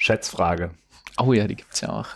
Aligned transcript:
Schätzfrage. 0.00 0.70
Oh 1.18 1.34
ja, 1.34 1.46
die 1.46 1.56
gibt's 1.56 1.82
ja 1.82 1.90
auch. 1.90 2.08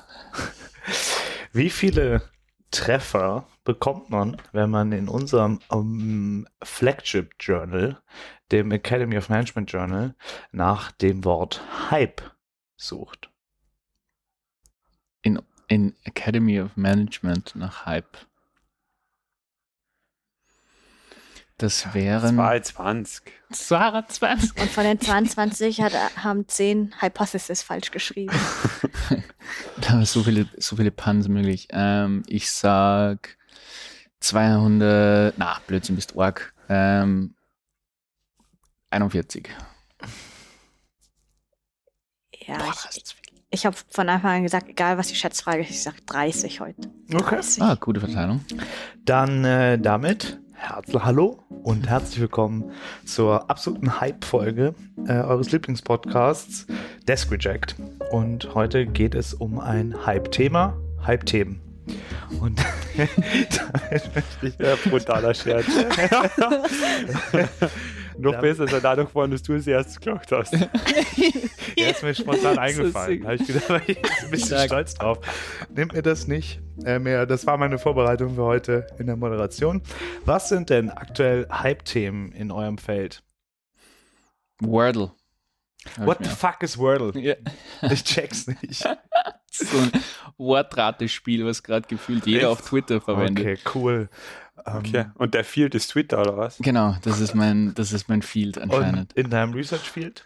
Wie 1.52 1.68
viele 1.68 2.22
Treffer 2.70 3.46
bekommt 3.62 4.08
man, 4.08 4.40
wenn 4.52 4.70
man 4.70 4.90
in 4.92 5.06
unserem 5.06 5.60
um, 5.68 6.48
Flagship 6.62 7.34
Journal, 7.38 8.00
dem 8.50 8.72
Academy 8.72 9.18
of 9.18 9.28
Management 9.28 9.70
Journal, 9.70 10.14
nach 10.50 10.92
dem 10.92 11.26
Wort 11.26 11.60
Hype 11.90 12.22
sucht? 12.78 13.28
In, 15.20 15.42
in 15.68 15.94
Academy 16.04 16.62
of 16.62 16.78
Management 16.78 17.54
nach 17.54 17.84
Hype. 17.84 18.16
Das 21.64 21.94
wären 21.94 22.36
22. 22.36 23.24
22. 23.50 24.60
Und 24.60 24.70
von 24.70 24.84
den 24.84 25.00
22 25.00 25.80
hat, 25.80 25.94
haben 26.22 26.46
10 26.46 26.96
Hypothesis 27.00 27.62
falsch 27.62 27.90
geschrieben. 27.90 28.36
Da 29.80 29.90
haben 29.90 30.04
so 30.04 30.22
viele, 30.22 30.46
so 30.58 30.76
viele 30.76 30.90
Puns 30.90 31.28
möglich. 31.28 31.68
Ähm, 31.70 32.22
ich 32.26 32.50
sag 32.50 33.38
200, 34.20 35.38
na, 35.38 35.58
Blödsinn, 35.66 35.96
bist 35.96 36.18
arg. 36.18 36.52
Ähm, 36.68 37.34
41. 38.90 39.48
Ja, 42.46 42.58
Boah, 42.58 42.74
ich, 42.90 43.16
ich 43.50 43.66
habe 43.66 43.76
von 43.88 44.08
Anfang 44.10 44.36
an 44.36 44.42
gesagt, 44.42 44.68
egal 44.68 44.98
was 44.98 45.08
die 45.08 45.14
Schätzfrage 45.14 45.62
ist, 45.62 45.70
ich 45.70 45.82
sage 45.82 45.96
30 46.04 46.60
heute. 46.60 46.90
Okay. 47.12 47.36
30. 47.36 47.62
Ah, 47.62 47.74
gute 47.74 48.00
Verteilung. 48.00 48.44
Dann 49.04 49.44
äh, 49.44 49.78
damit 49.78 50.38
herzlich 50.54 51.04
hallo 51.04 51.38
und 51.62 51.88
herzlich 51.88 52.20
willkommen 52.20 52.72
zur 53.04 53.50
absoluten 53.50 54.00
Hype-Folge 54.00 54.74
äh, 55.06 55.12
eures 55.12 55.52
Lieblingspodcasts 55.52 56.66
Desk 57.06 57.30
Reject. 57.30 57.76
Und 58.10 58.54
heute 58.54 58.86
geht 58.86 59.14
es 59.14 59.34
um 59.34 59.58
ein 59.58 59.94
Hype-Thema, 60.06 60.76
Hype-Themen. 61.06 61.60
Und 62.40 62.64
damit 62.96 64.14
möchte 64.14 64.46
ich 64.46 64.58
Ja, 64.58 64.76
brutaler 64.88 65.34
Scherz. 65.34 65.66
Noch 68.18 68.40
besser 68.40 68.64
ist 68.64 68.72
er 68.72 68.80
dadurch 68.80 69.08
geworden, 69.08 69.30
dass 69.32 69.42
du 69.42 69.54
es 69.54 69.66
erst 69.66 70.00
geglaubt 70.00 70.30
hast. 70.32 70.52
Der 71.78 71.90
ist 71.90 72.02
mir 72.02 72.14
spontan 72.14 72.58
eingefallen. 72.58 73.22
Da 73.22 73.28
habe 73.30 73.36
ich 73.36 73.46
gedacht, 73.46 73.82
ich 73.88 74.00
bin 74.00 74.10
ein 74.22 74.30
bisschen 74.30 74.46
Stark. 74.48 74.66
stolz 74.66 74.94
drauf. 74.94 75.18
Nehmt 75.74 75.92
mir 75.92 76.02
das 76.02 76.26
nicht 76.28 76.60
äh, 76.84 76.98
mehr. 76.98 77.26
Das 77.26 77.46
war 77.46 77.56
meine 77.56 77.78
Vorbereitung 77.78 78.34
für 78.36 78.44
heute 78.44 78.86
in 78.98 79.06
der 79.06 79.16
Moderation. 79.16 79.82
Was 80.24 80.48
sind 80.48 80.70
denn 80.70 80.90
aktuell 80.90 81.46
Hype-Themen 81.50 82.32
in 82.32 82.50
eurem 82.50 82.78
Feld? 82.78 83.22
Wordle. 84.60 85.12
Hab 85.98 86.06
What 86.06 86.18
the 86.22 86.30
fuck 86.30 86.62
is 86.62 86.78
Wordle? 86.78 87.12
Ja, 87.20 87.34
Ich 87.90 88.04
check's 88.04 88.46
nicht. 88.46 88.82
so 89.50 89.78
ein 89.78 89.92
Wortratespiel, 90.38 91.44
was 91.44 91.62
gerade 91.62 91.86
gefühlt 91.86 92.24
jeder 92.26 92.38
Echt? 92.38 92.46
auf 92.48 92.62
Twitter 92.62 93.00
verwendet. 93.00 93.44
Okay, 93.44 93.58
cool. 93.74 94.08
Ähm, 94.66 94.76
Okay. 94.76 95.04
Und 95.14 95.34
der 95.34 95.44
Field 95.44 95.74
ist 95.74 95.88
Twitter, 95.88 96.20
oder 96.20 96.36
was? 96.36 96.58
Genau, 96.58 96.96
das 97.02 97.20
ist 97.20 97.34
mein, 97.34 97.74
das 97.74 97.92
ist 97.92 98.08
mein 98.08 98.22
Field 98.22 98.56
Und 98.56 98.72
anscheinend. 98.72 99.12
in 99.14 99.30
deinem 99.30 99.52
Research 99.52 99.90
Field? 99.90 100.24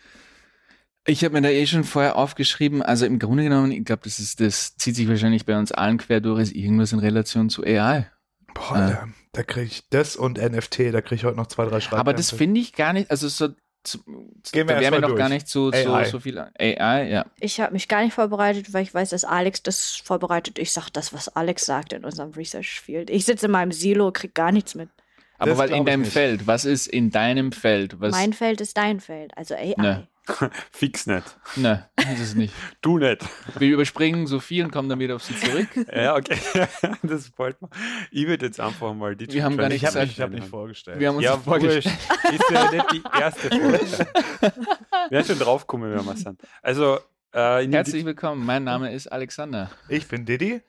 Ich 1.07 1.25
habe 1.25 1.33
mir 1.35 1.41
da 1.43 1.49
eh 1.49 1.67
schon 1.67 1.85
vorher 1.85 2.17
aufgeschrieben, 2.17 2.83
also 2.83 3.07
im 3.07 3.19
Grunde 3.19 3.45
genommen, 3.45 3.73
ich 3.73 3.85
glaube, 3.85 4.03
das 4.05 4.19
ist, 4.19 4.41
das 4.41 4.77
zieht 4.77 4.95
sich 4.95 5.09
wahrscheinlich 5.09 5.47
bei 5.47 5.59
uns 5.59 5.73
allen 5.73 5.97
quer 5.97 6.21
durch, 6.21 6.43
ist 6.43 6.53
irgendwas 6.55 6.93
in 6.93 6.99
Relation 6.99 7.49
zu 7.49 7.65
AI. 7.65 8.11
Boah, 8.53 8.75
da, 8.77 9.09
da 9.33 9.43
kriege 9.43 9.67
ich 9.67 9.89
das 9.89 10.17
und 10.17 10.37
NFT, 10.37 10.93
da 10.93 11.01
kriege 11.01 11.15
ich 11.15 11.25
heute 11.25 11.37
noch 11.37 11.47
zwei, 11.47 11.65
drei 11.65 11.81
Schreiben. 11.81 12.01
Aber 12.01 12.13
das 12.13 12.31
finde 12.31 12.61
ich 12.61 12.75
gar 12.75 12.93
nicht, 12.93 13.11
also 13.11 13.29
so, 13.29 13.49
zu, 13.91 14.05
Gehen 14.05 14.23
wir 14.53 14.65
da 14.67 14.73
erst 14.75 14.83
wäre 14.83 14.91
mir 14.93 15.01
mal 15.01 15.09
noch 15.09 15.17
gar 15.17 15.29
durch. 15.29 15.43
nicht 15.43 15.49
so, 15.49 15.71
so, 15.73 15.95
AI. 15.95 16.05
so 16.05 16.21
viel 16.21 16.39
AI, 16.39 17.09
ja. 17.11 17.27
Ich 17.41 17.61
habe 17.61 17.73
mich 17.73 17.89
gar 17.89 18.03
nicht 18.05 18.15
vorbereitet, 18.15 18.73
weil 18.73 18.83
ich 18.83 18.93
weiß, 18.95 19.11
dass 19.11 19.25
Alex 19.25 19.63
das 19.63 19.97
vorbereitet. 19.97 20.59
Ich 20.59 20.73
sage 20.73 20.89
das, 20.93 21.13
was 21.13 21.29
Alex 21.29 21.65
sagt 21.67 21.93
in 21.93 22.05
unserem 22.05 22.31
Research 22.33 22.81
Field. 22.81 23.11
Ich 23.11 23.25
sitze 23.25 23.47
in 23.47 23.53
meinem 23.53 23.73
Silo, 23.73 24.13
krieg 24.13 24.35
gar 24.35 24.53
nichts 24.53 24.75
mit. 24.75 24.89
Aber 25.39 25.51
Das 25.51 25.59
weil 25.59 25.71
in 25.71 25.85
deinem 25.85 26.01
nicht. 26.03 26.13
Feld, 26.13 26.47
was 26.47 26.65
ist 26.65 26.89
in 26.89 27.11
deinem 27.11 27.53
Feld? 27.53 28.01
Was, 28.01 28.11
mein 28.13 28.33
Feld 28.33 28.61
ist 28.61 28.77
dein 28.77 28.99
Feld, 29.01 29.37
also 29.37 29.55
AI. 29.55 29.75
Ne. 29.77 30.09
Fix 30.71 31.07
nicht. 31.07 31.37
ne, 31.57 31.89
ist 32.13 32.21
es 32.21 32.35
nicht. 32.35 32.55
Du 32.83 32.99
nicht. 32.99 33.25
Wir 33.59 33.69
überspringen 33.75 34.27
Sophie 34.27 34.63
und 34.63 34.71
kommen 34.71 34.89
dann 34.89 34.99
wieder 34.99 35.17
auf 35.17 35.23
sie 35.25 35.37
zurück. 35.37 35.69
Ja, 35.95 36.17
okay. 36.17 36.39
das 37.03 37.31
gefällt 37.31 37.61
mir. 37.63 37.69
Ich 38.11 38.27
würde 38.27 38.47
jetzt 38.47 38.61
einfach 38.61 38.95
mal 38.95 39.17
die 39.17 39.31
Wir 39.33 39.45
haben 39.45 39.57
gar 39.57 39.69
nicht 39.69 39.83
ich 39.83 39.87
habe 39.87 39.93
gesagt, 39.95 40.07
mich, 40.09 40.17
ich 40.19 40.23
hab 40.23 40.31
mich 40.31 40.45
vorgestellt. 40.45 41.01
Wir 41.01 41.09
haben 41.09 41.17
uns 41.17 41.25
Ja, 41.25 41.37
vorgestellt. 41.37 41.87
Ist 42.33 42.51
ja 42.51 42.71
nicht 42.71 42.93
die 42.93 43.03
erste 43.21 43.49
Folge. 43.49 44.07
Wir 44.41 45.11
werden 45.11 45.25
schon 45.27 45.39
draufkommen, 45.39 45.93
wenn 45.95 46.05
wir 46.05 46.17
sind. 46.17 46.41
Also, 46.63 46.99
äh, 47.33 47.67
Herzlich 47.69 48.05
willkommen, 48.05 48.45
mein 48.47 48.65
Name 48.65 48.93
ist 48.93 49.07
Alexander. 49.07 49.71
Ich 49.89 50.07
bin 50.09 50.25
Didi. 50.25 50.63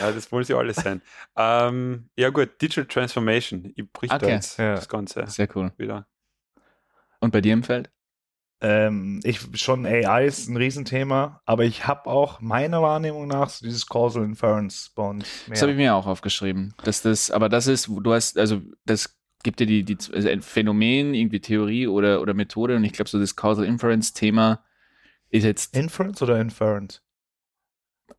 Ja, 0.00 0.12
das 0.12 0.30
wollen 0.30 0.44
sie 0.44 0.54
alles 0.54 0.76
sein. 0.76 1.02
ähm, 1.36 2.08
ja, 2.16 2.30
gut, 2.30 2.60
Digital 2.60 2.86
Transformation. 2.86 3.72
Ich 3.74 3.90
brich 3.92 4.10
da 4.10 4.16
Okay. 4.16 4.30
jetzt 4.30 4.58
Ja. 4.58 4.74
das 4.74 4.88
Ganze 4.88 5.26
Sehr 5.26 5.48
cool. 5.56 5.72
wieder. 5.76 6.06
Und 7.24 7.30
bei 7.30 7.40
dir 7.40 7.54
im 7.54 7.62
Feld? 7.62 7.90
Ähm, 8.60 9.20
ich 9.24 9.40
schon 9.54 9.86
AI 9.86 10.26
ist 10.26 10.46
ein 10.46 10.58
Riesenthema, 10.58 11.40
aber 11.46 11.64
ich 11.64 11.86
habe 11.86 12.10
auch 12.10 12.42
meiner 12.42 12.82
Wahrnehmung 12.82 13.26
nach 13.26 13.48
so 13.48 13.64
dieses 13.64 13.86
Causal 13.86 14.24
Inference 14.24 14.92
bei 14.94 15.08
uns 15.08 15.26
mehr. 15.46 15.54
Das 15.54 15.62
habe 15.62 15.72
ich 15.72 15.78
mir 15.78 15.94
auch 15.94 16.06
aufgeschrieben. 16.06 16.74
Dass 16.84 17.00
das, 17.00 17.30
aber 17.30 17.48
das 17.48 17.66
ist, 17.66 17.88
du 17.88 18.12
hast, 18.12 18.36
also 18.38 18.60
das 18.84 19.16
gibt 19.42 19.60
dir 19.60 19.66
die, 19.66 19.84
die 19.84 19.96
also 20.12 20.28
ein 20.28 20.42
Phänomen, 20.42 21.14
irgendwie 21.14 21.40
Theorie 21.40 21.86
oder, 21.86 22.20
oder 22.20 22.34
Methode 22.34 22.76
und 22.76 22.84
ich 22.84 22.92
glaube, 22.92 23.08
so 23.08 23.18
das 23.18 23.36
Causal 23.36 23.64
Inference-Thema 23.64 24.62
ist 25.30 25.44
jetzt, 25.44 25.74
Inference 25.74 26.20
oder 26.20 26.38
Inference? 26.38 27.00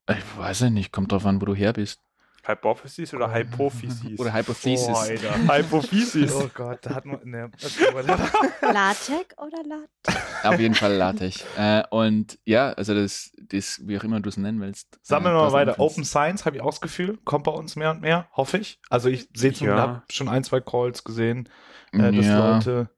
ich 0.10 0.38
weiß 0.38 0.62
ja 0.62 0.70
nicht, 0.72 0.92
kommt 0.92 1.12
drauf 1.12 1.28
an, 1.28 1.42
wo 1.42 1.46
du 1.46 1.54
her 1.54 1.74
bist. 1.74 2.02
Hypothesis 2.47 3.13
oder 3.13 3.33
Hypophysis? 3.33 4.19
Oder 4.19 4.33
Hypothesis. 4.33 4.88
Boah, 4.88 5.00
Alter. 5.01 5.35
Hypophysis. 5.57 6.33
Oh 6.35 6.50
Gott, 6.53 6.79
da 6.83 6.95
hat 6.95 7.06
man. 7.06 7.19
Ne. 7.23 7.51
LaTeX 8.61 9.38
oder 9.38 9.63
LaTeX? 9.63 10.44
Auf 10.45 10.59
jeden 10.59 10.75
Fall 10.75 10.94
LaTeX. 10.94 11.44
äh, 11.57 11.83
und 11.89 12.38
ja, 12.45 12.73
also 12.73 12.94
das, 12.94 13.31
das, 13.50 13.81
wie 13.85 13.97
auch 13.97 14.03
immer 14.03 14.19
du 14.19 14.29
es 14.29 14.38
nennen 14.38 14.61
willst. 14.61 15.00
Sammeln 15.01 15.35
wir 15.35 15.39
äh, 15.41 15.45
mal 15.45 15.53
weiter. 15.53 15.79
Open 15.79 16.03
Science 16.06 16.45
habe 16.45 16.57
ich 16.57 16.61
auch 16.61 16.69
das 16.72 16.81
Gefühl, 16.81 17.17
kommt 17.25 17.45
bei 17.45 17.51
uns 17.51 17.75
mehr 17.75 17.91
und 17.91 18.01
mehr, 18.01 18.28
hoffe 18.33 18.57
ich. 18.57 18.79
Also 18.89 19.09
ich 19.09 19.27
sehe 19.33 19.53
zum 19.53 19.67
Ja. 19.67 19.77
habe 19.77 20.03
schon 20.12 20.29
ein, 20.29 20.44
zwei 20.44 20.59
Calls 20.62 21.03
gesehen, 21.03 21.50
äh, 21.94 22.12
dass 22.12 22.25
ja. 22.25 22.53
Leute. 22.56 22.89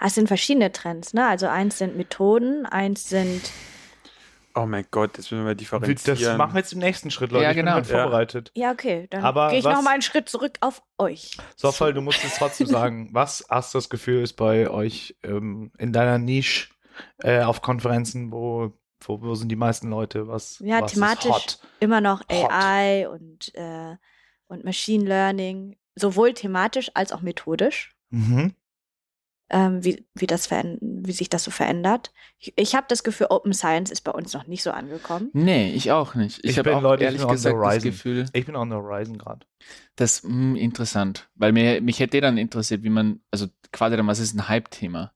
Ah, 0.00 0.06
Es 0.06 0.14
sind 0.16 0.26
verschiedene 0.26 0.72
Trends, 0.72 1.14
ne? 1.14 1.26
Also 1.26 1.46
eins 1.46 1.78
sind 1.78 1.96
Methoden, 1.96 2.66
eins 2.66 3.08
sind 3.08 3.42
Oh 4.60 4.66
mein 4.66 4.86
Gott, 4.90 5.16
das 5.16 5.30
müssen 5.30 5.44
wir 5.44 5.54
Das 5.54 5.58
differenzieren. 5.58 6.36
machen 6.36 6.54
wir 6.54 6.58
jetzt 6.60 6.72
im 6.72 6.80
nächsten 6.80 7.10
Schritt, 7.10 7.30
Leute. 7.30 7.44
Ja, 7.44 7.50
ich 7.50 7.56
bin 7.56 7.64
genau. 7.66 7.76
halt 7.76 7.88
Ja. 7.88 8.02
vorbereitet. 8.02 8.50
Ja, 8.54 8.72
okay, 8.72 9.06
dann 9.10 9.22
Aber 9.24 9.50
gehe 9.50 9.58
ich 9.60 9.64
was- 9.64 9.76
noch 9.76 9.82
mal 9.82 9.92
einen 9.92 10.02
Schritt 10.02 10.28
zurück 10.28 10.58
auf 10.60 10.82
euch. 10.98 11.36
Soffel, 11.56 11.92
du 11.94 12.00
musst 12.00 12.22
jetzt 12.24 12.38
trotzdem 12.38 12.66
sagen, 12.90 13.08
was 13.12 13.44
hast 13.48 13.72
du 13.74 13.78
das 13.78 13.88
Gefühl 13.88 14.22
ist 14.22 14.32
bei 14.34 14.68
euch 14.68 15.16
ähm, 15.22 15.70
in 15.78 15.92
deiner 15.92 16.18
Nische 16.18 16.68
äh, 17.22 17.42
auf 17.42 17.62
Konferenzen, 17.62 18.32
wo, 18.32 18.72
wo, 19.04 19.20
wo 19.22 19.34
sind 19.36 19.48
die 19.50 19.56
meisten 19.56 19.88
Leute? 19.90 20.26
Was, 20.26 20.58
Ja, 20.64 20.80
was 20.82 20.92
thematisch 20.92 21.26
ist 21.26 21.30
hot? 21.30 21.58
immer 21.80 22.00
noch 22.00 22.20
Hot. 22.30 22.50
AI 22.50 23.08
und, 23.08 23.54
äh, 23.54 23.96
und 24.48 24.64
Machine 24.64 25.04
Learning, 25.04 25.76
sowohl 25.94 26.34
thematisch 26.34 26.90
als 26.94 27.12
auch 27.12 27.20
methodisch, 27.20 27.92
Mhm. 28.10 28.54
Ähm, 29.50 29.82
wie, 29.84 30.06
wie, 30.14 30.26
das 30.26 30.50
wie 30.50 31.12
sich 31.12 31.28
das 31.30 31.44
so 31.44 31.50
verändert. 31.50 32.12
Ich, 32.38 32.52
ich 32.56 32.74
habe 32.74 32.86
das 32.88 33.02
Gefühl, 33.02 33.28
Open 33.30 33.52
Science 33.54 33.90
ist 33.90 34.02
bei 34.02 34.10
uns 34.12 34.32
noch 34.34 34.46
nicht 34.46 34.62
so 34.62 34.70
angekommen. 34.70 35.30
Nee, 35.32 35.72
ich 35.72 35.90
auch 35.92 36.14
nicht. 36.14 36.38
Ich, 36.44 36.50
Ich 36.50 36.58
habe 36.58 36.76
auch 36.76 36.82
Leute, 36.82 37.02
ich 37.04 37.06
ehrlich 37.06 37.20
bin 37.22 37.30
on 37.30 37.36
the 37.36 37.42
gesagt 37.48 37.54
das 37.56 37.62
horizon. 37.68 37.90
Gefühl, 37.90 38.24
Ich 38.32 38.46
bin 38.46 38.56
on 38.56 38.68
the 38.70 38.76
Horizon 38.76 39.16
gerade. 39.18 39.46
das 39.96 40.22
mh, 40.22 40.58
interessant. 40.58 41.28
Weil 41.34 41.52
mir, 41.52 41.80
mich 41.80 41.98
hätte 42.00 42.20
dann 42.20 42.36
interessiert, 42.38 42.82
wie 42.82 42.90
man, 42.90 43.20
also 43.30 43.46
quasi 43.72 43.96
dann, 43.96 44.06
was 44.06 44.18
ist 44.18 44.34
ein 44.34 44.48
Hype-Thema? 44.48 45.12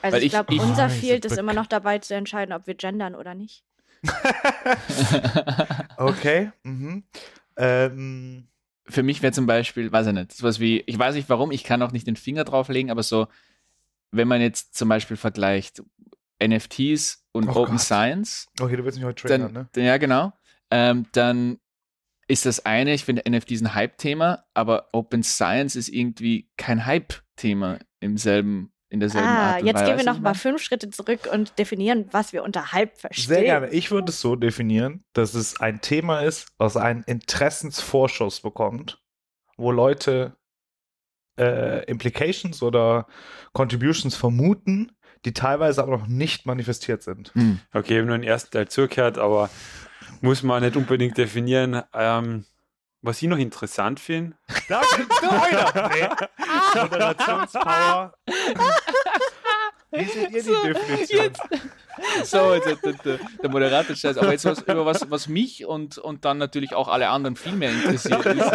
Also 0.00 0.14
Weil 0.14 0.20
ich 0.22 0.26
ich- 0.26 0.32
glaube, 0.32 0.54
unser 0.62 0.88
Field 0.90 1.24
ist 1.24 1.36
immer 1.36 1.52
noch 1.54 1.66
dabei 1.66 1.98
zu 1.98 2.14
entscheiden, 2.14 2.52
ob 2.54 2.66
wir 2.66 2.74
gendern 2.74 3.14
oder 3.14 3.34
nicht. 3.34 3.64
Okay. 5.96 6.52
mhm. 6.62 7.04
ähm, 7.56 8.46
Für 8.86 9.02
mich 9.02 9.22
wäre 9.22 9.32
zum 9.32 9.46
Beispiel, 9.46 9.90
weiß 9.92 10.06
ich 10.08 10.12
nicht, 10.14 10.32
sowas 10.32 10.60
wie, 10.60 10.80
ich 10.86 10.98
weiß 10.98 11.14
nicht 11.14 11.28
warum, 11.28 11.50
ich 11.50 11.64
kann 11.64 11.82
auch 11.82 11.92
nicht 11.92 12.06
den 12.06 12.16
Finger 12.16 12.44
drauflegen, 12.44 12.90
aber 12.90 13.02
so, 13.02 13.26
wenn 14.10 14.28
man 14.28 14.40
jetzt 14.40 14.74
zum 14.74 14.88
Beispiel 14.88 15.16
vergleicht 15.16 15.82
NFTs 16.42 17.24
und 17.32 17.48
Oh 17.48 17.62
Open 17.62 17.72
Gott. 17.76 17.80
Science, 17.80 18.46
okay, 18.60 18.76
du 18.76 18.84
willst 18.84 18.98
mich 18.98 19.04
heute 19.06 19.26
triggern, 19.28 19.52
ne? 19.52 19.68
dann, 19.72 19.84
ja 19.84 19.96
genau, 19.96 20.32
ähm, 20.70 21.06
dann 21.12 21.58
ist 22.28 22.46
das 22.46 22.64
eine, 22.66 22.92
ich 22.94 23.04
finde 23.04 23.22
NFT 23.28 23.52
ist 23.52 23.62
ein 23.62 23.74
Hype-Thema, 23.74 24.44
aber 24.54 24.88
Open 24.92 25.22
Science 25.22 25.76
ist 25.76 25.88
irgendwie 25.88 26.50
kein 26.56 26.84
Hype-Thema 26.86 27.78
im 28.00 28.16
selben, 28.18 28.72
in 28.90 29.00
derselben 29.00 29.26
Ah, 29.28 29.52
Art 29.52 29.60
und 29.62 29.66
jetzt 29.66 29.76
Weise. 29.76 29.84
gehen 29.86 29.98
wir 29.98 30.04
noch 30.12 30.20
mal 30.20 30.34
fünf 30.34 30.62
Schritte 30.62 30.90
zurück 30.90 31.28
und 31.32 31.58
definieren, 31.58 32.06
was 32.12 32.32
wir 32.32 32.42
unter 32.42 32.72
Hype 32.72 32.96
verstehen. 32.98 33.26
Sehr 33.28 33.42
gerne. 33.42 33.68
Ich 33.70 33.90
würde 33.90 34.10
es 34.10 34.20
so 34.20 34.36
definieren, 34.36 35.04
dass 35.12 35.34
es 35.34 35.58
ein 35.60 35.80
Thema 35.80 36.20
ist, 36.20 36.48
was 36.58 36.76
einen 36.76 37.02
Interessensvorschuss 37.02 38.40
bekommt, 38.40 39.02
wo 39.56 39.72
Leute 39.72 40.36
äh, 41.38 41.84
Implications 41.84 42.62
oder 42.62 43.06
Contributions 43.52 44.14
vermuten, 44.14 44.92
die 45.24 45.32
teilweise 45.32 45.82
aber 45.82 45.98
noch 45.98 46.06
nicht 46.06 46.46
manifestiert 46.46 47.02
sind. 47.02 47.32
Hm. 47.34 47.60
Okay, 47.72 47.94
ich 47.94 47.98
habe 47.98 48.06
nur 48.06 48.18
den 48.18 48.26
ersten 48.26 48.52
Teil 48.52 48.68
zugehört, 48.68 49.18
aber 49.18 49.50
muss 50.20 50.42
man 50.42 50.62
nicht 50.62 50.76
unbedingt 50.76 51.16
definieren. 51.16 51.82
Ähm, 51.94 52.44
was 53.02 53.22
ich 53.22 53.28
noch 53.28 53.38
interessant 53.38 54.00
finde, 54.00 54.36
Da. 54.68 54.80
Nee. 55.92 56.80
Moderationspower. 56.80 58.12
Wie 59.90 60.04
seht 60.04 60.30
ihr 60.30 60.42
die 60.42 60.72
Definition? 60.72 61.32
So, 62.22 62.54
jetzt, 62.54 62.84
der, 62.84 62.92
der, 62.92 63.18
der 63.42 63.50
Moderator 63.50 63.96
scheiß. 63.96 64.18
Aber 64.18 64.30
jetzt 64.30 64.44
was, 64.44 64.60
über 64.62 64.86
was, 64.86 65.10
was 65.10 65.26
mich 65.26 65.66
und, 65.66 65.98
und 65.98 66.24
dann 66.24 66.38
natürlich 66.38 66.72
auch 66.72 66.86
alle 66.86 67.08
anderen 67.08 67.34
viel 67.34 67.56
mehr 67.56 67.72
interessiert 67.72 68.24
ist. 68.24 68.52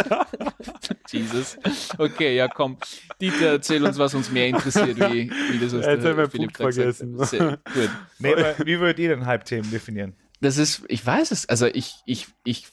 Jesus. 1.12 1.58
Okay, 1.98 2.36
ja 2.36 2.48
komm. 2.48 2.78
Dieter, 3.20 3.52
erzähl 3.52 3.84
uns, 3.84 3.98
was 3.98 4.14
uns 4.14 4.30
mehr 4.30 4.48
interessiert, 4.48 4.96
wie, 4.98 5.30
wie 5.30 5.58
das 5.58 5.76
was 5.76 5.84
Jetzt 5.84 6.04
der 6.04 6.30
Philipp 6.30 6.54
Punkt 6.54 6.74
vergessen. 6.74 7.22
Sehr 7.24 7.58
gut. 7.74 7.90
Nee, 8.18 8.32
aber 8.32 8.54
wie 8.64 8.80
würdet 8.80 8.98
ihr 8.98 9.10
denn 9.10 9.26
Hype-Themen 9.26 9.70
definieren? 9.70 10.14
Das 10.40 10.56
ist, 10.56 10.82
ich 10.88 11.04
weiß 11.04 11.30
es, 11.30 11.46
also 11.46 11.66
ich, 11.66 11.96
ich, 12.06 12.28
ich 12.44 12.68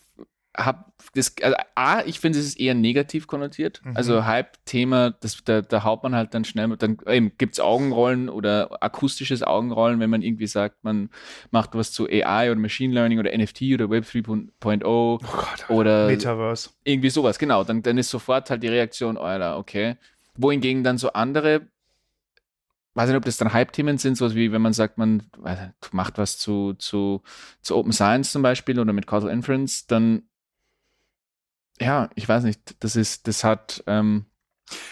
habe 0.58 0.86
das, 1.14 1.34
also 1.42 1.56
A, 1.76 2.02
ich 2.06 2.20
finde, 2.20 2.40
es 2.40 2.46
ist 2.46 2.60
eher 2.60 2.74
negativ 2.74 3.28
konnotiert. 3.28 3.82
Mhm. 3.84 3.96
Also 3.96 4.26
Hype-Thema, 4.26 5.12
das, 5.12 5.44
da, 5.44 5.62
da 5.62 5.84
haut 5.84 6.04
man 6.04 6.14
halt 6.16 6.34
dann 6.34 6.46
schnell, 6.46 6.76
dann 6.78 6.98
eben, 7.08 7.32
gibt 7.38 7.54
es 7.54 7.60
Augenrollen 7.60 8.30
oder 8.30 8.78
akustisches 8.84 9.44
Augenrollen, 9.44 10.00
wenn 10.00 10.10
man 10.10 10.22
irgendwie 10.22 10.48
sagt, 10.48 10.84
man 10.84 11.10
macht 11.52 11.74
was 11.74 11.92
zu 11.92 12.08
AI 12.08 12.52
oder 12.52 12.60
Machine 12.60 12.94
Learning 12.94 13.20
oder 13.20 13.36
NFT 13.36 13.62
oder 13.74 13.90
Web 13.90 14.06
3.0 14.06 14.84
Oh 14.86 15.18
Gott, 15.20 15.70
oder 15.70 16.08
Metaverse. 16.08 16.70
irgendwie 16.84 17.10
sowas, 17.10 17.40
genau. 17.40 17.64
Dann, 17.64 17.82
dann 17.82 17.98
ist 17.98 18.10
sofort 18.10 18.50
halt 18.50 18.64
die 18.64 18.68
Reaktion, 18.68 19.18
Alter, 19.18 19.58
okay. 19.58 19.96
Wohingegen 20.36 20.84
dann 20.84 20.98
so 20.98 21.14
andere, 21.14 21.68
weiß 22.94 23.08
nicht, 23.10 23.18
ob 23.18 23.26
das 23.26 23.38
dann 23.38 23.54
Hype-Themen 23.54 23.98
sind, 23.98 24.16
sowas 24.16 24.36
wie 24.36 24.52
wenn 24.52 24.62
man 24.62 24.74
sagt, 24.74 24.98
man 24.98 25.24
macht 25.92 26.18
was 26.18 26.38
zu, 26.38 26.74
zu, 26.74 27.22
zu 27.62 27.76
Open 27.76 27.94
Science 27.94 28.32
zum 28.34 28.42
Beispiel 28.42 28.80
oder 28.80 28.92
mit 28.94 29.08
Causal 29.08 29.32
Inference, 29.32 29.88
dann 29.88 30.24
ja, 31.82 32.10
ich 32.16 32.28
weiß 32.28 32.44
nicht, 32.44 32.76
das 32.80 32.96
ist, 32.96 33.28
das 33.28 33.44
hat, 33.44 33.84
ähm, 33.88 34.26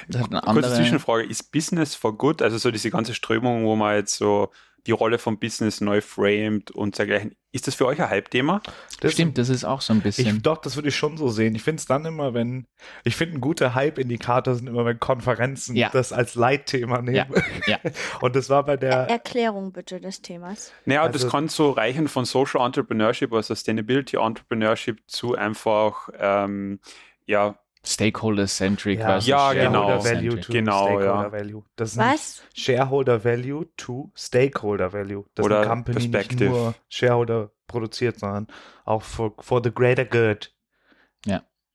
das 0.07 0.21
hat 0.21 0.31
eine 0.31 0.41
kurze 0.41 0.49
andere. 0.49 0.75
Zwischenfrage, 0.75 1.25
ist 1.25 1.51
Business 1.51 1.95
for 1.95 2.17
Good, 2.17 2.41
also 2.41 2.57
so 2.57 2.71
diese 2.71 2.89
ganze 2.89 3.13
Strömung, 3.13 3.65
wo 3.65 3.75
man 3.75 3.95
jetzt 3.95 4.15
so 4.15 4.51
die 4.87 4.91
Rolle 4.91 5.19
von 5.19 5.39
Business 5.39 5.81
neu 5.81 6.01
framed 6.01 6.71
und 6.71 6.97
dergleichen, 6.97 7.35
ist 7.51 7.65
das 7.67 7.75
für 7.75 7.85
euch 7.87 7.99
ein 8.01 8.09
Hype-Thema? 8.09 8.61
Das 9.01 9.13
Stimmt, 9.13 9.37
das 9.37 9.49
ist 9.49 9.63
auch 9.65 9.81
so 9.81 9.93
ein 9.93 10.01
bisschen. 10.01 10.37
Ich, 10.37 10.41
doch, 10.43 10.57
das 10.57 10.75
würde 10.75 10.89
ich 10.89 10.95
schon 10.95 11.17
so 11.17 11.29
sehen. 11.29 11.55
Ich 11.55 11.63
finde 11.63 11.79
es 11.79 11.85
dann 11.85 12.05
immer, 12.05 12.33
wenn, 12.33 12.67
ich 13.03 13.15
finde, 13.15 13.37
ein 13.37 13.41
guter 13.41 13.73
Hype-Indikator 13.73 14.53
sind 14.55 14.67
immer, 14.67 14.85
wenn 14.85 14.99
Konferenzen 14.99 15.75
Ja. 15.75 15.89
das 15.91 16.13
als 16.13 16.35
Leitthema 16.35 17.01
nehmen. 17.01 17.33
Ja, 17.65 17.79
ja. 17.83 17.91
Und 18.21 18.35
das 18.35 18.49
war 18.49 18.63
bei 18.65 18.77
der, 18.77 19.09
Erklärung 19.09 19.71
bitte 19.71 19.99
des 19.99 20.21
Themas. 20.21 20.71
Naja, 20.85 21.01
Also- 21.01 21.17
das 21.19 21.31
kann 21.31 21.47
so 21.47 21.71
reichen 21.71 22.07
von 22.07 22.25
Social 22.25 22.65
Entrepreneurship 22.65 23.31
oder 23.31 23.41
Sustainability 23.43 24.17
Entrepreneurship 24.17 25.01
zu 25.07 25.35
einfach, 25.35 26.09
ähm, 26.19 26.79
ja, 27.25 27.57
Stakeholder-centric 27.89 28.99
ja, 28.99 29.17
Ja, 29.19 29.53
genau. 29.53 30.03
Value 30.03 30.39
to 30.39 30.51
Genau, 30.51 30.83
Stakeholder 30.85 31.05
ja. 31.05 31.31
Value. 31.31 31.63
Das 31.75 31.91
ist 31.91 31.97
Was? 31.97 32.43
Shareholder 32.53 33.23
Value 33.23 33.65
to 33.77 34.11
Stakeholder 34.15 34.93
Value. 34.93 35.25
Dass 35.35 35.45
Oder 35.45 35.61
eine 35.61 35.67
Company 35.67 36.07
Perspective. 36.07 36.43
nicht 36.43 36.51
nur 36.51 36.75
Shareholder 36.89 37.51
produziert, 37.67 38.19
sondern 38.19 38.47
auch 38.85 39.01
for, 39.01 39.33
for 39.39 39.61
the 39.63 39.71
greater 39.71 40.05
good. 40.05 40.51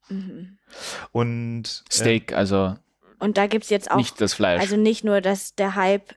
Mhm. 0.08 0.58
Und 1.12 1.62
äh, 1.88 1.92
Steak, 1.94 2.32
also 2.34 2.76
Und 3.18 3.38
da 3.38 3.46
gibt 3.46 3.64
es 3.64 3.70
jetzt 3.70 3.90
auch, 3.90 3.96
nicht 3.96 4.20
das 4.20 4.34
Fleisch. 4.34 4.60
also 4.60 4.76
nicht 4.76 5.04
nur, 5.04 5.20
dass 5.20 5.54
der 5.54 5.74
Hype 5.74 6.14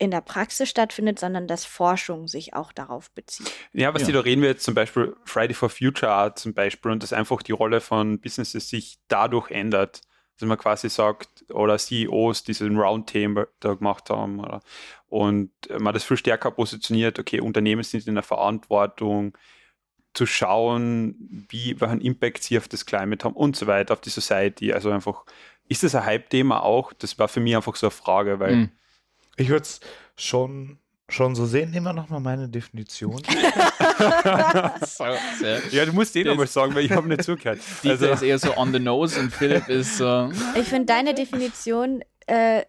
in 0.00 0.10
der 0.10 0.22
Praxis 0.22 0.68
stattfindet, 0.68 1.18
sondern 1.18 1.46
dass 1.46 1.64
Forschung 1.64 2.26
sich 2.26 2.54
auch 2.54 2.72
darauf 2.72 3.10
bezieht. 3.12 3.52
Ja, 3.72 3.92
was 3.94 4.02
Ja. 4.02 4.06
die 4.08 4.12
da 4.14 4.20
reden 4.20 4.40
wir 4.42 4.48
jetzt 4.48 4.64
zum 4.64 4.74
Beispiel 4.74 5.14
Friday 5.24 5.54
for 5.54 5.68
Future 5.68 6.10
Art 6.10 6.38
zum 6.38 6.54
Beispiel 6.54 6.90
und 6.90 7.02
dass 7.02 7.12
einfach 7.12 7.42
die 7.42 7.52
Rolle 7.52 7.80
von 7.80 8.18
Businesses 8.18 8.68
sich 8.70 8.98
dadurch 9.08 9.50
ändert. 9.50 10.00
Dass 10.38 10.48
man 10.48 10.56
quasi 10.56 10.88
sagt, 10.88 11.44
oder 11.52 11.76
CEOs 11.76 12.44
diesen 12.44 12.78
Roundtable 12.78 13.48
da 13.60 13.74
gemacht 13.74 14.08
haben 14.08 14.40
oder, 14.40 14.62
und 15.08 15.50
man 15.78 15.92
das 15.92 16.02
viel 16.02 16.16
stärker 16.16 16.50
positioniert, 16.50 17.18
okay, 17.18 17.40
Unternehmen 17.40 17.82
sind 17.82 18.06
in 18.08 18.14
der 18.14 18.24
Verantwortung 18.24 19.36
zu 20.14 20.24
schauen, 20.24 21.46
wie, 21.50 21.78
welchen 21.78 22.00
Impact 22.00 22.42
sie 22.42 22.56
auf 22.56 22.68
das 22.68 22.86
Climate 22.86 23.22
haben 23.24 23.36
und 23.36 23.54
so 23.54 23.66
weiter, 23.66 23.92
auf 23.92 24.00
die 24.00 24.08
Society. 24.08 24.72
Also 24.72 24.90
einfach, 24.90 25.26
ist 25.68 25.82
das 25.82 25.94
ein 25.94 26.06
Hype-Thema 26.06 26.62
auch? 26.62 26.94
Das 26.94 27.18
war 27.18 27.28
für 27.28 27.40
mich 27.40 27.54
einfach 27.54 27.76
so 27.76 27.88
eine 27.88 27.90
Frage, 27.92 28.40
weil 28.40 28.52
Hm. 28.52 28.70
Ich 29.40 29.48
würde 29.48 29.62
es 29.62 29.80
schon, 30.16 30.78
schon 31.08 31.34
so 31.34 31.46
sehen. 31.46 31.70
Nehmen 31.70 31.86
wir 31.86 31.92
nochmal 31.92 32.20
meine 32.20 32.48
Definition. 32.48 33.20
ja, 35.70 35.84
du 35.86 35.92
musst 35.92 36.14
eh 36.16 36.24
Das- 36.24 36.30
nochmal 36.32 36.46
sagen, 36.46 36.74
weil 36.74 36.84
ich 36.84 36.92
habe 36.92 37.08
nicht 37.08 37.24
zugehört. 37.24 37.58
Dieter 37.82 37.92
Also, 37.92 38.06
ist 38.08 38.22
eher 38.22 38.38
so 38.38 38.56
on 38.56 38.72
the 38.72 38.78
nose 38.78 39.18
und 39.18 39.32
Philipp 39.32 39.68
ist 39.68 39.96
so. 39.98 40.30
Ich 40.54 40.68
finde 40.68 40.86
deine 40.86 41.14
Definition 41.14 42.02
äh, 42.26 42.64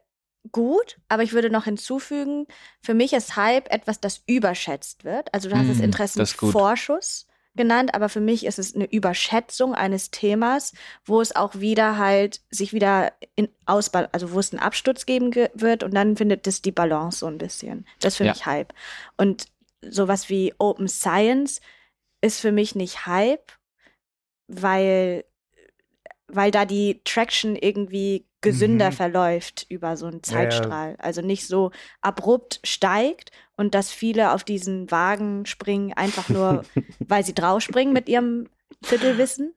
gut, 0.51 0.97
aber 1.07 1.23
ich 1.23 1.33
würde 1.33 1.49
noch 1.49 1.65
hinzufügen, 1.65 2.47
für 2.81 2.93
mich 2.93 3.13
ist 3.13 3.35
Hype 3.35 3.71
etwas, 3.71 3.99
das 3.99 4.21
überschätzt 4.27 5.03
wird. 5.03 5.33
Also 5.33 5.49
du 5.49 5.55
hast 5.55 5.63
es 5.67 5.77
Mm, 5.77 5.91
das. 5.91 6.15
Interessenvorschuss 6.15 7.27
genannt, 7.55 7.93
aber 7.93 8.07
für 8.09 8.21
mich 8.21 8.45
ist 8.45 8.59
es 8.59 8.73
eine 8.75 8.85
Überschätzung 8.91 9.75
eines 9.75 10.09
Themas, 10.11 10.73
wo 11.05 11.19
es 11.21 11.35
auch 11.35 11.55
wieder 11.55 11.97
halt 11.97 12.41
sich 12.49 12.71
wieder 12.73 13.11
in 13.35 13.49
Ausbal 13.65 14.07
also 14.13 14.31
wo 14.31 14.39
es 14.39 14.51
einen 14.53 14.61
Absturz 14.61 15.05
geben 15.05 15.31
ge- 15.31 15.49
wird 15.53 15.83
und 15.83 15.93
dann 15.93 16.15
findet 16.15 16.47
es 16.47 16.61
die 16.61 16.71
Balance 16.71 17.19
so 17.19 17.27
ein 17.27 17.37
bisschen. 17.37 17.85
Das 17.99 18.15
finde 18.15 18.29
Ja. 18.29 18.35
ich 18.35 18.45
Hype. 18.45 18.73
Und 19.17 19.47
sowas 19.81 20.29
wie 20.29 20.53
Open 20.59 20.87
Science 20.87 21.59
ist 22.21 22.39
für 22.39 22.51
mich 22.51 22.75
nicht 22.75 23.05
Hype, 23.05 23.51
weil 24.47 25.25
weil 26.33 26.51
da 26.51 26.65
die 26.65 27.01
Traction 27.03 27.55
irgendwie 27.55 28.25
gesünder 28.41 28.87
Mhm. 28.89 28.93
verläuft 28.93 29.65
über 29.69 29.95
so 29.97 30.07
einen 30.07 30.21
Ja, 30.25 30.33
ja. 30.33 30.49
Zeitstrahl. 30.49 30.95
Also 30.99 31.21
nicht 31.21 31.45
so 31.47 31.71
abrupt 32.01 32.59
steigt 32.63 33.31
und 33.55 33.75
dass 33.75 33.91
viele 33.91 34.33
auf 34.33 34.43
diesen 34.43 34.89
Wagen 34.89 35.45
springen, 35.45 35.93
einfach 35.93 36.27
nur, 36.29 36.63
weil 37.07 37.23
sie 37.23 37.35
draufspringen 37.35 37.93
mit 37.93 38.09
ihrem 38.09 38.49
Viertelwissen. 38.83 39.53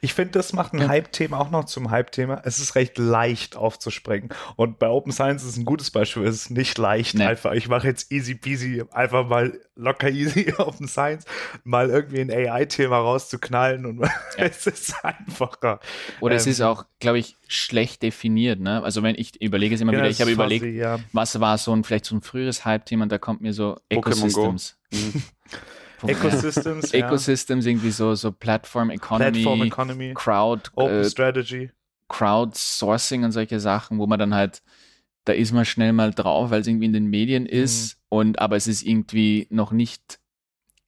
Ich 0.00 0.14
finde, 0.14 0.32
das 0.32 0.52
macht 0.54 0.72
ein 0.72 0.80
Ja. 0.80 0.88
Hype-Thema 0.88 1.38
auch 1.38 1.50
noch 1.50 1.64
zum 1.66 1.90
Hype-Thema. 1.90 2.40
Es 2.44 2.58
ist 2.58 2.74
recht 2.76 2.96
leicht 2.96 3.56
aufzuspringen. 3.56 4.30
Und 4.56 4.78
bei 4.78 4.88
Open 4.88 5.12
Science 5.12 5.44
ist 5.44 5.58
ein 5.58 5.66
gutes 5.66 5.90
Beispiel. 5.90 6.24
Es 6.24 6.36
ist 6.36 6.50
nicht 6.50 6.78
leicht 6.78 7.14
Nee. 7.14 7.24
einfach. 7.26 7.52
Ich 7.52 7.68
mache 7.68 7.86
jetzt 7.86 8.10
easy 8.10 8.34
peasy, 8.34 8.82
einfach 8.92 9.26
mal 9.28 9.60
locker 9.74 10.08
easy 10.10 10.52
Open 10.58 10.88
Science, 10.88 11.26
mal 11.64 11.90
irgendwie 11.90 12.20
ein 12.22 12.30
AI-Thema 12.30 12.96
rauszuknallen 12.98 13.84
und 13.84 14.08
es 14.38 14.66
ist 14.66 14.94
einfacher. 15.04 15.80
Oder 16.20 16.36
es 16.36 16.46
Ähm, 16.46 16.52
ist 16.52 16.60
auch, 16.62 16.86
glaube 16.98 17.18
ich, 17.18 17.36
schlecht 17.46 18.02
definiert. 18.02 18.58
Ne? 18.60 18.82
Also 18.82 19.02
wenn 19.02 19.14
ich 19.14 19.40
überlege 19.42 19.74
es 19.74 19.80
immer 19.82 19.92
Ja, 19.92 19.98
wieder, 19.98 20.08
ich 20.08 20.20
habe 20.22 20.30
überlegt, 20.30 20.64
ja. 20.64 20.98
was 21.12 21.38
war 21.38 21.58
so 21.58 21.74
ein 21.74 21.84
vielleicht 21.84 22.06
so 22.06 22.14
ein 22.16 22.22
früheres 22.22 22.64
Hype-Thema 22.64 23.02
und 23.02 23.12
da 23.12 23.18
kommt 23.18 23.42
mir 23.42 23.52
so. 23.52 23.76
Ecosystems. 23.90 24.78
Mhm. 26.06 26.12
Ecosystems, 26.12 26.92
ja. 26.92 27.06
Ecosystems 27.06 27.66
irgendwie 27.66 27.90
so, 27.90 28.14
so 28.14 28.32
Platform 28.32 28.90
Economy, 28.90 29.30
Platform 29.32 29.62
Economy, 29.62 30.14
Crowd, 30.14 30.70
Open 30.74 31.00
äh, 31.02 31.04
Strategy. 31.10 31.70
Crowdsourcing 32.08 33.24
und 33.24 33.32
solche 33.32 33.60
Sachen, 33.60 33.98
wo 33.98 34.06
man 34.06 34.18
dann 34.18 34.34
halt, 34.34 34.62
da 35.24 35.32
ist 35.32 35.52
man 35.52 35.64
schnell 35.64 35.92
mal 35.92 36.12
drauf, 36.12 36.50
weil 36.50 36.60
es 36.60 36.66
irgendwie 36.66 36.86
in 36.86 36.92
den 36.92 37.06
Medien 37.06 37.44
Mhm. 37.44 37.48
ist 37.48 37.98
und 38.08 38.38
aber 38.38 38.56
es 38.56 38.66
ist 38.66 38.82
irgendwie 38.82 39.46
noch 39.50 39.72
nicht 39.72 40.18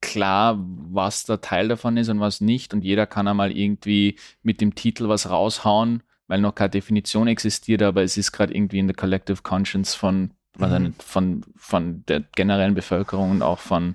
klar, 0.00 0.56
was 0.58 1.24
der 1.24 1.40
Teil 1.40 1.66
davon 1.68 1.96
ist 1.96 2.08
und 2.08 2.20
was 2.20 2.40
nicht 2.40 2.72
und 2.72 2.84
jeder 2.84 3.06
kann 3.06 3.26
einmal 3.26 3.50
irgendwie 3.50 4.16
mit 4.42 4.60
dem 4.60 4.74
Titel 4.76 5.08
was 5.08 5.28
raushauen, 5.28 6.02
weil 6.28 6.40
noch 6.40 6.54
keine 6.54 6.70
Definition 6.70 7.26
existiert, 7.26 7.82
aber 7.82 8.02
es 8.04 8.16
ist 8.16 8.30
gerade 8.30 8.54
irgendwie 8.54 8.78
in 8.78 8.86
der 8.86 8.96
Collective 8.96 9.42
Conscience 9.42 9.94
von, 9.94 10.30
Mhm. 10.58 10.94
von, 10.98 11.44
von 11.56 12.04
der 12.06 12.20
generellen 12.34 12.74
Bevölkerung 12.74 13.30
und 13.30 13.42
auch 13.42 13.60
von, 13.60 13.94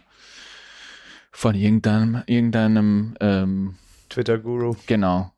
von 1.33 1.55
irgendeinem, 1.55 2.23
irgendeinem, 2.27 3.15
ähm, 3.19 3.75
Twitter-Guru. 4.09 4.75
genau. 4.87 5.33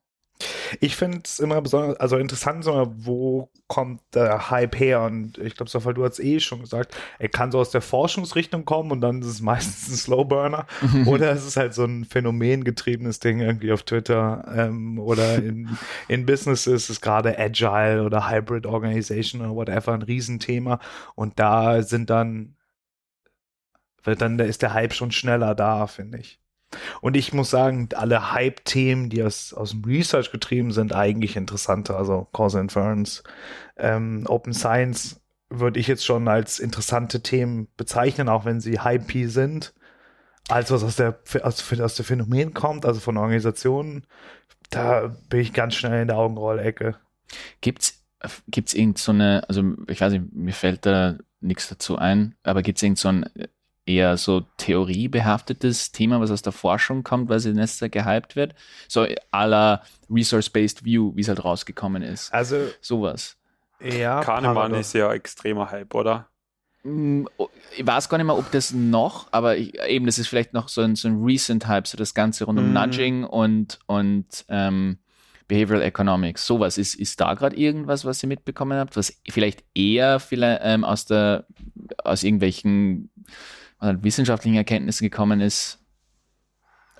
Ich 0.82 0.98
finde 0.98 1.22
es 1.24 1.40
immer 1.40 1.62
besonders, 1.62 1.98
also 1.98 2.18
interessant, 2.18 2.66
wo 2.66 3.50
kommt 3.68 4.02
der 4.14 4.52
Hype 4.52 4.78
her? 4.78 5.02
Und 5.04 5.38
ich 5.38 5.56
glaube, 5.56 5.70
Safal, 5.70 5.94
du 5.94 6.04
hast 6.04 6.20
eh 6.20 6.42
schon 6.42 6.60
gesagt, 6.60 6.96
er 7.20 7.30
kann 7.30 7.52
so 7.52 7.60
aus 7.60 7.72
der 7.72 7.82
Forschungsrichtung 7.82 8.66
kommen 8.66 8.92
und 8.92 9.00
dann 9.00 9.22
ist 9.22 9.28
es 9.28 9.42
meistens 9.42 9.90
ein 9.90 9.96
Slowburner. 9.96 10.68
Oder 11.06 11.32
es 11.32 11.46
ist 11.46 11.56
halt 11.56 11.74
so 11.74 11.86
ein 11.86 12.04
phänomengetriebenes 12.04 13.20
Ding 13.20 13.40
irgendwie 13.40 13.72
auf 13.72 13.84
Twitter 13.84 14.44
ähm, 14.54 15.00
oder 15.00 15.36
in, 15.36 15.78
in 16.10 16.26
Businesses 16.26 16.90
ist 16.90 17.02
gerade 17.02 17.40
Agile 17.40 18.04
oder 18.04 18.30
Hybrid 18.30 18.66
Organization 18.66 19.42
oder 19.42 19.56
whatever 19.56 19.94
ein 19.94 20.02
Riesenthema. 20.02 20.80
Und 21.16 21.40
da 21.40 21.82
sind 21.82 22.10
dann, 22.10 22.55
wird 24.06 24.22
dann, 24.22 24.38
da 24.38 24.46
ist 24.46 24.62
der 24.62 24.74
Hype 24.74 24.94
schon 24.94 25.12
schneller 25.12 25.56
da, 25.56 25.88
finde 25.88 26.20
ich. 26.20 26.40
Und 27.02 27.16
ich 27.16 27.34
muss 27.34 27.50
sagen, 27.50 27.90
alle 27.96 28.32
Hype-Themen, 28.32 29.10
die 29.10 29.24
aus, 29.24 29.54
aus 29.54 29.72
dem 29.72 29.84
Research 29.84 30.32
getrieben 30.32 30.72
sind, 30.72 30.94
eigentlich 30.94 31.36
interessanter. 31.36 31.98
Also 31.98 32.28
Causal 32.34 32.62
Inference, 32.62 33.24
ähm, 33.78 34.26
Open 34.28 34.54
Science 34.54 35.22
würde 35.50 35.80
ich 35.80 35.88
jetzt 35.88 36.06
schon 36.06 36.28
als 36.28 36.60
interessante 36.60 37.22
Themen 37.22 37.68
bezeichnen, 37.78 38.30
auch 38.30 38.46
wenn 38.46 38.60
sie 38.60 38.84
hypey 38.84 39.28
sind. 39.28 39.74
Als 40.48 40.70
was 40.70 40.84
aus 40.84 40.96
der, 40.96 41.20
aus, 41.44 41.80
aus 41.80 41.96
der 41.96 42.06
Phänomen 42.06 42.54
kommt, 42.54 42.86
also 42.86 43.00
von 43.00 43.18
Organisationen, 43.18 44.06
da 44.70 45.16
bin 45.30 45.40
ich 45.40 45.54
ganz 45.54 45.76
schnell 45.76 46.02
in 46.02 46.08
der 46.08 46.18
Augenrollecke. 46.18 46.96
Gibt's 47.62 48.06
gibt's 48.48 48.74
irgend 48.74 48.98
so 48.98 49.12
eine, 49.12 49.44
also 49.48 49.64
ich 49.88 50.02
weiß 50.02 50.14
nicht, 50.14 50.34
mir 50.34 50.54
fällt 50.54 50.86
da 50.86 51.18
nichts 51.42 51.70
dazu 51.70 51.98
ein, 51.98 52.36
aber 52.44 52.62
gibt's 52.62 52.82
irgend 52.82 52.98
so 52.98 53.10
ein 53.10 53.30
eher 53.86 54.18
so 54.18 54.42
theoriebehaftetes 54.58 55.92
Thema, 55.92 56.20
was 56.20 56.32
aus 56.32 56.42
der 56.42 56.54
Forschung 56.54 57.04
kommt, 57.04 57.30
weil 57.30 57.40
sie 57.40 57.54
Nester 57.54 57.90
gehypt 57.90 58.36
wird? 58.36 58.56
So 58.88 59.06
à 59.32 59.46
la 59.46 59.82
Resource-Based 60.10 60.84
View, 60.86 61.12
wie 61.16 61.22
es 61.22 61.28
halt 61.28 61.44
rausgekommen 61.44 62.02
ist. 62.02 62.34
Also 62.34 62.58
sowas. 62.82 63.38
ja, 63.80 64.22
Kahnemann 64.22 64.56
paradox. 64.56 64.88
ist 64.88 64.94
ja 64.94 65.14
extremer 65.14 65.70
Hype, 65.72 65.94
oder? 65.94 66.28
Mm, 66.84 67.26
Ich 67.78 67.86
weiß 67.86 68.10
gar 68.10 68.18
nicht 68.18 68.28
mehr, 68.28 68.38
ob 68.38 68.50
das 68.52 68.72
noch, 68.74 69.28
aber 69.32 69.58
ich, 69.58 69.80
eben, 69.88 70.06
das 70.06 70.18
ist 70.20 70.28
vielleicht 70.28 70.54
noch 70.54 70.68
so 70.70 70.82
ein, 70.82 70.96
so 70.96 71.08
ein 71.08 71.24
Recent 71.24 71.68
Hype, 71.68 71.88
so 71.88 71.98
das 71.98 72.14
Ganze 72.14 72.46
rund 72.46 72.60
um 72.60 72.68
Mhm. 72.68 72.74
Nudging 72.74 73.24
und, 73.24 73.80
und 73.88 74.46
ähm, 74.50 74.98
Behavioral 75.48 75.84
Economics. 75.84 76.46
Sowas. 76.48 76.78
Ist, 76.80 76.96
ist 76.96 77.20
da 77.22 77.34
gerade 77.36 77.56
irgendwas, 77.56 78.04
was 78.06 78.24
ihr 78.24 78.30
mitbekommen 78.30 78.80
habt, 78.80 78.98
was 78.98 79.14
vielleicht 79.30 79.64
eher 79.76 80.20
vielleicht, 80.20 80.62
ähm, 80.64 80.84
aus, 80.84 81.06
der, 81.06 81.46
aus 82.04 82.24
irgendwelchen 82.24 83.12
äh, 83.82 83.96
wissenschaftlichen 84.02 84.56
Erkenntnissen 84.58 85.04
gekommen 85.04 85.42
ist, 85.42 85.80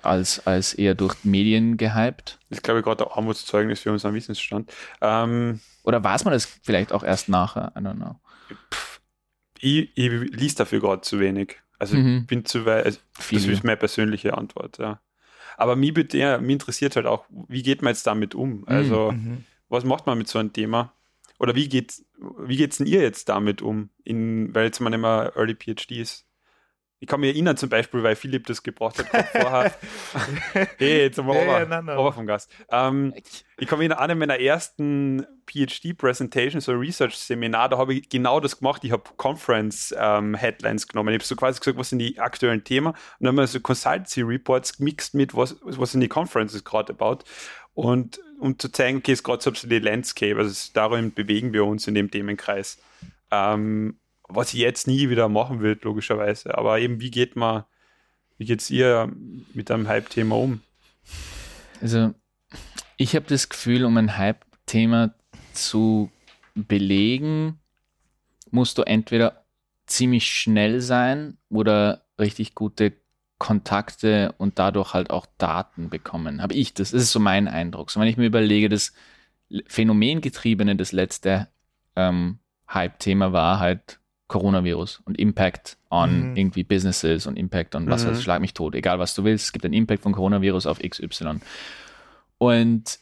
als, 0.02 0.46
als 0.46 0.74
eher 0.74 0.94
durch 0.94 1.24
Medien 1.24 1.76
gehypt? 1.76 2.38
Das 2.48 2.58
ist, 2.58 2.62
glaube 2.64 2.80
ich, 2.80 2.84
gerade 2.84 3.04
ein 3.06 3.12
Armutszeugnis 3.12 3.80
für 3.80 3.92
unseren 3.92 4.14
Wissensstand. 4.14 4.72
Ähm, 5.00 5.60
Oder 5.82 6.02
weiß 6.02 6.24
man 6.24 6.32
das 6.32 6.46
vielleicht 6.62 6.92
auch 6.92 7.02
erst 7.02 7.28
nachher? 7.28 7.72
I 7.76 7.80
don't 7.80 7.96
know. 7.96 8.20
ich, 9.58 9.90
ich 9.96 10.10
liest 10.32 10.60
dafür 10.60 10.80
gerade 10.80 11.02
zu 11.02 11.18
wenig. 11.20 11.60
Also 11.78 11.96
Mhm. 11.96 12.20
ich 12.22 12.26
bin 12.26 12.44
zu 12.44 12.64
weit, 12.64 12.86
also 12.86 12.98
das 13.32 13.44
ist 13.44 13.64
meine 13.64 13.76
persönliche 13.76 14.36
Antwort, 14.36 14.78
ja. 14.78 15.00
Aber 15.58 15.74
mich, 15.76 15.94
bitte, 15.94 16.38
mich 16.40 16.52
interessiert 16.52 16.96
halt 16.96 17.06
auch, 17.06 17.24
wie 17.48 17.62
geht 17.62 17.82
man 17.82 17.92
jetzt 17.92 18.06
damit 18.06 18.34
um? 18.34 18.66
Also, 18.68 19.12
Mhm. 19.12 19.44
was 19.68 19.84
macht 19.84 20.06
man 20.06 20.18
mit 20.18 20.28
so 20.28 20.38
einem 20.38 20.52
Thema? 20.52 20.92
Oder 21.38 21.54
wie 21.54 21.68
geht's, 21.68 22.04
wie 22.38 22.56
geht's 22.56 22.78
denn 22.78 22.86
ihr 22.86 23.00
jetzt 23.02 23.28
damit 23.28 23.62
um? 23.62 23.90
In, 24.04 24.54
weil 24.54 24.64
jetzt 24.66 24.80
man 24.80 24.92
immer 24.92 25.32
Early 25.36 25.54
PhDs. 25.54 26.25
Ich 26.98 27.08
kann 27.08 27.20
mich 27.20 27.34
erinnern 27.34 27.58
zum 27.58 27.68
Beispiel, 27.68 28.02
weil 28.02 28.16
Philipp 28.16 28.46
das 28.46 28.62
gebracht 28.62 28.98
hat 28.98 29.28
vorher. 29.28 29.74
hey, 30.78 31.02
jetzt 31.02 31.18
haben 31.18 31.26
wir 31.26 31.66
nein, 31.66 31.68
nein. 31.68 31.90
aber 31.90 32.12
vom 32.12 32.26
Gast. 32.26 32.50
Ähm, 32.70 33.12
ich 33.58 33.68
kann 33.68 33.78
mich 33.78 33.90
erinnern, 33.90 33.98
eine 33.98 34.14
meiner 34.14 34.40
ersten 34.40 35.26
PhD-Presentations, 35.46 36.64
so 36.64 36.72
ein 36.72 36.78
Research-Seminar, 36.78 37.68
da 37.68 37.78
habe 37.78 37.94
ich 37.94 38.08
genau 38.08 38.40
das 38.40 38.58
gemacht. 38.58 38.82
Ich 38.82 38.92
habe 38.92 39.02
Conference-Headlines 39.18 40.88
genommen. 40.88 41.10
Ich 41.10 41.18
habe 41.18 41.24
so 41.24 41.36
quasi 41.36 41.60
gesagt, 41.60 41.76
was 41.76 41.90
sind 41.90 41.98
die 41.98 42.18
aktuellen 42.18 42.64
Themen? 42.64 42.88
Und 42.88 42.96
dann 43.20 43.28
haben 43.28 43.36
wir 43.36 43.46
so 43.46 43.60
Consultancy-Reports 43.60 44.78
gemixt 44.78 45.14
mit, 45.14 45.36
was, 45.36 45.56
was 45.62 45.92
sind 45.92 46.00
die 46.00 46.08
Conferences 46.08 46.64
gerade 46.64 46.94
about. 46.94 47.24
Und 47.74 48.20
um 48.40 48.58
zu 48.58 48.70
zeigen, 48.70 48.98
okay, 48.98 49.12
es 49.12 49.20
ist 49.20 49.22
gerade 49.22 49.42
so 49.42 49.50
die 49.50 49.78
Landscape, 49.78 50.38
also 50.38 50.70
darin 50.72 51.12
bewegen 51.12 51.52
wir 51.52 51.66
uns 51.66 51.86
in 51.86 51.94
dem 51.94 52.10
Themenkreis. 52.10 52.78
Ähm, 53.30 53.98
was 54.28 54.52
ich 54.54 54.60
jetzt 54.60 54.86
nie 54.86 55.08
wieder 55.10 55.28
machen 55.28 55.60
will, 55.60 55.78
logischerweise. 55.82 56.56
Aber 56.56 56.78
eben, 56.78 57.00
wie 57.00 57.10
geht 57.10 57.36
man, 57.36 57.64
wie 58.38 58.44
geht's 58.44 58.70
ihr 58.70 59.12
mit 59.54 59.70
einem 59.70 59.88
Hype-Thema 59.88 60.36
um? 60.36 60.60
Also, 61.80 62.14
ich 62.96 63.14
habe 63.14 63.26
das 63.28 63.48
Gefühl, 63.48 63.84
um 63.84 63.96
ein 63.96 64.16
Hype-Thema 64.16 65.14
zu 65.52 66.10
belegen, 66.54 67.60
musst 68.50 68.78
du 68.78 68.82
entweder 68.82 69.44
ziemlich 69.86 70.26
schnell 70.26 70.80
sein 70.80 71.38
oder 71.48 72.06
richtig 72.18 72.54
gute 72.54 72.94
Kontakte 73.38 74.34
und 74.38 74.58
dadurch 74.58 74.94
halt 74.94 75.10
auch 75.10 75.26
Daten 75.38 75.90
bekommen. 75.90 76.40
Habe 76.40 76.54
ich 76.54 76.72
das? 76.74 76.90
Das 76.90 77.02
ist 77.02 77.12
so 77.12 77.20
mein 77.20 77.48
Eindruck. 77.48 77.90
So, 77.90 78.00
wenn 78.00 78.08
ich 78.08 78.16
mir 78.16 78.26
überlege, 78.26 78.68
das 78.68 78.94
Phänomengetriebene, 79.66 80.74
das 80.74 80.92
letzte 80.92 81.48
ähm, 81.94 82.38
Hype-Thema 82.68 83.32
war 83.32 83.60
halt 83.60 84.00
Coronavirus 84.28 85.00
und 85.04 85.18
Impact 85.18 85.76
on 85.90 86.30
Mhm. 86.30 86.36
irgendwie 86.36 86.64
Businesses 86.64 87.26
und 87.26 87.36
Impact 87.36 87.74
on 87.74 87.88
was 87.88 88.04
Mhm. 88.04 88.10
weiß, 88.10 88.22
schlag 88.22 88.40
mich 88.40 88.54
tot, 88.54 88.74
egal 88.74 88.98
was 88.98 89.14
du 89.14 89.24
willst, 89.24 89.46
es 89.46 89.52
gibt 89.52 89.64
einen 89.64 89.74
Impact 89.74 90.02
von 90.02 90.12
Coronavirus 90.12 90.66
auf 90.66 90.80
XY. 90.80 91.40
Und 92.38 92.98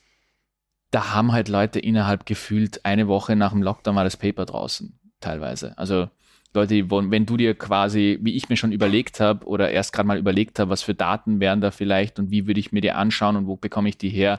da 0.90 1.12
haben 1.14 1.32
halt 1.32 1.48
Leute 1.48 1.80
innerhalb 1.80 2.26
gefühlt 2.26 2.84
eine 2.84 3.08
Woche 3.08 3.36
nach 3.36 3.52
dem 3.52 3.62
Lockdown 3.62 3.96
war 3.96 4.04
das 4.04 4.16
Paper 4.16 4.44
draußen, 4.46 4.98
teilweise. 5.20 5.76
Also 5.76 6.08
Leute, 6.52 6.74
die 6.74 6.88
wollen- 6.90 7.10
wenn 7.10 7.26
du 7.26 7.36
dir 7.36 7.54
quasi, 7.56 8.18
wie 8.22 8.36
ich 8.36 8.48
mir 8.48 8.56
schon 8.56 8.70
überlegt 8.70 9.18
habe 9.18 9.44
oder 9.46 9.70
erst 9.72 9.92
gerade 9.92 10.06
mal 10.06 10.18
überlegt 10.18 10.60
habe, 10.60 10.70
was 10.70 10.82
für 10.82 10.94
Daten 10.94 11.40
wären 11.40 11.60
da 11.60 11.72
vielleicht 11.72 12.20
und 12.20 12.30
wie 12.30 12.46
würde 12.46 12.60
ich 12.60 12.70
mir 12.70 12.80
die 12.80 12.92
anschauen 12.92 13.34
und 13.36 13.46
wo 13.48 13.56
bekomme 13.56 13.88
ich 13.88 13.98
die 13.98 14.10
her, 14.10 14.38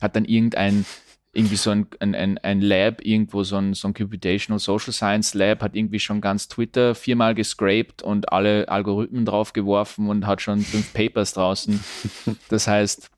hat 0.00 0.14
dann 0.14 0.24
irgendein 0.26 0.84
irgendwie 1.36 1.56
so 1.56 1.70
ein, 1.70 1.86
ein, 2.00 2.14
ein, 2.14 2.38
ein 2.38 2.60
Lab, 2.60 3.04
irgendwo 3.04 3.44
so 3.44 3.56
ein, 3.56 3.74
so 3.74 3.88
ein 3.88 3.94
Computational 3.94 4.58
Social 4.58 4.92
Science 4.92 5.34
Lab, 5.34 5.62
hat 5.62 5.76
irgendwie 5.76 6.00
schon 6.00 6.20
ganz 6.20 6.48
Twitter 6.48 6.94
viermal 6.94 7.34
gescraped 7.34 8.02
und 8.02 8.32
alle 8.32 8.68
Algorithmen 8.68 9.26
draufgeworfen 9.26 10.08
und 10.08 10.26
hat 10.26 10.40
schon 10.40 10.60
fünf 10.60 10.92
Papers 10.92 11.34
draußen. 11.34 11.82
Das 12.48 12.66
heißt, 12.66 13.10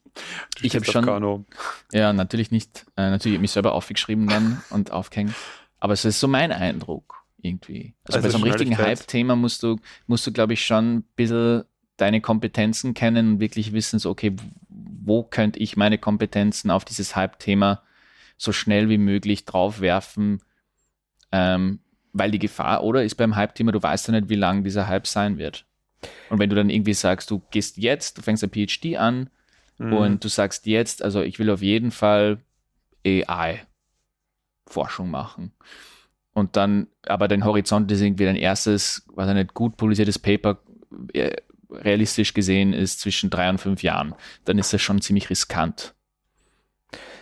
ich 0.62 0.74
habe 0.74 0.84
schon, 0.84 1.04
Kano. 1.04 1.44
ja, 1.92 2.12
natürlich 2.12 2.50
nicht, 2.50 2.86
äh, 2.96 3.10
natürlich 3.10 3.34
hab 3.34 3.38
ich 3.38 3.42
mich 3.42 3.50
selber 3.52 3.72
aufgeschrieben 3.72 4.26
dann 4.26 4.62
und 4.70 4.90
aufgehängt. 4.90 5.34
Aber 5.78 5.92
es 5.92 6.04
ist 6.04 6.18
so 6.18 6.26
mein 6.26 6.50
Eindruck 6.50 7.24
irgendwie. 7.40 7.94
Also, 8.04 8.18
Also 8.18 8.26
bei 8.26 8.30
so 8.30 8.38
einem 8.38 8.52
richtigen. 8.52 8.78
Hype-Thema 8.78 9.36
musst 9.36 9.62
du, 9.62 9.76
musst 10.06 10.26
du, 10.26 10.32
glaube 10.32 10.54
ich, 10.54 10.64
schon 10.64 10.96
ein 10.96 11.02
bisschen 11.14 11.64
deine 11.96 12.20
Kompetenzen 12.20 12.94
kennen 12.94 13.34
und 13.34 13.40
wirklich 13.40 13.72
wissen, 13.72 13.98
so, 13.98 14.10
okay, 14.10 14.34
wo 14.68 15.22
könnte 15.22 15.58
ich 15.60 15.76
meine 15.76 15.98
Kompetenzen 15.98 16.70
auf 16.70 16.84
dieses 16.84 17.14
Hype-Thema 17.14 17.82
so 18.38 18.52
schnell 18.52 18.88
wie 18.88 18.96
möglich 18.98 19.44
draufwerfen, 19.44 20.42
ähm, 21.32 21.80
weil 22.14 22.30
die 22.30 22.38
Gefahr, 22.38 22.82
oder 22.82 23.04
ist 23.04 23.16
beim 23.16 23.36
Hype-Thema, 23.36 23.72
du 23.72 23.82
weißt 23.82 24.08
ja 24.08 24.12
nicht, 24.14 24.30
wie 24.30 24.34
lang 24.36 24.64
dieser 24.64 24.88
Hype 24.88 25.06
sein 25.06 25.36
wird. 25.36 25.66
Und 26.30 26.38
wenn 26.38 26.48
du 26.48 26.56
dann 26.56 26.70
irgendwie 26.70 26.94
sagst, 26.94 27.30
du 27.30 27.42
gehst 27.50 27.76
jetzt, 27.76 28.16
du 28.16 28.22
fängst 28.22 28.42
ein 28.44 28.50
PhD 28.50 28.96
an, 28.96 29.28
Mhm. 29.80 29.92
und 29.92 30.24
du 30.24 30.28
sagst 30.28 30.66
jetzt, 30.66 31.02
also 31.04 31.20
ich 31.22 31.38
will 31.38 31.50
auf 31.50 31.62
jeden 31.62 31.92
Fall 31.92 32.38
AI-Forschung 34.66 35.10
machen. 35.10 35.52
Und 36.32 36.56
dann, 36.56 36.88
aber 37.06 37.28
dein 37.28 37.44
Horizont 37.44 37.90
ist 37.90 38.00
irgendwie 38.00 38.24
dein 38.24 38.36
erstes, 38.36 39.04
was 39.14 39.28
ein 39.28 39.36
nicht 39.36 39.54
gut 39.54 39.76
publiziertes 39.76 40.18
Paper 40.18 40.58
äh, 41.12 41.36
realistisch 41.70 42.34
gesehen 42.34 42.72
ist 42.72 43.00
zwischen 43.00 43.30
drei 43.30 43.48
und 43.50 43.58
fünf 43.58 43.82
Jahren. 43.82 44.14
Dann 44.44 44.58
ist 44.58 44.72
das 44.72 44.82
schon 44.82 45.00
ziemlich 45.00 45.30
riskant. 45.30 45.94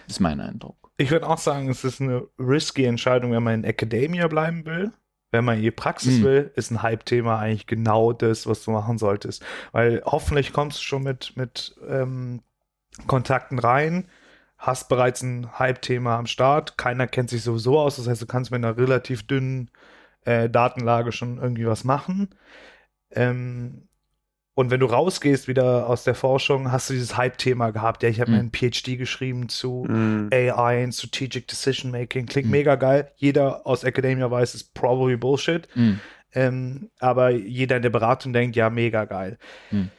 Das 0.07 0.17
ist 0.17 0.21
mein 0.21 0.41
Eindruck. 0.41 0.86
Ich 0.99 1.11
würde 1.11 1.29
auch 1.29 1.39
sagen, 1.39 1.69
es 1.69 1.85
ist 1.85 2.01
eine 2.01 2.27
risky 2.39 2.85
Entscheidung, 2.85 3.33
wenn 3.33 3.43
man 3.43 3.55
in 3.55 3.65
Academia 3.65 4.29
bleiben 4.29 4.65
will. 4.65 4.93
Wenn 5.33 5.45
man 5.45 5.57
in 5.57 5.63
die 5.63 5.71
Praxis 5.71 6.21
Mhm. 6.21 6.25
will, 6.25 6.53
ist 6.55 6.71
ein 6.71 6.83
Hype-Thema 6.83 7.39
eigentlich 7.39 7.67
genau 7.67 8.13
das, 8.13 8.47
was 8.47 8.65
du 8.65 8.71
machen 8.71 8.97
solltest. 8.97 9.45
Weil 9.73 10.03
hoffentlich 10.07 10.53
kommst 10.53 10.79
du 10.79 10.83
schon 10.83 11.03
mit, 11.03 11.37
mit 11.37 11.77
ähm, 11.87 12.43
Kontakten 13.07 13.59
rein, 13.59 14.09
hast 14.57 14.89
bereits 14.89 15.23
ein 15.23 15.59
Hype-Thema 15.59 16.17
am 16.17 16.27
Start, 16.27 16.79
keiner 16.79 17.07
kennt 17.07 17.29
sich 17.29 17.43
sowieso 17.43 17.79
aus, 17.79 17.97
das 17.97 18.09
heißt, 18.09 18.23
du 18.23 18.27
kannst 18.27 18.51
mit 18.51 18.65
einer 18.65 18.79
relativ 18.79 19.27
dünnen 19.27 19.71
äh, 20.25 20.49
Datenlage 20.49 21.13
schon 21.13 21.39
irgendwie 21.39 21.67
was 21.67 21.85
machen. 21.85 22.31
Ähm, 23.11 23.89
und 24.57 24.71
wenn 24.71 24.81
du 24.81 24.87
rausgehst 24.87 25.49
wieder 25.49 25.87
aus 25.87 26.03
der 26.05 26.15
Forschung, 26.15 26.73
hast 26.73 26.89
du 26.89 26.95
dieses 26.95 27.17
Hype-Thema 27.17 27.71
gehabt. 27.73 28.03
Ja, 28.03 28.09
ich 28.09 28.21
habe 28.21 28.31
Mhm. 28.31 28.37
mir 28.37 28.41
einen 28.41 28.53
PhD 28.53 28.97
geschrieben 28.97 29.49
zu 29.51 29.85
Mhm. 29.87 30.31
AI 30.33 30.83
und 30.83 30.93
Strategic 30.93 31.47
Decision 31.47 31.91
Making. 31.93 32.25
Klingt 32.27 32.47
Mhm. 32.47 32.53
mega 32.53 32.75
geil. 32.77 33.13
Jeder 33.17 33.67
aus 33.67 33.85
Academia 33.85 34.31
weiß, 34.31 34.55
es 34.55 34.63
ist 34.63 34.75
probably 34.75 35.17
Bullshit. 35.17 35.69
Mhm. 35.77 36.01
Ähm, 36.33 36.91
aber 36.99 37.31
jeder 37.31 37.77
in 37.77 37.83
der 37.83 37.91
Beratung 37.91 38.33
denkt, 38.33 38.57
ja, 38.57 38.71
mega 38.71 39.05
geil. 39.05 39.39
Mhm. 39.71 39.91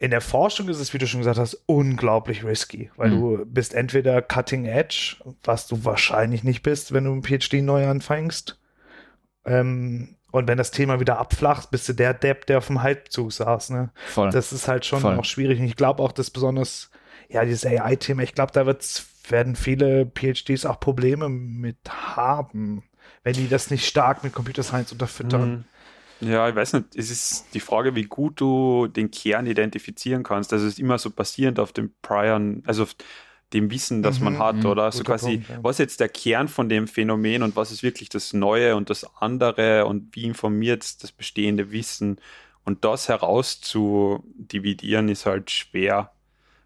In 0.00 0.10
der 0.10 0.20
Forschung 0.20 0.68
ist 0.68 0.80
es, 0.80 0.92
wie 0.92 0.98
du 0.98 1.06
schon 1.06 1.20
gesagt 1.20 1.38
hast, 1.38 1.62
unglaublich 1.66 2.42
risky, 2.44 2.90
weil 2.96 3.10
Mhm. 3.10 3.20
du 3.20 3.46
bist 3.46 3.74
entweder 3.74 4.20
cutting 4.22 4.64
edge, 4.64 5.16
was 5.44 5.66
du 5.68 5.84
wahrscheinlich 5.84 6.42
nicht 6.42 6.62
bist, 6.62 6.92
wenn 6.92 7.04
du 7.04 7.12
ein 7.12 7.22
PhD 7.22 7.62
neu 7.62 7.86
anfängst. 7.86 8.58
Ähm, 9.44 10.16
und 10.30 10.48
wenn 10.48 10.58
das 10.58 10.70
Thema 10.70 11.00
wieder 11.00 11.18
abflacht, 11.18 11.70
bist 11.70 11.88
du 11.88 11.92
der 11.92 12.14
Depp, 12.14 12.46
der 12.46 12.58
auf 12.58 12.66
dem 12.66 12.82
Halbzug 12.82 13.32
saß. 13.32 13.70
Ne? 13.70 13.90
Voll. 14.06 14.30
Das 14.30 14.52
ist 14.52 14.68
halt 14.68 14.84
schon 14.84 15.00
Voll. 15.00 15.18
auch 15.18 15.24
schwierig. 15.24 15.58
Und 15.60 15.66
ich 15.66 15.76
glaube 15.76 16.02
auch, 16.02 16.12
dass 16.12 16.30
besonders, 16.30 16.90
ja, 17.28 17.44
dieses 17.44 17.66
AI-Thema, 17.66 18.22
ich 18.22 18.34
glaube, 18.34 18.52
da 18.52 18.66
wird's, 18.66 19.06
werden 19.28 19.56
viele 19.56 20.06
PhDs 20.06 20.66
auch 20.66 20.80
Probleme 20.80 21.28
mit 21.28 21.78
haben, 21.88 22.84
wenn 23.22 23.34
die 23.34 23.48
das 23.48 23.70
nicht 23.70 23.86
stark 23.86 24.24
mit 24.24 24.32
Computer 24.32 24.62
Science 24.62 24.92
unterfüttern. 24.92 25.50
Mhm. 25.50 25.64
Ja, 26.20 26.48
ich 26.48 26.54
weiß 26.54 26.74
nicht, 26.74 26.96
es 26.96 27.10
ist 27.10 27.46
die 27.54 27.60
Frage, 27.60 27.94
wie 27.94 28.04
gut 28.04 28.40
du 28.40 28.88
den 28.88 29.10
Kern 29.10 29.46
identifizieren 29.46 30.22
kannst. 30.22 30.52
Also 30.52 30.66
es 30.66 30.74
ist 30.74 30.78
immer 30.78 30.98
so 30.98 31.10
basierend 31.10 31.58
auf 31.58 31.72
dem 31.72 31.92
prior, 32.02 32.38
also 32.66 32.82
auf 32.82 32.94
dem 33.52 33.70
Wissen, 33.70 34.02
das 34.02 34.20
man 34.20 34.34
Mhm, 34.34 34.38
hat, 34.38 34.56
mhm, 34.56 34.66
oder? 34.66 34.90
So 34.92 34.98
guter 35.00 35.12
quasi, 35.12 35.36
Punkt, 35.38 35.48
ja. 35.50 35.58
was 35.62 35.76
ist 35.76 35.80
jetzt 35.80 36.00
der 36.00 36.08
Kern 36.08 36.48
von 36.48 36.68
dem 36.68 36.86
Phänomen 36.88 37.42
und 37.42 37.56
was 37.56 37.70
ist 37.72 37.82
wirklich 37.82 38.08
das 38.08 38.32
Neue 38.32 38.76
und 38.76 38.90
das 38.90 39.06
andere 39.20 39.86
und 39.86 40.14
wie 40.14 40.24
informiert 40.24 41.02
das 41.02 41.12
bestehende 41.12 41.72
Wissen? 41.72 42.18
Und 42.64 42.84
das 42.84 43.08
herauszudividieren 43.08 45.08
ist 45.08 45.26
halt 45.26 45.50
schwer, 45.50 46.12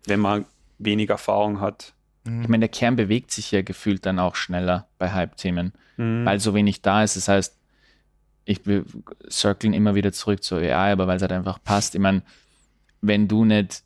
wenn 0.07 0.21
man 0.21 0.45
wenig 0.79 1.11
Erfahrung 1.11 1.61
hat. 1.61 1.93
Mhm. 2.25 2.43
Ich 2.43 2.49
meine, 2.49 2.61
der 2.62 2.69
Kern 2.69 2.97
bewegt 2.97 3.31
sich 3.31 3.50
ja 3.50 3.62
gefühlt 3.62 4.05
dann 4.07 4.19
auch 4.19 4.35
schneller 4.35 4.88
bei 4.99 5.12
Hype-Themen, 5.12 5.73
Mhm. 5.97 6.25
weil 6.25 6.41
so 6.41 6.55
wenig 6.55 6.83
da 6.83 7.05
ist. 7.05 7.17
Das 7.17 7.29
heißt, 7.29 7.57
ich 8.45 8.67
will 8.67 8.85
circlen 9.31 9.73
immer 9.73 9.95
wieder 9.95 10.12
zurück 10.12 10.43
zur 10.43 10.59
AI, 10.59 10.93
aber 10.93 11.07
weil 11.07 11.17
es 11.17 11.23
halt 11.23 11.33
einfach 11.33 11.62
passt. 11.62 11.95
Ich 11.95 12.00
meine, 12.00 12.23
wenn 13.00 13.29
du 13.29 13.45
nicht 13.45 13.83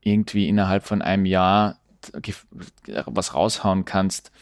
irgendwie 0.00 0.48
innerhalb 0.48 0.84
von 0.84 1.02
einem 1.02 1.26
Jahr 1.26 1.78
was 3.06 3.34
raushauen 3.34 3.84
kannst, 3.84 4.32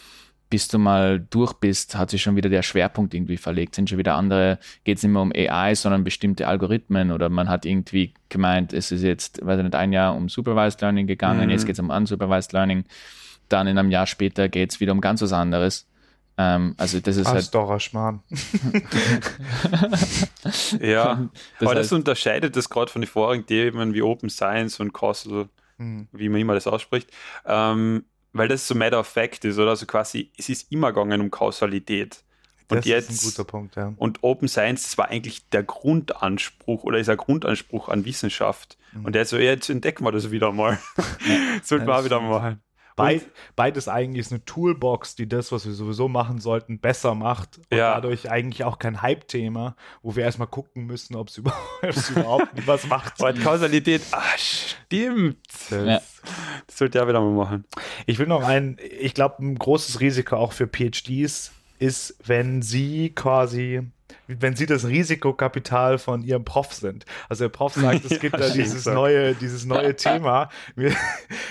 bis 0.48 0.66
du 0.66 0.78
mal 0.78 1.20
durch 1.30 1.52
bist, 1.54 1.96
hat 1.96 2.10
sich 2.10 2.22
schon 2.22 2.34
wieder 2.34 2.48
der 2.50 2.62
Schwerpunkt 2.62 3.14
irgendwie 3.14 3.36
verlegt. 3.36 3.76
Sind 3.76 3.88
schon 3.88 3.98
wieder 3.98 4.14
andere, 4.16 4.58
geht 4.82 4.96
es 4.96 5.02
nicht 5.04 5.12
mehr 5.12 5.22
um 5.22 5.32
AI, 5.32 5.74
sondern 5.76 6.02
bestimmte 6.02 6.48
Algorithmen 6.48 7.12
oder 7.12 7.28
man 7.28 7.48
hat 7.48 7.64
irgendwie 7.64 8.14
gemeint, 8.28 8.72
es 8.72 8.90
ist 8.90 9.02
jetzt, 9.02 9.44
weiß 9.46 9.58
ich 9.58 9.64
nicht, 9.64 9.76
ein 9.76 9.92
Jahr 9.92 10.16
um 10.16 10.28
Supervised 10.28 10.80
Learning 10.80 11.06
gegangen, 11.06 11.44
Mhm. 11.44 11.50
jetzt 11.50 11.66
geht 11.66 11.74
es 11.74 11.78
um 11.80 11.90
Unsupervised 11.90 12.52
Learning, 12.52 12.84
dann 13.48 13.68
in 13.68 13.78
einem 13.78 13.90
Jahr 13.90 14.06
später 14.08 14.48
geht 14.48 14.72
es 14.72 14.80
wieder 14.80 14.90
um 14.92 15.00
ganz 15.00 15.22
was 15.22 15.32
anderes. 15.32 15.86
Ähm, 16.36 16.74
also 16.78 16.98
das 17.00 17.16
ist 17.16 17.26
Ah, 17.28 17.32
halt, 17.34 17.54
doch 17.54 17.70
ein 17.70 17.78
Schmarrn. 17.80 18.20
Ja, 20.80 21.28
das 21.58 21.66
aber 21.68 21.74
das 21.74 21.84
heißt, 21.86 21.92
unterscheidet 21.92 22.56
das 22.56 22.68
gerade 22.68 22.90
von 22.90 23.02
den 23.02 23.08
vorigen 23.08 23.46
Themen 23.46 23.94
wie 23.94 24.02
Open 24.02 24.30
Science 24.30 24.80
und 24.80 24.92
Causal, 24.92 25.48
Mhm. 25.80 26.08
wie 26.12 26.28
man 26.28 26.40
immer 26.40 26.54
das 26.54 26.66
ausspricht, 26.66 27.10
ähm, 27.46 28.04
weil 28.32 28.48
das 28.48 28.68
so 28.68 28.74
Matter 28.74 29.00
of 29.00 29.06
Fact 29.06 29.44
ist, 29.44 29.58
oder? 29.58 29.70
Also 29.70 29.86
quasi, 29.86 30.30
es 30.36 30.48
ist 30.48 30.70
immer 30.70 30.92
gegangen 30.92 31.20
um 31.20 31.30
Kausalität. 31.30 32.22
Und 32.68 32.78
Das 32.78 32.84
jetzt, 32.84 33.10
ist 33.10 33.24
ein 33.24 33.30
guter 33.30 33.44
Punkt, 33.44 33.76
ja. 33.76 33.92
und 33.96 34.22
Open 34.22 34.46
Science, 34.46 34.84
das 34.84 34.98
war 34.98 35.08
eigentlich 35.08 35.48
der 35.48 35.64
Grundanspruch 35.64 36.84
oder 36.84 36.98
ist 36.98 37.08
ein 37.08 37.16
Grundanspruch 37.16 37.88
an 37.88 38.04
Wissenschaft. 38.04 38.78
Mhm. 38.92 39.06
Und 39.06 39.14
der 39.14 39.24
so, 39.24 39.38
jetzt 39.38 39.70
entdecken 39.70 40.04
wir 40.04 40.12
das 40.12 40.30
wieder 40.30 40.52
mal. 40.52 40.78
Sollten 41.64 41.86
wir 41.86 41.94
Ja, 41.94 41.94
auch 41.98 42.04
wieder 42.04 42.20
das 42.20 42.28
machen. 42.28 42.62
Beid, 42.96 43.22
beides 43.56 43.88
eigentlich 43.88 44.26
ist 44.26 44.32
eine 44.32 44.44
Toolbox, 44.44 45.14
die 45.14 45.28
das, 45.28 45.52
was 45.52 45.64
wir 45.64 45.72
sowieso 45.72 46.08
machen 46.08 46.38
sollten, 46.40 46.78
besser 46.80 47.14
macht. 47.14 47.58
Und 47.70 47.76
Ja. 47.78 47.94
dadurch 47.94 48.30
eigentlich 48.30 48.64
auch 48.64 48.78
kein 48.78 49.00
Hype-Thema, 49.02 49.76
wo 50.02 50.16
wir 50.16 50.24
erstmal 50.24 50.48
gucken 50.48 50.86
müssen, 50.86 51.16
ob 51.16 51.28
es 51.28 51.38
überhaupt, 51.38 52.10
überhaupt 52.10 52.66
was 52.66 52.86
macht. 52.86 53.14
Die 53.20 53.40
Kausalität, 53.40 54.02
ah, 54.12 54.22
stimmt. 54.36 55.38
Das- 55.70 55.86
Ja. 55.86 56.00
Das 56.66 56.76
sollte 56.78 56.98
ich 56.98 57.02
auch 57.04 57.08
wieder 57.08 57.20
mal 57.20 57.32
machen. 57.32 57.64
Ich 58.06 58.18
will 58.18 58.26
noch 58.26 58.42
ein, 58.42 58.76
ich 59.00 59.14
glaube, 59.14 59.36
ein 59.42 59.54
großes 59.58 60.00
Risiko 60.00 60.36
auch 60.36 60.52
für 60.52 60.66
PhDs 60.68 61.52
ist, 61.78 62.16
wenn 62.24 62.60
sie 62.60 63.10
quasi, 63.14 63.80
wenn 64.38 64.56
sie 64.56 64.66
das 64.66 64.86
Risikokapital 64.86 65.98
von 65.98 66.22
ihrem 66.22 66.44
Prof 66.44 66.72
sind. 66.72 67.04
Also 67.28 67.44
der 67.44 67.48
Prof 67.50 67.74
sagt, 67.74 68.04
es 68.10 68.12
Ja, 68.12 68.18
gibt 68.18 68.38
da 68.38 68.44
schön 68.44 68.54
dieses 68.54 68.74
gesagt. 68.74 68.94
neue, 68.94 69.34
dieses 69.34 69.64
neue 69.64 69.96
Thema. 69.96 70.48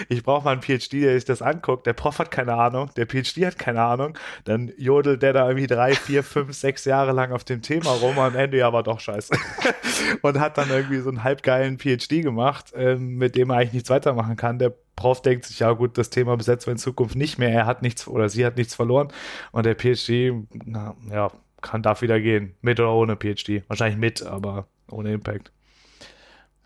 Ich 0.08 0.24
brauche 0.24 0.44
mal 0.46 0.52
einen 0.52 0.62
PhD, 0.62 0.94
der 1.04 1.14
sich 1.16 1.26
das 1.26 1.42
anguckt. 1.42 1.86
Der 1.86 1.94
Prof 1.94 2.20
hat 2.20 2.32
keine 2.32 2.54
Ahnung, 2.56 2.90
der 2.96 3.06
PhD 3.06 3.46
hat 3.46 3.58
keine 3.60 3.82
Ahnung. 3.84 4.18
Dann 4.46 4.72
jodelt 4.78 5.22
der 5.22 5.34
da 5.34 5.48
irgendwie 5.48 5.68
drei, 5.68 5.94
vier, 5.94 6.24
fünf, 6.24 6.54
sechs 6.56 6.86
Jahre 6.86 7.12
lang 7.12 7.32
auf 7.32 7.44
dem 7.44 7.62
Thema 7.62 7.92
rum 7.92 8.18
und 8.18 8.24
am 8.24 8.36
Ende 8.36 8.58
ja 8.58 8.72
war 8.74 8.84
doch 8.84 9.00
scheiße. 9.00 9.34
Und 10.22 10.40
hat 10.40 10.58
dann 10.58 10.70
irgendwie 10.70 11.00
so 11.00 11.10
einen 11.10 11.24
halbgeilen 11.24 11.78
PhD 11.78 12.22
gemacht, 12.24 12.72
ähm, 12.76 13.16
mit 13.18 13.36
dem 13.36 13.50
er 13.50 13.58
eigentlich 13.58 13.74
nichts 13.74 13.90
weitermachen 13.90 14.36
kann. 14.36 14.60
Der 14.60 14.74
Prof 14.96 15.22
denkt 15.22 15.46
sich, 15.46 15.60
ja 15.60 15.72
gut, 15.74 15.98
das 15.98 16.10
Thema 16.10 16.36
besetzen 16.38 16.68
wir 16.68 16.72
in 16.74 16.78
Zukunft 16.78 17.16
nicht 17.16 17.38
mehr. 17.38 17.52
Er 17.52 17.66
hat 17.66 17.82
nichts 17.82 18.08
oder 18.08 18.30
sie 18.30 18.46
hat 18.46 18.58
nichts 18.58 18.76
verloren. 18.76 19.10
Und 19.52 19.66
der 19.66 19.76
PhD, 19.76 20.34
na, 20.66 20.96
ja, 21.12 21.30
kann 21.62 21.82
darf 21.84 22.02
wieder 22.02 22.20
gehen. 22.20 22.56
Mit 22.62 22.80
oder 22.80 22.94
ohne 22.94 23.16
PhD. 23.16 23.64
Wahrscheinlich 23.68 23.98
mit, 24.00 24.22
aber 24.24 24.68
ohne 24.90 25.14
Impact. 25.14 25.52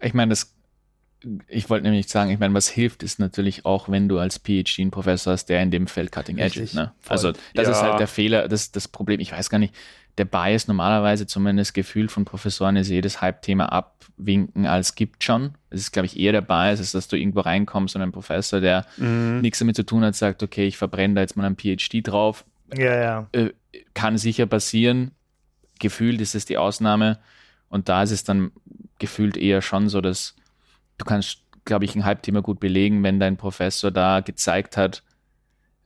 Ich 0.01 0.13
meine, 0.13 0.29
das, 0.29 0.53
ich 1.47 1.69
wollte 1.69 1.83
nämlich 1.85 2.07
sagen, 2.09 2.29
ich 2.31 2.39
meine, 2.39 2.53
was 2.53 2.67
hilft, 2.67 3.03
ist 3.03 3.19
natürlich 3.19 3.65
auch, 3.65 3.89
wenn 3.89 4.09
du 4.09 4.19
als 4.19 4.37
PhD 4.39 4.79
einen 4.79 4.91
Professor 4.91 5.33
hast, 5.33 5.45
der 5.45 5.61
in 5.61 5.71
dem 5.71 5.87
Feld 5.87 6.11
Cutting 6.11 6.37
Edge 6.37 6.59
Richtig, 6.61 6.63
ist. 6.63 6.73
Ne? 6.75 6.91
Also, 7.07 7.31
das 7.53 7.67
ist 7.69 7.77
Ja. 7.77 7.81
halt 7.83 7.99
der 7.99 8.07
Fehler, 8.07 8.47
das, 8.47 8.71
das 8.71 8.87
Problem. 8.87 9.19
Ich 9.19 9.31
weiß 9.31 9.49
gar 9.49 9.59
nicht, 9.59 9.73
der 10.17 10.25
Bias 10.25 10.67
normalerweise 10.67 11.25
zumindest 11.25 11.73
gefühlt 11.73 12.11
von 12.11 12.23
Professoren 12.25 12.75
ist 12.75 12.89
jedes 12.89 13.21
Hype-Thema 13.21 13.71
abwinken 13.71 14.67
als 14.67 14.93
gibt 14.93 15.23
schon. 15.23 15.55
Das 15.71 15.79
ist, 15.79 15.91
glaube 15.91 16.05
ich, 16.05 16.19
eher 16.19 16.33
der 16.33 16.41
Bias, 16.41 16.79
ist, 16.79 16.93
dass 16.93 17.07
du 17.07 17.17
irgendwo 17.17 17.39
reinkommst 17.39 17.95
und 17.95 18.01
ein 18.03 18.11
Professor, 18.11 18.59
der 18.59 18.85
Mhm. 18.97 19.39
nichts 19.41 19.57
damit 19.59 19.75
zu 19.75 19.83
tun 19.83 20.03
hat, 20.03 20.15
sagt, 20.15 20.43
okay, 20.43 20.67
ich 20.67 20.77
verbrenne 20.77 21.15
da 21.15 21.21
jetzt 21.21 21.35
mal 21.35 21.45
einen 21.45 21.55
PhD 21.57 22.01
drauf, 22.05 22.45
Ja, 22.77 22.95
ja. 22.95 23.27
äh, 23.31 23.49
kann 23.93 24.17
sicher 24.17 24.45
passieren. 24.45 25.11
Gefühlt 25.79 26.21
ist 26.21 26.35
es 26.35 26.45
die 26.45 26.57
Ausnahme. 26.57 27.19
Und 27.69 27.89
da 27.89 28.03
ist 28.03 28.11
es 28.11 28.23
dann 28.23 28.51
gefühlt 28.99 29.37
eher 29.37 29.61
schon 29.61 29.89
so, 29.89 30.01
dass 30.01 30.35
du 30.97 31.05
kannst, 31.05 31.43
glaube 31.65 31.85
ich, 31.85 31.95
ein 31.95 32.05
Hype-Thema 32.05 32.41
gut 32.41 32.59
belegen, 32.59 33.03
wenn 33.03 33.19
dein 33.19 33.37
Professor 33.37 33.91
da 33.91 34.19
gezeigt 34.19 34.77
hat, 34.77 35.03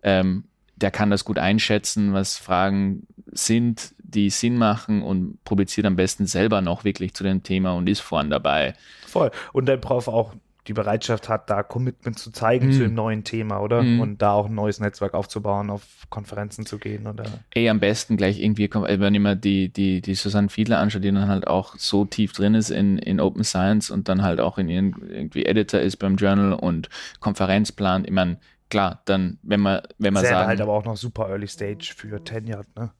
ähm, 0.04 0.45
der 0.76 0.91
kann 0.91 1.10
das 1.10 1.26
gut 1.26 1.39
einschätzen, 1.39 2.13
was 2.13 2.38
Fragen 2.38 3.08
sind, 3.32 3.95
die 3.97 4.30
Sinn 4.30 4.58
machen 4.58 5.02
und 5.02 5.43
publiziert 5.43 5.86
am 5.88 5.95
besten 5.95 6.28
selber 6.28 6.62
noch 6.62 6.84
wirklich 6.84 7.13
zu 7.13 7.23
dem 7.23 7.43
Thema 7.43 7.73
und 7.73 7.89
ist 7.89 8.00
vorn 8.00 8.30
dabei. 8.30 8.76
Voll. 9.06 9.32
Und 9.54 9.65
der 9.65 9.78
Prof 9.78 10.08
auch 10.08 10.36
die 10.67 10.73
Bereitschaft 10.73 11.30
hat, 11.30 11.49
da 11.49 11.63
Commitment 11.63 12.19
zu 12.19 12.32
zeigen 12.32 12.67
Mhm. 12.67 12.71
zu 12.71 12.80
dem 12.80 12.93
neuen 12.93 13.23
Thema, 13.23 13.60
oder? 13.60 13.84
Mhm. 13.84 13.99
Und 13.99 14.21
da 14.21 14.34
auch 14.34 14.47
ein 14.47 14.56
neues 14.56 14.80
Netzwerk 14.80 15.13
aufzubauen, 15.13 15.69
auf 15.69 15.84
Konferenzen 16.10 16.65
zu 16.65 16.77
gehen 16.77 17.08
oder. 17.08 17.23
Ey, 17.51 17.69
am 17.69 17.80
besten 17.80 18.17
gleich 18.17 18.39
irgendwie, 18.39 18.69
wenn 18.71 19.15
ich 19.15 19.21
mir 19.21 19.36
die, 19.36 19.69
die, 19.69 20.01
die 20.01 20.15
Susanne 20.15 20.49
Fiedler 20.49 20.80
anschaue, 20.80 21.01
die 21.01 21.12
dann 21.12 21.27
halt 21.27 21.47
auch 21.47 21.75
so 21.77 22.06
tief 22.06 22.34
drin 22.34 22.53
ist 22.53 22.69
in, 22.69 22.97
in 22.97 23.19
Open 23.19 23.43
Science 23.43 23.89
und 23.89 24.10
dann 24.10 24.21
halt 24.21 24.39
auch 24.39 24.58
in 24.58 24.69
ihren 24.69 24.95
irgendwie 25.10 25.45
Editor 25.45 25.80
ist 25.80 25.97
beim 25.97 26.15
Journal 26.15 26.53
und 26.53 26.89
Konferenz 27.19 27.71
plant. 27.71 28.06
Ich 28.06 28.13
meine, 28.13 28.38
klar, 28.69 29.01
dann, 29.06 29.39
wenn 29.43 29.62
man, 29.62 29.82
wenn 29.97 30.13
man 30.13 30.25
sagen, 30.25 30.47
halt 30.47 30.62
aber 30.62 30.73
auch 30.73 30.86
noch 30.86 30.97
super 30.97 31.30
Early 31.30 31.47
Stage 31.47 31.93
für 31.95 32.23
Tenured, 32.23 32.67
ne? 32.75 32.91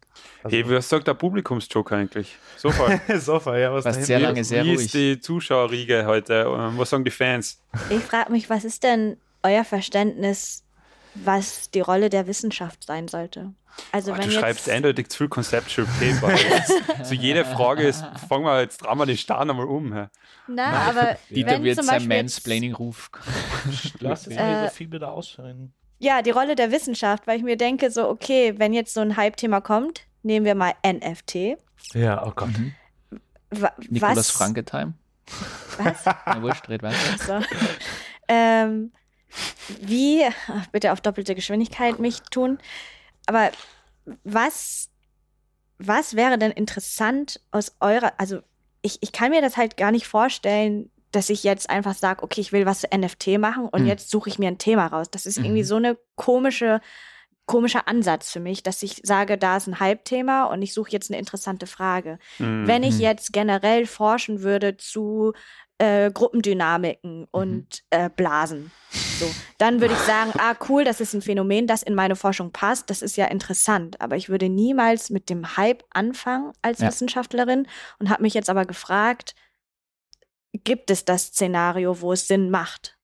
Also, 0.44 0.56
Hey, 0.56 0.70
was 0.70 0.88
sagt 0.90 1.08
der 1.08 1.14
Publikumsjoker 1.14 1.96
eigentlich? 1.98 2.36
Super. 2.58 3.00
Sofa, 3.20 3.58
ja, 3.58 3.74
was 3.74 3.86
Was 3.86 4.06
sehr 4.06 4.20
lange 4.20 4.44
sehr 4.44 4.64
Wie 4.64 4.70
ruhig. 4.76 4.86
ist 4.86 4.94
die 4.94 5.20
Zuschauerriege 5.20 6.06
heute? 6.06 6.46
Ähm, 6.48 6.78
Was 6.78 6.90
sagen 6.90 7.04
die 7.04 7.12
Fans? 7.12 7.62
Ich 7.90 8.02
frage 8.04 8.32
mich, 8.32 8.50
was 8.50 8.64
ist 8.66 8.84
denn 8.84 9.18
euer 9.44 9.64
Verständnis, 9.64 10.64
was 11.16 11.70
die 11.72 11.82
Rolle 11.82 12.10
der 12.10 12.28
Wissenschaft 12.28 12.84
sein 12.86 13.08
sollte? 13.08 13.54
Also 13.92 14.12
Oh, 14.12 14.16
wenn 14.16 14.22
du 14.24 14.30
jetzt, 14.32 14.40
schreibst 14.40 14.70
eindeutig 14.70 15.10
zu 15.10 15.18
viel 15.20 15.28
Conceptual 15.30 15.88
Paper. 16.00 16.36
so 17.04 17.14
jede 17.14 17.46
Frage 17.46 17.84
ist, 17.84 18.04
fangen 18.28 18.44
wir 18.46 18.62
jetzt, 18.62 18.78
drehen 18.78 18.98
wir 18.98 19.06
den 19.06 19.18
Stern 19.18 19.50
einmal 19.52 19.68
um. 19.68 19.94
hä? 19.94 20.06
Na, 20.48 20.72
aber 20.90 21.18
Dieter 21.30 21.52
wenn 21.52 21.64
wird 21.64 21.76
zum 21.78 21.86
sein 21.86 22.08
Mansplaining-Ruf. 22.08 23.12
Lass 24.00 24.26
es 24.28 24.34
Äh, 24.36 24.44
mir 24.62 24.68
so 24.70 24.74
viel 24.76 24.88
bitte 24.88 25.08
ausführen. 25.08 25.74
Ja, 26.00 26.22
die 26.24 26.32
Rolle 26.32 26.56
der 26.56 26.72
Wissenschaft, 26.72 27.28
weil 27.28 27.38
ich 27.38 27.44
mir 27.44 27.58
denke, 27.58 27.92
so, 27.92 28.08
okay, 28.10 28.54
wenn 28.58 28.74
jetzt 28.74 28.94
so 28.96 29.02
ein 29.02 29.16
Hype-Thema 29.18 29.62
kommt, 29.62 30.07
nehmen 30.24 30.46
wir 30.46 30.56
mal 30.56 30.74
NFT. 30.86 31.58
Ja, 31.94 32.26
oh 32.26 32.32
Gott. 32.36 32.50
Mhm. 32.58 32.74
Nikolaus? 33.90 34.30
Franke-Time. 34.32 34.94
Was? 35.78 36.06
Ja, 36.06 36.38
wurscht, 36.42 36.68
red 36.70 36.84
weiter. 36.84 36.96
So. 37.26 37.40
ähm, 38.28 38.92
wie, 39.82 40.24
bitte 40.72 40.92
auf 40.92 41.02
doppelte 41.02 41.36
Geschwindigkeit 41.36 42.00
mich 42.00 42.22
tun, 42.24 42.60
aber 43.26 43.52
was, 44.24 44.90
was 45.78 46.16
wäre 46.16 46.38
denn 46.38 46.52
interessant 46.52 47.42
aus 47.52 47.76
eurer, 47.80 48.14
also 48.18 48.40
ich, 48.82 49.02
ich 49.02 49.12
kann 49.12 49.32
mir 49.32 49.42
das 49.42 49.58
halt 49.58 49.76
gar 49.78 49.92
nicht 49.92 50.08
vorstellen, 50.08 50.90
dass 51.12 51.30
ich 51.30 51.44
jetzt 51.44 51.70
einfach 51.70 51.94
sage, 51.96 52.24
okay, 52.24 52.42
ich 52.42 52.52
will 52.54 52.66
was 52.66 52.82
zu 52.82 52.88
NFT 52.96 53.38
machen 53.40 53.66
und 53.68 53.82
Hm. 53.82 53.88
jetzt 53.88 54.10
suche 54.10 54.30
ich 54.30 54.40
mir 54.40 54.48
ein 54.50 54.58
Thema 54.58 54.88
raus. 54.88 55.08
Das 55.10 55.26
ist 55.26 55.38
irgendwie 55.38 55.62
Mhm. 55.62 55.66
so 55.68 55.76
eine 55.78 55.98
komische, 56.16 56.82
komischer 57.48 57.88
Ansatz 57.88 58.32
für 58.32 58.40
mich, 58.40 58.62
dass 58.62 58.84
ich 58.84 59.02
sage, 59.04 59.38
da 59.40 59.58
ist 59.58 59.66
ein 59.68 59.80
Hype-Thema 59.80 60.46
und 60.46 60.62
ich 60.62 60.74
suche 60.74 60.92
jetzt 60.92 61.10
eine 61.10 61.18
interessante 61.20 61.66
Frage. 61.66 62.20
Mhm. 62.38 62.68
Wenn 62.68 62.84
ich 62.84 62.96
Mhm. 62.96 63.02
jetzt 63.02 63.34
generell 63.34 63.88
forschen 63.88 64.44
würde 64.44 64.78
zu 64.78 65.34
äh, 65.80 66.12
Gruppendynamiken 66.12 67.26
und 67.32 67.84
äh, 67.92 68.10
Blasen, 68.10 68.72
so, 69.20 69.26
dann 69.60 69.80
würde 69.80 69.94
ich 69.94 70.00
sagen, 70.02 70.32
ah 70.38 70.56
cool, 70.70 70.84
das 70.84 71.02
ist 71.02 71.14
ein 71.14 71.22
Phänomen, 71.22 71.68
das 71.68 71.84
in 71.84 71.96
meine 71.96 72.16
Forschung 72.16 72.52
passt, 72.52 72.90
das 72.90 73.02
ist 73.02 73.16
ja 73.16 73.26
interessant. 73.26 74.02
Aber 74.02 74.16
ich 74.16 74.28
würde 74.30 74.50
niemals 74.50 75.10
mit 75.10 75.30
dem 75.30 75.56
Hype 75.58 75.84
anfangen 75.92 76.52
als 76.62 76.80
Ja. 76.80 76.88
Wissenschaftlerin 76.88 77.68
und 78.00 78.10
habe 78.10 78.24
mich 78.24 78.34
jetzt 78.34 78.50
aber 78.50 78.66
gefragt, 78.66 79.36
gibt 80.54 80.90
es 80.90 81.06
das 81.06 81.28
Szenario, 81.28 82.02
wo 82.02 82.12
es 82.12 82.28
Sinn 82.28 82.50
macht? 82.50 82.97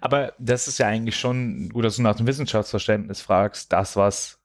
Aber 0.00 0.34
das 0.38 0.68
ist 0.68 0.78
ja 0.78 0.86
eigentlich 0.86 1.16
schon 1.16 1.68
gut, 1.70 1.84
dass 1.84 1.96
du 1.96 2.02
nach 2.02 2.16
dem 2.16 2.26
Wissenschaftsverständnis 2.26 3.20
fragst, 3.20 3.72
das, 3.72 3.96
was 3.96 4.40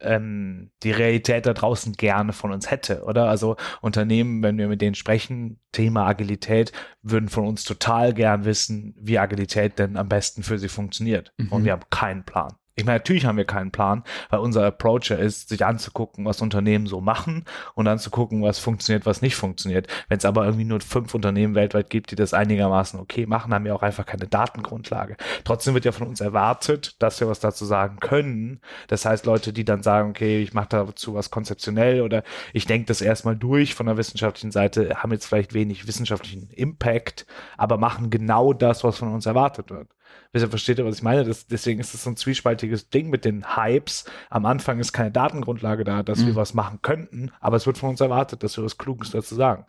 ähm, 0.00 0.70
die 0.82 0.90
Realität 0.90 1.46
da 1.46 1.54
draußen 1.54 1.92
gerne 1.94 2.32
von 2.32 2.52
uns 2.52 2.70
hätte, 2.70 3.04
oder? 3.04 3.28
Also 3.28 3.56
Unternehmen, 3.80 4.42
wenn 4.42 4.58
wir 4.58 4.68
mit 4.68 4.80
denen 4.80 4.94
sprechen, 4.94 5.60
Thema 5.72 6.06
Agilität, 6.06 6.72
würden 7.02 7.28
von 7.28 7.46
uns 7.46 7.64
total 7.64 8.12
gern 8.12 8.44
wissen, 8.44 8.94
wie 8.98 9.18
Agilität 9.18 9.78
denn 9.78 9.96
am 9.96 10.08
besten 10.08 10.42
für 10.42 10.58
sie 10.58 10.68
funktioniert. 10.68 11.32
Mhm. 11.38 11.48
Und 11.52 11.64
wir 11.64 11.72
haben 11.72 11.84
keinen 11.90 12.24
Plan. 12.24 12.54
Ich 12.76 12.84
meine, 12.84 12.98
natürlich 12.98 13.24
haben 13.24 13.36
wir 13.36 13.44
keinen 13.44 13.70
Plan, 13.70 14.02
weil 14.30 14.40
unser 14.40 14.66
Approach 14.66 15.10
ja 15.10 15.16
ist, 15.16 15.48
sich 15.48 15.64
anzugucken, 15.64 16.24
was 16.24 16.40
Unternehmen 16.42 16.88
so 16.88 17.00
machen 17.00 17.44
und 17.74 17.84
dann 17.84 18.00
zu 18.00 18.10
gucken, 18.10 18.42
was 18.42 18.58
funktioniert, 18.58 19.06
was 19.06 19.22
nicht 19.22 19.36
funktioniert. 19.36 19.86
Wenn 20.08 20.18
es 20.18 20.24
aber 20.24 20.44
irgendwie 20.44 20.64
nur 20.64 20.80
fünf 20.80 21.14
Unternehmen 21.14 21.54
weltweit 21.54 21.88
gibt, 21.88 22.10
die 22.10 22.16
das 22.16 22.34
einigermaßen 22.34 22.98
okay 22.98 23.26
machen, 23.26 23.54
haben 23.54 23.64
wir 23.64 23.76
auch 23.76 23.82
einfach 23.82 24.06
keine 24.06 24.26
Datengrundlage. 24.26 25.16
Trotzdem 25.44 25.74
wird 25.74 25.84
ja 25.84 25.92
von 25.92 26.08
uns 26.08 26.20
erwartet, 26.20 26.96
dass 27.00 27.20
wir 27.20 27.28
was 27.28 27.38
dazu 27.38 27.64
sagen 27.64 27.98
können. 28.00 28.60
Das 28.88 29.04
heißt, 29.04 29.24
Leute, 29.24 29.52
die 29.52 29.64
dann 29.64 29.84
sagen, 29.84 30.10
okay, 30.10 30.42
ich 30.42 30.52
mache 30.52 30.68
dazu 30.70 31.14
was 31.14 31.30
konzeptionell 31.30 32.00
oder 32.00 32.24
ich 32.52 32.66
denke 32.66 32.86
das 32.86 33.00
erstmal 33.00 33.36
durch 33.36 33.74
von 33.76 33.86
der 33.86 33.96
wissenschaftlichen 33.98 34.50
Seite, 34.50 34.96
haben 34.96 35.12
jetzt 35.12 35.26
vielleicht 35.26 35.54
wenig 35.54 35.86
wissenschaftlichen 35.86 36.50
Impact, 36.50 37.24
aber 37.56 37.78
machen 37.78 38.10
genau 38.10 38.52
das, 38.52 38.82
was 38.82 38.98
von 38.98 39.12
uns 39.12 39.26
erwartet 39.26 39.70
wird. 39.70 39.88
Ihr, 40.32 40.48
versteht 40.48 40.78
ihr, 40.78 40.84
was 40.84 40.96
ich 40.96 41.02
meine? 41.02 41.24
Das, 41.24 41.46
deswegen 41.46 41.80
ist 41.80 41.94
es 41.94 42.02
so 42.04 42.10
ein 42.10 42.16
zwiespaltiges 42.16 42.90
Ding 42.90 43.08
mit 43.10 43.24
den 43.24 43.56
Hypes. 43.56 44.04
Am 44.30 44.46
Anfang 44.46 44.80
ist 44.80 44.92
keine 44.92 45.10
Datengrundlage 45.12 45.84
da, 45.84 46.02
dass 46.02 46.20
Mhm. 46.20 46.26
wir 46.26 46.36
was 46.36 46.54
machen 46.54 46.80
könnten, 46.82 47.30
aber 47.40 47.56
es 47.56 47.66
wird 47.66 47.78
von 47.78 47.90
uns 47.90 48.00
erwartet, 48.00 48.42
dass 48.42 48.56
wir 48.56 48.64
was 48.64 48.78
Kluges 48.78 49.10
dazu 49.10 49.34
sagen. 49.34 49.64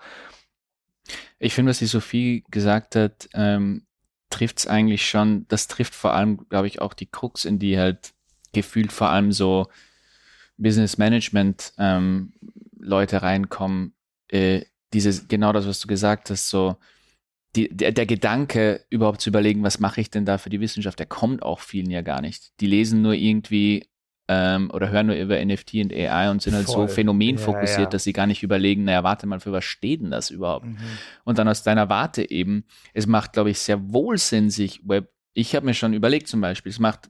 Ich 1.37 1.53
finde, 1.53 1.69
was 1.69 1.79
die 1.79 1.85
Sophie 1.85 2.43
gesagt 2.49 2.95
hat, 2.95 3.29
ähm, 3.33 3.85
trifft 4.29 4.59
es 4.59 4.67
eigentlich 4.67 5.07
schon, 5.07 5.45
das 5.49 5.67
trifft 5.67 5.93
vor 5.93 6.13
allem, 6.13 6.47
glaube 6.49 6.67
ich, 6.67 6.81
auch 6.81 6.93
die 6.93 7.05
Krux, 7.05 7.45
in 7.45 7.59
die 7.59 7.77
halt 7.77 8.13
gefühlt 8.53 8.91
vor 8.91 9.09
allem 9.09 9.31
so 9.31 9.67
Business 10.57 10.97
Management 10.97 11.73
ähm, 11.77 12.33
Leute 12.79 13.21
reinkommen. 13.21 13.93
Äh, 14.29 14.63
dieses, 14.93 15.27
genau 15.27 15.51
das, 15.51 15.67
was 15.67 15.79
du 15.79 15.87
gesagt 15.87 16.29
hast, 16.29 16.49
so 16.49 16.77
die, 17.55 17.69
der, 17.69 17.91
der 17.91 18.05
Gedanke, 18.05 18.85
überhaupt 18.89 19.21
zu 19.21 19.29
überlegen, 19.29 19.63
was 19.63 19.79
mache 19.79 20.01
ich 20.01 20.09
denn 20.09 20.25
da 20.25 20.37
für 20.37 20.49
die 20.49 20.59
Wissenschaft, 20.59 20.99
der 20.99 21.05
kommt 21.05 21.41
auch 21.43 21.59
vielen 21.59 21.89
ja 21.89 22.01
gar 22.01 22.21
nicht. 22.21 22.51
Die 22.59 22.67
lesen 22.67 23.01
nur 23.01 23.13
irgendwie 23.13 23.87
ähm, 24.27 24.71
oder 24.73 24.89
hören 24.89 25.07
nur 25.07 25.15
über 25.15 25.43
NFT 25.43 25.75
und 25.75 25.93
AI 25.93 26.31
und 26.31 26.41
sind 26.41 26.55
halt 26.55 26.65
Voll. 26.65 26.87
so 26.87 26.93
phänomenfokussiert, 26.93 27.77
Ja, 27.77 27.83
ja. 27.83 27.89
dass 27.89 28.03
sie 28.03 28.13
gar 28.13 28.25
nicht 28.25 28.41
überlegen, 28.43 28.83
naja, 28.85 29.03
warte 29.03 29.27
mal, 29.27 29.39
für 29.39 29.51
was 29.51 29.63
steht 29.65 30.01
denn 30.01 30.11
das 30.11 30.31
überhaupt? 30.31 30.65
Mhm. 30.65 30.77
Und 31.23 31.37
dann 31.37 31.47
aus 31.47 31.63
deiner 31.63 31.89
Warte 31.89 32.29
eben, 32.29 32.65
es 32.93 33.05
macht, 33.05 33.33
glaube 33.33 33.51
ich, 33.51 33.59
sehr 33.59 33.91
wohl 33.93 34.17
Sinn, 34.17 34.49
sich 34.49 34.81
Web. 34.87 35.11
Ich 35.33 35.55
habe 35.55 35.65
mir 35.65 35.73
schon 35.75 35.93
überlegt, 35.93 36.27
zum 36.27 36.41
Beispiel, 36.41 36.71
es 36.71 36.79
macht 36.79 37.09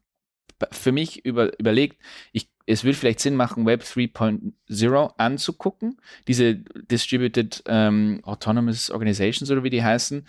für 0.72 0.92
mich 0.92 1.24
über, 1.26 1.58
überlegt, 1.60 2.02
ich, 2.32 2.50
es 2.66 2.84
würde 2.84 2.98
vielleicht 2.98 3.20
Sinn 3.20 3.36
machen, 3.36 3.66
Web 3.66 3.84
3.0 3.84 5.14
anzugucken, 5.18 5.98
diese 6.28 6.56
Distributed 6.56 7.64
ähm, 7.68 8.22
Autonomous 8.24 8.90
Organizations 8.90 9.52
oder 9.52 9.64
wie 9.64 9.70
die 9.70 9.84
heißen, 9.84 10.26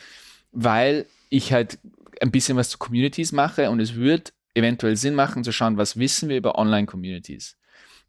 weil 0.53 1.07
ich 1.31 1.53
halt 1.53 1.79
ein 2.21 2.31
bisschen 2.31 2.57
was 2.57 2.71
zu 2.71 2.79
Communities 2.79 3.33
mache 3.33 3.71
und 3.71 3.81
es 3.81 3.95
wird 3.97 4.33
eventuell 4.55 4.97
Sinn 4.97 5.15
machen 5.15 5.45
zu 5.45 5.53
schauen, 5.53 5.77
was 5.77 5.99
wissen 5.99 6.29
wir 6.29 6.37
über 6.37 6.59
Online-Communities. 6.59 7.57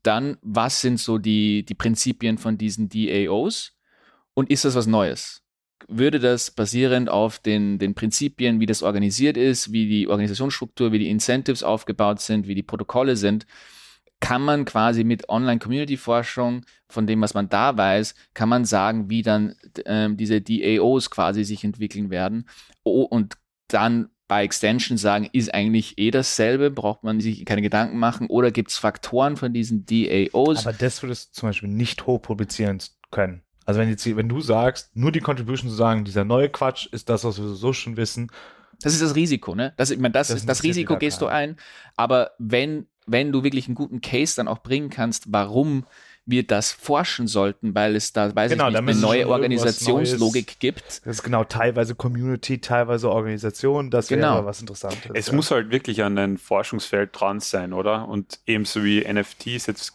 Dann, 0.04 0.38
was 0.42 0.82
sind 0.82 1.00
so 1.00 1.18
die, 1.18 1.64
die 1.64 1.74
Prinzipien 1.74 2.38
von 2.38 2.58
diesen 2.58 2.90
DAOs 2.90 3.74
und 4.34 4.50
ist 4.50 4.66
das 4.66 4.76
was 4.76 4.88
Neues? 4.88 5.44
Würde 5.88 6.20
das 6.20 6.52
basierend 6.52 7.10
auf 7.10 7.40
den, 7.40 7.80
den 7.80 7.96
Prinzipien, 7.96 8.60
wie 8.60 8.66
das 8.66 8.84
organisiert 8.84 9.38
ist, 9.38 9.72
wie 9.72 9.88
die 9.88 10.08
Organisationsstruktur, 10.08 10.92
wie 10.92 11.00
die 11.00 11.10
Incentives 11.10 11.64
aufgebaut 11.64 12.20
sind, 12.22 12.48
wie 12.48 12.56
die 12.56 12.64
Protokolle 12.64 13.16
sind, 13.16 13.46
kann 14.20 14.42
man 14.42 14.66
quasi 14.66 15.04
mit 15.04 15.30
Online-Community-Forschung, 15.30 16.66
von 16.90 17.08
dem, 17.08 17.22
was 17.22 17.34
man 17.34 17.50
da 17.50 17.78
weiß, 17.78 18.16
kann 18.34 18.50
man 18.50 18.66
sagen, 18.66 19.10
wie 19.10 19.22
dann 19.22 19.56
ähm, 19.86 20.18
diese 20.18 20.42
DAOs 20.42 21.10
quasi 21.10 21.44
sich 21.44 21.64
entwickeln 21.64 22.10
werden. 22.10 22.48
Oh, 22.84 23.04
und 23.04 23.38
dann 23.68 24.10
bei 24.28 24.44
Extension 24.44 24.98
sagen, 24.98 25.30
ist 25.32 25.54
eigentlich 25.54 25.98
eh 25.98 26.12
dasselbe, 26.12 26.70
braucht 26.72 27.04
man 27.04 27.20
sich 27.20 27.46
keine 27.46 27.62
Gedanken 27.62 27.98
machen, 27.98 28.28
oder 28.28 28.52
gibt 28.52 28.72
es 28.72 28.78
Faktoren 28.78 29.38
von 29.38 29.54
diesen 29.54 29.86
DAOs? 29.86 30.66
Aber 30.66 30.76
das 30.76 31.02
würdest 31.04 31.30
du 31.30 31.40
zum 31.40 31.50
Beispiel 31.50 31.70
nicht 31.70 32.06
hoch 32.08 32.22
publizieren 32.22 32.80
können. 33.12 33.44
Also 33.66 33.80
wenn, 33.80 33.90
jetzt, 33.90 34.06
wenn 34.16 34.30
du 34.30 34.42
sagst, 34.42 34.96
nur 34.96 35.12
die 35.12 35.20
Contribution 35.20 35.70
zu 35.70 35.76
sagen, 35.76 36.06
dieser 36.06 36.24
neue 36.26 36.50
Quatsch 36.50 36.88
ist 36.88 37.10
das, 37.10 37.24
was 37.24 37.38
wir 37.38 37.50
so 37.50 37.74
schon 37.74 37.98
wissen, 37.98 38.32
Das 38.82 38.94
ist 38.94 39.02
das 39.02 39.16
Risiko, 39.16 39.56
ne? 39.56 39.74
Das, 39.78 39.90
ich 39.92 40.00
meine, 40.00 40.14
das, 40.14 40.28
Das 40.30 40.38
ist, 40.38 40.50
das 40.50 40.64
Risiko 40.64 40.98
gehst 40.98 41.22
du 41.22 41.26
keinen. 41.26 41.52
ein. 41.52 41.58
Aber 41.96 42.32
wenn, 42.38 42.88
wenn 43.08 43.32
du 43.32 43.44
wirklich 43.44 43.68
einen 43.68 43.76
guten 43.76 44.02
Case 44.02 44.36
dann 44.36 44.48
auch 44.48 44.60
bringen 44.60 44.90
kannst, 44.90 45.32
warum 45.32 45.86
wir 46.30 46.46
das 46.46 46.74
forschen 46.74 47.26
sollten, 47.28 47.74
weil 47.74 47.96
es 47.96 48.12
da, 48.12 48.36
weiß 48.36 48.52
Genau, 48.52 48.68
ich 48.68 48.74
da 48.74 48.82
nicht, 48.82 48.92
eine 48.96 49.00
neue 49.02 49.30
Organisationslogik 49.30 50.60
gibt. 50.60 50.84
das 51.06 51.18
ist 51.18 51.24
genau 51.24 51.46
teilweise 51.46 51.96
Community, 51.96 52.60
teilweise 52.60 53.10
Organisation, 53.10 53.90
das 53.90 54.10
wäre 54.10 54.20
Genau. 54.20 54.46
was 54.46 54.60
Interessantes. 54.60 55.10
Es 55.14 55.28
ja. 55.28 55.34
muss 55.34 55.52
halt 55.52 55.72
wirklich 55.72 56.04
an 56.04 56.18
ein 56.18 56.38
Forschungsfeld 56.38 57.12
dran 57.14 57.40
sein, 57.40 57.72
oder? 57.72 58.10
Und 58.10 58.40
ebenso 58.46 58.84
wie 58.84 59.06
NFTs 59.10 59.68
jetzt 59.68 59.94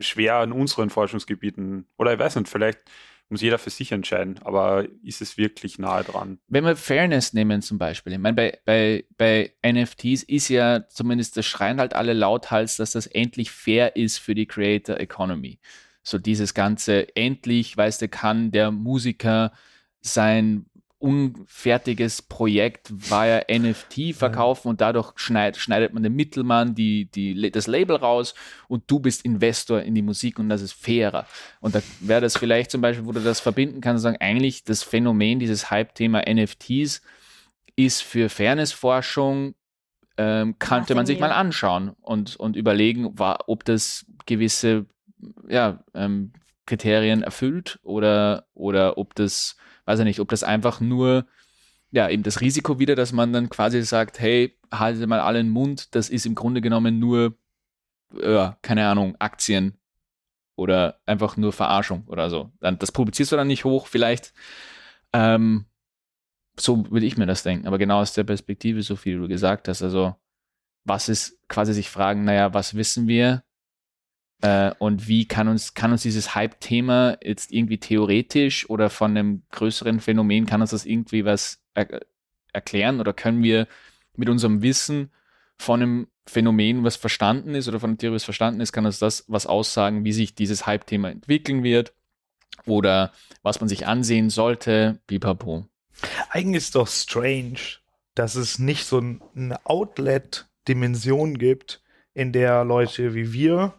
schwer 0.00 0.36
an 0.36 0.52
unseren 0.52 0.90
Forschungsgebieten, 0.90 1.86
oder 1.96 2.12
ich 2.12 2.18
weiß 2.18 2.36
nicht, 2.36 2.48
vielleicht 2.48 2.78
muss 3.32 3.40
jeder 3.40 3.58
für 3.58 3.70
sich 3.70 3.90
entscheiden, 3.90 4.38
aber 4.44 4.86
ist 5.02 5.20
es 5.22 5.36
wirklich 5.36 5.78
nahe 5.78 6.04
dran? 6.04 6.38
Wenn 6.48 6.64
wir 6.64 6.76
Fairness 6.76 7.32
nehmen 7.32 7.62
zum 7.62 7.78
Beispiel, 7.78 8.12
ich 8.12 8.18
meine, 8.18 8.34
bei, 8.34 8.58
bei, 8.64 9.04
bei 9.16 9.52
NFTs 9.66 10.22
ist 10.22 10.48
ja 10.48 10.86
zumindest, 10.88 11.36
das 11.36 11.46
schreien 11.46 11.80
halt 11.80 11.94
alle 11.94 12.12
lauthals, 12.12 12.76
dass 12.76 12.92
das 12.92 13.06
endlich 13.06 13.50
fair 13.50 13.96
ist 13.96 14.18
für 14.18 14.34
die 14.34 14.46
Creator 14.46 15.00
Economy. 15.00 15.58
So 16.04 16.18
dieses 16.18 16.54
ganze, 16.54 17.16
endlich, 17.16 17.76
weißt 17.76 18.02
du, 18.02 18.08
kann 18.08 18.50
der 18.50 18.70
Musiker 18.70 19.52
sein 20.00 20.66
unfertiges 21.02 22.22
Projekt 22.22 22.90
via 22.94 23.42
NFT 23.50 24.14
verkaufen 24.14 24.68
und 24.68 24.80
dadurch 24.80 25.12
schneid, 25.16 25.56
schneidet 25.56 25.92
man 25.92 26.02
den 26.02 26.14
Mittelmann 26.14 26.74
die, 26.74 27.06
die, 27.06 27.50
das 27.50 27.66
Label 27.66 27.96
raus 27.96 28.34
und 28.68 28.84
du 28.86 29.00
bist 29.00 29.24
Investor 29.24 29.82
in 29.82 29.94
die 29.94 30.02
Musik 30.02 30.38
und 30.38 30.48
das 30.48 30.62
ist 30.62 30.72
fairer. 30.72 31.26
Und 31.60 31.74
da 31.74 31.82
wäre 32.00 32.20
das 32.20 32.36
vielleicht 32.36 32.70
zum 32.70 32.80
Beispiel, 32.80 33.06
wo 33.06 33.12
du 33.12 33.20
das 33.20 33.40
verbinden 33.40 33.80
kannst, 33.80 34.02
sagen, 34.02 34.16
eigentlich 34.20 34.64
das 34.64 34.82
Phänomen, 34.82 35.38
dieses 35.38 35.70
Hype-Thema 35.70 36.22
NFTs 36.32 37.02
ist 37.76 38.02
für 38.02 38.28
Fairnessforschung, 38.28 39.54
ähm, 40.18 40.58
könnte 40.58 40.94
man 40.94 41.06
sich 41.06 41.18
mal 41.20 41.32
anschauen 41.32 41.92
und, 42.00 42.36
und 42.36 42.54
überlegen, 42.56 43.18
wa- 43.18 43.38
ob 43.46 43.64
das 43.64 44.04
gewisse 44.26 44.86
ja, 45.48 45.82
ähm, 45.94 46.32
Kriterien 46.66 47.22
erfüllt 47.22 47.80
oder, 47.82 48.46
oder 48.54 48.98
ob 48.98 49.14
das, 49.14 49.56
weiß 49.84 50.00
ich 50.00 50.04
nicht, 50.04 50.20
ob 50.20 50.28
das 50.28 50.44
einfach 50.44 50.80
nur, 50.80 51.26
ja, 51.90 52.08
eben 52.08 52.22
das 52.22 52.40
Risiko 52.40 52.78
wieder, 52.78 52.94
dass 52.94 53.12
man 53.12 53.32
dann 53.32 53.48
quasi 53.50 53.82
sagt, 53.82 54.20
hey, 54.20 54.58
haltet 54.72 55.06
mal 55.08 55.20
alle 55.20 55.38
den 55.38 55.50
Mund, 55.50 55.94
das 55.94 56.08
ist 56.08 56.26
im 56.26 56.34
Grunde 56.34 56.60
genommen 56.60 56.98
nur, 56.98 57.36
ja, 58.20 58.56
keine 58.62 58.86
Ahnung, 58.86 59.16
Aktien 59.18 59.78
oder 60.56 61.00
einfach 61.06 61.36
nur 61.36 61.52
Verarschung 61.52 62.04
oder 62.06 62.30
so. 62.30 62.52
Dann, 62.60 62.78
das 62.78 62.92
publizierst 62.92 63.32
du 63.32 63.36
dann 63.36 63.46
nicht 63.48 63.64
hoch, 63.64 63.86
vielleicht. 63.86 64.32
Ähm, 65.12 65.66
so 66.58 66.90
würde 66.90 67.06
ich 67.06 67.16
mir 67.16 67.26
das 67.26 67.42
denken. 67.42 67.66
Aber 67.66 67.78
genau 67.78 68.00
aus 68.00 68.12
der 68.12 68.24
Perspektive, 68.24 68.82
so 68.82 68.96
viel 68.96 69.18
du 69.18 69.28
gesagt 69.28 69.68
hast, 69.68 69.82
also 69.82 70.14
was 70.84 71.08
ist 71.08 71.38
quasi 71.48 71.72
sich 71.72 71.88
fragen, 71.88 72.24
naja, 72.24 72.54
was 72.54 72.74
wissen 72.74 73.06
wir? 73.08 73.44
Äh, 74.42 74.72
und 74.78 75.08
wie 75.08 75.26
kann 75.26 75.48
uns, 75.48 75.74
kann 75.74 75.92
uns 75.92 76.02
dieses 76.02 76.34
Hype-Thema 76.34 77.16
jetzt 77.22 77.52
irgendwie 77.52 77.78
theoretisch 77.78 78.68
oder 78.68 78.90
von 78.90 79.12
einem 79.16 79.42
größeren 79.50 80.00
Phänomen, 80.00 80.46
kann 80.46 80.60
uns 80.60 80.70
das 80.70 80.84
irgendwie 80.84 81.24
was 81.24 81.62
er 81.74 82.00
erklären 82.52 83.00
oder 83.00 83.14
können 83.14 83.42
wir 83.42 83.66
mit 84.16 84.28
unserem 84.28 84.60
Wissen 84.60 85.10
von 85.56 85.80
einem 85.80 86.08
Phänomen, 86.26 86.84
was 86.84 86.96
verstanden 86.96 87.54
ist 87.54 87.66
oder 87.68 87.80
von 87.80 87.90
einer 87.90 87.98
Theorie, 87.98 88.16
was 88.16 88.24
verstanden 88.24 88.60
ist, 88.60 88.72
kann 88.72 88.84
uns 88.84 88.98
das 88.98 89.24
was 89.28 89.46
aussagen, 89.46 90.04
wie 90.04 90.12
sich 90.12 90.34
dieses 90.34 90.66
Hype-Thema 90.66 91.10
entwickeln 91.10 91.62
wird 91.62 91.94
oder 92.66 93.12
was 93.42 93.60
man 93.60 93.68
sich 93.68 93.86
ansehen 93.86 94.28
sollte, 94.28 95.00
pipapo. 95.06 95.66
Eigentlich 96.30 96.64
ist 96.64 96.74
doch 96.74 96.88
strange, 96.88 97.58
dass 98.14 98.34
es 98.34 98.58
nicht 98.58 98.84
so 98.84 98.98
ein- 98.98 99.22
eine 99.34 99.64
Outlet-Dimension 99.66 101.38
gibt, 101.38 101.82
in 102.14 102.32
der 102.32 102.64
Leute 102.64 103.14
wie 103.14 103.32
wir, 103.32 103.74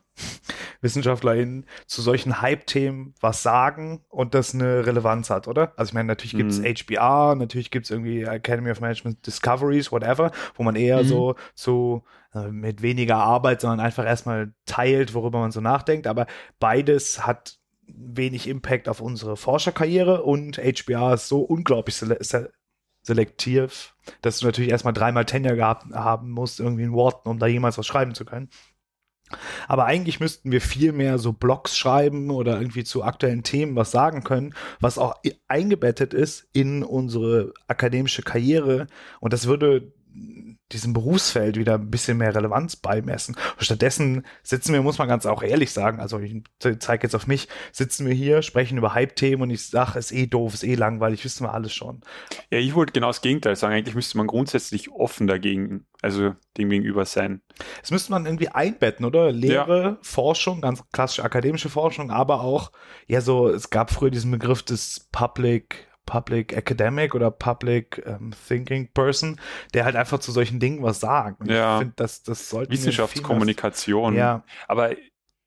WissenschaftlerInnen, 0.81 1.65
zu 1.87 2.01
solchen 2.01 2.41
Hype-Themen 2.41 3.15
was 3.21 3.41
sagen 3.41 4.03
und 4.09 4.33
das 4.33 4.53
eine 4.53 4.85
Relevanz 4.85 5.29
hat, 5.29 5.47
oder? 5.47 5.73
Also 5.77 5.91
ich 5.91 5.93
meine, 5.93 6.07
natürlich 6.07 6.35
gibt 6.35 6.51
es 6.51 6.59
Mhm. 6.59 6.65
HBR, 6.65 7.35
natürlich 7.35 7.71
gibt 7.71 7.85
es 7.85 7.91
irgendwie 7.91 8.23
Academy 8.23 8.69
of 8.71 8.81
Management 8.81 9.25
Discoveries, 9.25 9.91
whatever, 9.91 10.31
wo 10.55 10.63
man 10.63 10.75
eher 10.75 11.03
Mhm. 11.03 11.07
so 11.07 11.35
zu 11.55 12.03
äh, 12.35 12.49
mit 12.49 12.81
weniger 12.81 13.17
Arbeit, 13.17 13.61
sondern 13.61 13.79
einfach 13.79 14.05
erstmal 14.05 14.53
teilt, 14.65 15.13
worüber 15.13 15.39
man 15.39 15.51
so 15.51 15.61
nachdenkt. 15.61 16.07
Aber 16.07 16.25
beides 16.59 17.25
hat 17.25 17.59
wenig 17.87 18.47
Impact 18.47 18.89
auf 18.89 19.01
unsere 19.01 19.37
Forscherkarriere 19.37 20.23
und 20.23 20.57
HBR 20.57 21.13
ist 21.13 21.27
so 21.27 21.41
unglaublich 21.41 21.95
sele 21.95 22.17
se 22.21 22.51
selektiv, 23.05 23.95
dass 24.21 24.39
du 24.39 24.45
natürlich 24.45 24.71
erstmal 24.71 24.93
dreimal 24.93 25.25
Tenure 25.25 25.57
gehabt 25.57 25.93
haben 25.93 26.31
musst, 26.31 26.61
irgendwie 26.61 26.83
in 26.83 26.93
Wharton, 26.93 27.29
um 27.29 27.37
da 27.37 27.47
jemals 27.47 27.77
was 27.77 27.85
schreiben 27.85 28.15
zu 28.15 28.23
können. 28.23 28.49
Aber 29.67 29.85
eigentlich 29.85 30.19
müssten 30.19 30.51
wir 30.51 30.61
viel 30.61 30.91
mehr 30.91 31.17
so 31.17 31.33
Blogs 31.33 31.77
schreiben 31.77 32.29
oder 32.29 32.59
irgendwie 32.59 32.83
zu 32.83 33.03
aktuellen 33.03 33.43
Themen 33.43 33.75
was 33.75 33.91
sagen 33.91 34.23
können, 34.23 34.53
was 34.79 34.97
auch 34.97 35.15
eingebettet 35.47 36.13
ist 36.13 36.47
in 36.53 36.83
unsere 36.83 37.53
akademische 37.67 38.21
Karriere. 38.21 38.87
Und 39.19 39.33
das 39.33 39.47
würde 39.47 39.91
diesem 40.73 40.93
Berufsfeld 40.93 41.57
wieder 41.57 41.75
ein 41.75 41.89
bisschen 41.89 42.17
mehr 42.17 42.35
Relevanz 42.35 42.75
beimessen. 42.75 43.35
Und 43.35 43.63
stattdessen 43.63 44.25
sitzen 44.41 44.73
wir, 44.73 44.81
muss 44.81 44.97
man 44.97 45.07
ganz 45.07 45.25
auch 45.25 45.43
ehrlich 45.43 45.71
sagen, 45.71 45.99
also 45.99 46.19
ich 46.19 46.43
zeige 46.79 47.03
jetzt 47.03 47.15
auf 47.15 47.27
mich, 47.27 47.47
sitzen 47.71 48.07
wir 48.07 48.13
hier, 48.13 48.41
sprechen 48.41 48.77
über 48.77 48.93
Hype-Themen 48.93 49.43
und 49.43 49.49
ich 49.51 49.67
sage, 49.67 49.99
ist 49.99 50.11
eh 50.11 50.27
doof, 50.27 50.53
ist 50.53 50.63
eh 50.63 50.75
langweilig, 50.75 51.23
wissen 51.23 51.45
wir 51.45 51.53
alles 51.53 51.73
schon. 51.73 52.01
Ja, 52.51 52.59
ich 52.59 52.75
wollte 52.75 52.93
genau 52.93 53.07
das 53.07 53.21
Gegenteil 53.21 53.55
sagen. 53.55 53.73
Eigentlich 53.73 53.95
müsste 53.95 54.17
man 54.17 54.27
grundsätzlich 54.27 54.91
offen 54.91 55.27
dagegen, 55.27 55.85
also 56.01 56.33
dem 56.57 56.69
gegenüber 56.69 57.05
sein. 57.05 57.41
Das 57.81 57.91
müsste 57.91 58.11
man 58.11 58.25
irgendwie 58.25 58.49
einbetten, 58.49 59.05
oder? 59.05 59.31
Lehre, 59.31 59.83
ja. 59.83 59.97
Forschung, 60.01 60.61
ganz 60.61 60.83
klassische 60.91 61.23
akademische 61.23 61.69
Forschung, 61.69 62.11
aber 62.11 62.41
auch, 62.41 62.71
ja, 63.07 63.21
so, 63.21 63.49
es 63.49 63.69
gab 63.69 63.91
früher 63.91 64.11
diesen 64.11 64.31
Begriff 64.31 64.63
des 64.63 65.07
Public 65.11 65.87
Public 66.05 66.53
Academic 66.53 67.15
oder 67.15 67.31
Public 67.31 68.03
ähm, 68.05 68.33
Thinking 68.47 68.91
Person, 68.93 69.39
der 69.73 69.85
halt 69.85 69.95
einfach 69.95 70.19
zu 70.19 70.31
solchen 70.31 70.59
Dingen 70.59 70.83
was 70.83 70.99
sagt. 70.99 71.47
ja. 71.47 71.75
Ich 71.75 71.79
finde, 71.79 71.93
das, 71.95 72.23
das 72.23 72.49
sollte. 72.49 72.71
Wissenschaftskommunikation. 72.71 74.15
Ja. 74.15 74.43
Aber 74.67 74.95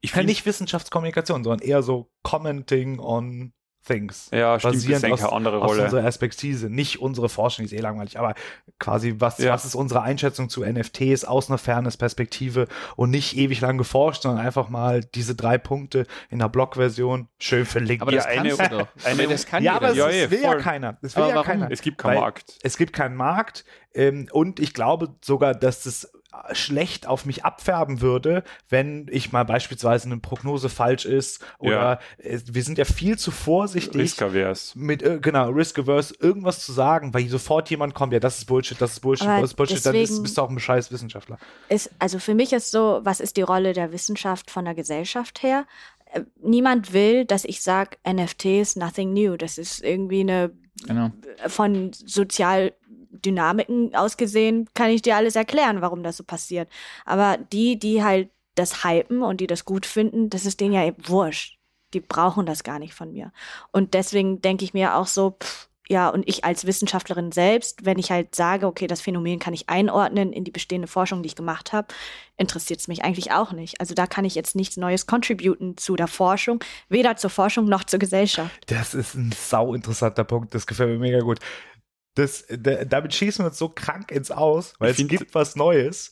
ich 0.01 0.12
finde 0.12 0.27
nicht 0.27 0.47
Wissenschaftskommunikation, 0.47 1.42
sondern 1.45 1.66
eher 1.66 1.83
so 1.83 2.11
Commenting 2.23 2.99
on 3.01 3.53
Things. 3.87 4.29
Ja, 4.33 4.59
stimmt, 4.59 4.75
basierend 4.75 5.05
das 5.05 5.12
aus, 5.12 5.20
eine 5.25 5.33
andere 5.33 5.62
aus 5.62 5.70
Rolle. 5.70 5.85
unserer 5.85 6.03
Perspektive. 6.03 6.68
Nicht 6.68 7.01
unsere 7.01 7.29
Forschung, 7.29 7.64
die 7.66 7.72
ist 7.75 7.79
eh 7.79 7.83
langweilig, 7.83 8.18
aber 8.18 8.35
quasi, 8.79 9.14
was, 9.18 9.38
Ja. 9.38 9.53
was 9.53 9.64
ist 9.64 9.75
unsere 9.75 10.03
Einschätzung 10.03 10.49
zu 10.49 10.64
NFTs 10.64 11.25
aus 11.25 11.49
einer 11.49 11.59
Fairness-Perspektive 11.59 12.66
und 12.96 13.11
nicht 13.11 13.37
ewig 13.37 13.61
lang 13.61 13.79
geforscht, 13.79 14.22
sondern 14.22 14.44
einfach 14.44 14.68
mal 14.68 15.03
diese 15.03 15.35
drei 15.35 15.59
Punkte 15.59 16.07
in 16.31 16.38
der 16.40 16.49
Blog-Version 16.49 17.29
schön 17.38 17.64
verlinkt. 17.64 18.03
Aber 18.03 18.12
Ja, 18.12 18.18
das 18.18 18.27
kannst 18.27 18.61
eine- 18.61 18.68
doch. 18.70 18.88
eine- 19.05 19.22
aber 19.22 19.33
das 19.33 19.46
kann 19.46 19.62
ja, 19.62 19.75
jeder. 19.75 19.87
aber 19.87 19.96
Ja, 19.96 20.09
es, 20.09 20.16
ja, 20.16 20.25
es 20.25 20.31
will 20.31 20.42
ja 20.42 20.49
voll. 20.53 20.61
keiner. 20.61 20.99
Es 21.03 21.14
will 21.16 21.22
Aber 21.22 21.31
ja 21.31 21.37
warum? 21.37 21.46
keiner. 21.46 21.70
Es 21.70 21.83
gibt 21.83 21.99
keinen 21.99 22.20
Markt. 22.20 22.59
Es 22.62 22.77
gibt 22.77 22.92
keinen 22.92 23.16
Markt 23.16 23.64
ähm, 23.94 24.29
und 24.33 24.61
ich 24.61 24.75
glaube 24.75 25.14
sogar, 25.25 25.55
dass 25.55 25.85
das 25.85 26.11
schlecht 26.53 27.07
auf 27.07 27.25
mich 27.27 27.44
abfärben 27.44 28.01
würde, 28.01 28.44
wenn 28.68 29.07
ich 29.11 29.33
mal 29.33 29.44
beispielsweise 29.44 30.07
eine 30.07 30.18
Prognose 30.18 30.68
falsch 30.68 31.05
ist 31.05 31.44
oder 31.59 32.01
Ja. 32.20 32.38
wir 32.46 32.62
sind 32.62 32.79
ja 32.79 32.85
viel 32.85 33.18
zu 33.18 33.31
vorsichtig 33.31 34.01
Riskavers. 34.01 34.75
mit 34.75 35.03
äh, 35.03 35.18
genau 35.20 35.51
risk-averse 35.51 36.14
irgendwas 36.20 36.64
zu 36.64 36.72
sagen, 36.72 37.12
weil 37.14 37.29
sofort 37.29 37.70
jemand 37.70 37.94
kommt, 37.94 38.12
ja, 38.12 38.20
das 38.20 38.38
ist 38.38 38.44
Bullshit, 38.46 38.81
das 38.81 38.92
ist 38.92 39.01
Bullshit, 39.01 39.27
Aber 39.29 39.40
das 39.40 39.51
ist 39.51 39.57
Bullshit, 39.57 39.85
dann 39.87 39.94
ist, 39.96 40.22
bist 40.22 40.37
du 40.38 40.42
auch 40.42 40.51
ein 40.51 40.59
scheiß 40.59 40.90
Wissenschaftler. 40.92 41.38
ist, 41.68 41.90
also 41.99 42.18
für 42.18 42.35
mich 42.35 42.53
ist 42.53 42.70
so, 42.70 43.01
was 43.03 43.20
ist 43.20 43.37
die 43.37 43.42
Rolle 43.42 43.72
der 43.72 43.92
Wissenschaft 43.92 44.51
von 44.51 44.64
der 44.64 44.75
Gesellschaft 44.75 45.42
her? 45.42 45.66
Äh, 46.12 46.22
Niemand 46.42 46.92
will, 46.92 47.25
dass 47.25 47.44
ich 47.44 47.62
sage, 47.62 47.96
NFTs, 48.09 48.77
nothing 48.77 49.12
new. 49.12 49.37
Das 49.37 49.59
ist 49.59 49.83
irgendwie 49.83 50.20
eine 50.20 50.51
Genau. 50.87 51.11
von 51.49 51.90
Sozialdynamiken 53.16 53.94
ausgesehen, 53.94 54.68
kann 54.74 54.90
ich 54.90 55.02
dir 55.02 55.16
alles 55.16 55.37
erklären, 55.37 55.81
warum 55.81 56.02
das 56.02 56.16
so 56.16 56.24
passiert. 56.24 56.68
Aber 57.05 57.38
die, 57.52 57.79
die 57.79 58.02
halt 58.02 58.31
das 58.55 58.85
hypen 58.85 59.22
und 59.22 59.40
die 59.40 59.46
das 59.46 59.64
gut 59.64 59.87
finden, 59.87 60.31
das 60.31 60.46
ist 60.46 60.61
denen 60.61 60.74
ja 60.74 60.85
eben 60.85 61.09
wurscht. 61.09 61.59
Die 61.94 62.00
brauchen 62.00 62.46
das 62.46 62.64
gar 62.64 62.79
nicht 62.79 62.94
von 62.94 63.12
mir. 63.12 63.33
Und 63.72 63.94
deswegen 63.94 64.40
denke 64.40 64.64
ich 64.64 64.74
mir 64.74 64.96
auch 64.96 65.07
so, 65.07 65.37
pff, 65.42 65.68
ja, 65.88 66.09
und 66.09 66.29
ich 66.29 66.44
als 66.44 66.66
Wissenschaftlerin 66.66 67.31
selbst, 67.31 67.85
wenn 67.85 67.98
ich 67.98 68.11
halt 68.11 68.35
sage, 68.35 68.66
okay, 68.66 68.88
das 68.88 69.00
Phänomen 69.00 69.38
kann 69.38 69.55
ich 69.55 69.68
einordnen 69.68 70.33
in 70.33 70.42
die 70.42 70.50
bestehende 70.50 70.88
Forschung, 70.88 71.22
die 71.22 71.29
ich 71.29 71.37
gemacht 71.37 71.72
habe, 71.72 71.88
interessiert 72.37 72.81
es 72.81 72.88
mich 72.88 73.05
eigentlich 73.05 73.31
auch 73.31 73.52
nicht. 73.52 73.81
Also 73.81 73.94
da 73.94 74.09
kann 74.09 74.24
ich 74.24 74.35
jetzt 74.35 74.57
nichts 74.57 74.76
Neues 74.76 75.07
contributen 75.07 75.76
zu 75.76 75.94
der 75.94 76.09
Forschung, 76.09 76.59
weder 76.88 77.16
zur 77.16 77.31
Forschung 77.31 77.66
noch 77.66 77.85
zur 77.85 78.00
Gesellschaft. 78.00 78.52
Das 78.66 78.94
ist 78.94 79.14
ein 79.14 79.33
sau 79.33 79.74
interessanter 79.74 80.24
Punkt, 80.24 80.55
das 80.55 80.66
gefällt 80.66 80.90
mir 80.90 80.98
mega 80.98 81.20
gut. 81.20 81.38
Das, 82.16 82.44
da, 82.48 82.85
damit 82.85 83.14
schießen 83.14 83.44
wir 83.44 83.48
uns 83.50 83.59
so 83.59 83.68
krank 83.68 84.11
ins 84.11 84.31
Aus, 84.33 84.74
weil 84.81 84.90
Ich 84.90 84.98
es 84.98 85.07
gibt 85.09 85.35
was 85.35 85.55
Neues 85.55 86.11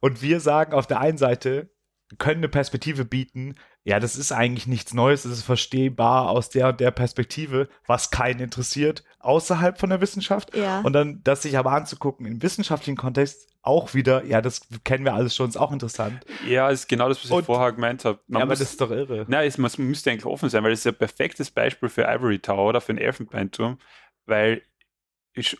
und 0.00 0.20
wir 0.20 0.40
sagen 0.40 0.74
auf 0.74 0.86
der 0.86 1.00
einen 1.00 1.16
Seite, 1.18 1.70
können 2.18 2.38
eine 2.40 2.48
Perspektive 2.48 3.04
bieten, 3.06 3.54
ja, 3.82 3.98
das 3.98 4.16
ist 4.16 4.30
eigentlich 4.30 4.66
nichts 4.66 4.94
Neues, 4.94 5.24
es 5.24 5.32
ist 5.38 5.42
verstehbar 5.44 6.28
aus 6.30 6.48
der 6.50 6.68
und 6.68 6.80
der 6.80 6.90
Perspektive, 6.90 7.68
was 7.86 8.10
keinen 8.10 8.40
interessiert, 8.40 9.02
außerhalb 9.20 9.78
von 9.80 9.90
der 9.90 10.00
Wissenschaft. 10.00 10.54
Ja. 10.56 10.80
Und 10.82 10.92
dann 10.92 11.22
das 11.24 11.42
sich 11.42 11.56
aber 11.58 11.72
anzugucken 11.72 12.26
im 12.26 12.42
wissenschaftlichen 12.42 12.96
Kontext 12.96 13.48
auch 13.62 13.94
wieder, 13.94 14.24
ja, 14.26 14.40
das 14.42 14.60
kennen 14.84 15.04
wir 15.04 15.14
alles 15.14 15.34
schon, 15.34 15.48
ist 15.48 15.56
auch 15.56 15.72
interessant. 15.72 16.20
Ja, 16.46 16.68
ist 16.68 16.88
genau 16.88 17.08
das, 17.08 17.22
was 17.24 17.30
Und- 17.30 17.40
ich 17.40 17.46
vorher 17.46 17.72
gemeint 17.72 18.04
habe. 18.04 18.20
Man 18.26 18.40
ja, 18.40 18.42
aber 18.44 18.52
muss- 18.52 18.58
das 18.58 18.70
ist 18.72 18.80
doch 18.80 18.90
irre. 18.90 19.24
Nein, 19.28 19.48
es, 19.48 19.56
man 19.58 19.70
müsste 19.78 20.10
eigentlich 20.10 20.26
offen 20.26 20.50
sein, 20.50 20.62
weil 20.62 20.72
es 20.72 20.80
ist 20.80 20.86
ein 20.86 20.98
perfektes 20.98 21.50
Beispiel 21.50 21.88
für 21.88 22.02
Ivory 22.02 22.38
Tower 22.38 22.68
oder 22.68 22.80
für 22.80 22.90
einen 22.92 22.98
Elfenbeinturm, 22.98 23.78
weil 24.26 24.62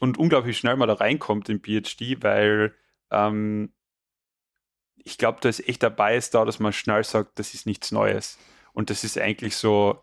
und 0.00 0.18
unglaublich 0.18 0.58
schnell 0.58 0.76
man 0.76 0.88
da 0.88 0.94
reinkommt 0.94 1.48
in 1.48 1.60
PhD, 1.60 2.22
weil 2.22 2.74
ähm, 3.10 3.72
ich 4.96 5.18
glaube, 5.18 5.38
da 5.40 5.48
ist 5.48 5.68
echt 5.68 5.82
der 5.82 5.90
Bias 5.90 6.30
da, 6.30 6.44
dass 6.44 6.58
man 6.58 6.72
schnell 6.72 7.04
sagt, 7.04 7.38
das 7.38 7.54
ist 7.54 7.66
nichts 7.66 7.92
Neues. 7.92 8.38
Und 8.72 8.90
das 8.90 9.04
ist 9.04 9.18
eigentlich 9.18 9.56
so, 9.56 10.02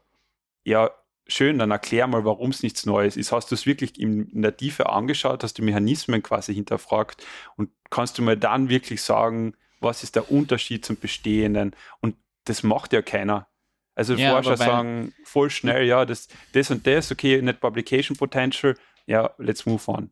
ja, 0.64 0.92
schön, 1.28 1.60
dann 1.60 1.72
erklär 1.72 2.08
mal, 2.08 2.26
warum 2.26 2.52
es 2.52 2.64
nichts 2.64 2.86
Neues 2.86 3.18
ist. 3.18 3.32
Hast 3.32 3.52
du 3.52 3.56
es 3.56 3.66
wirklich 3.66 4.00
in, 4.00 4.42
der 4.42 4.56
Tiefe 4.56 4.90
angeschaut, 4.90 5.44
hast 5.44 5.58
du 5.58 5.64
Mechanismen 5.64 6.22
quasi 6.22 6.54
hinterfragt 6.54 7.26
und 7.56 7.70
kannst 7.90 8.18
du 8.18 8.22
mir 8.22 8.38
dann 8.38 8.70
wirklich 8.70 9.02
sagen, 9.02 9.56
was 9.80 10.04
ist 10.04 10.16
der 10.16 10.32
Unterschied 10.32 10.86
zum 10.86 10.98
Bestehenden? 10.98 11.76
Und 12.02 12.16
das 12.46 12.64
macht 12.64 12.94
ja 12.94 13.02
keiner. 13.02 13.48
Also 13.96 14.14
Ja, 14.14 14.32
Forscher 14.32 14.58
sagen 14.58 15.14
voll 15.24 15.50
schnell, 15.50 15.86
ja, 15.86 16.06
das, 16.06 16.28
das 16.54 16.72
und 16.72 16.86
das, 16.88 17.12
okay, 17.12 17.42
nicht 17.42 17.60
Publication 17.60 18.16
Potential, 18.16 18.76
ja, 19.06 19.32
let's 19.38 19.66
move 19.66 19.82
on. 19.88 20.12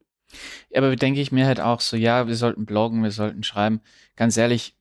Aber 0.75 0.95
denke 0.95 1.21
ich 1.21 1.31
mir 1.31 1.45
halt 1.47 1.59
auch 1.59 1.81
so, 1.81 1.97
ja, 1.97 2.27
wir 2.27 2.35
sollten 2.35 2.65
bloggen, 2.65 3.01
wir 3.03 3.11
sollten 3.11 3.43
schreiben. 3.43 3.81
Ganz 4.15 4.37
ehrlich, 4.37 4.75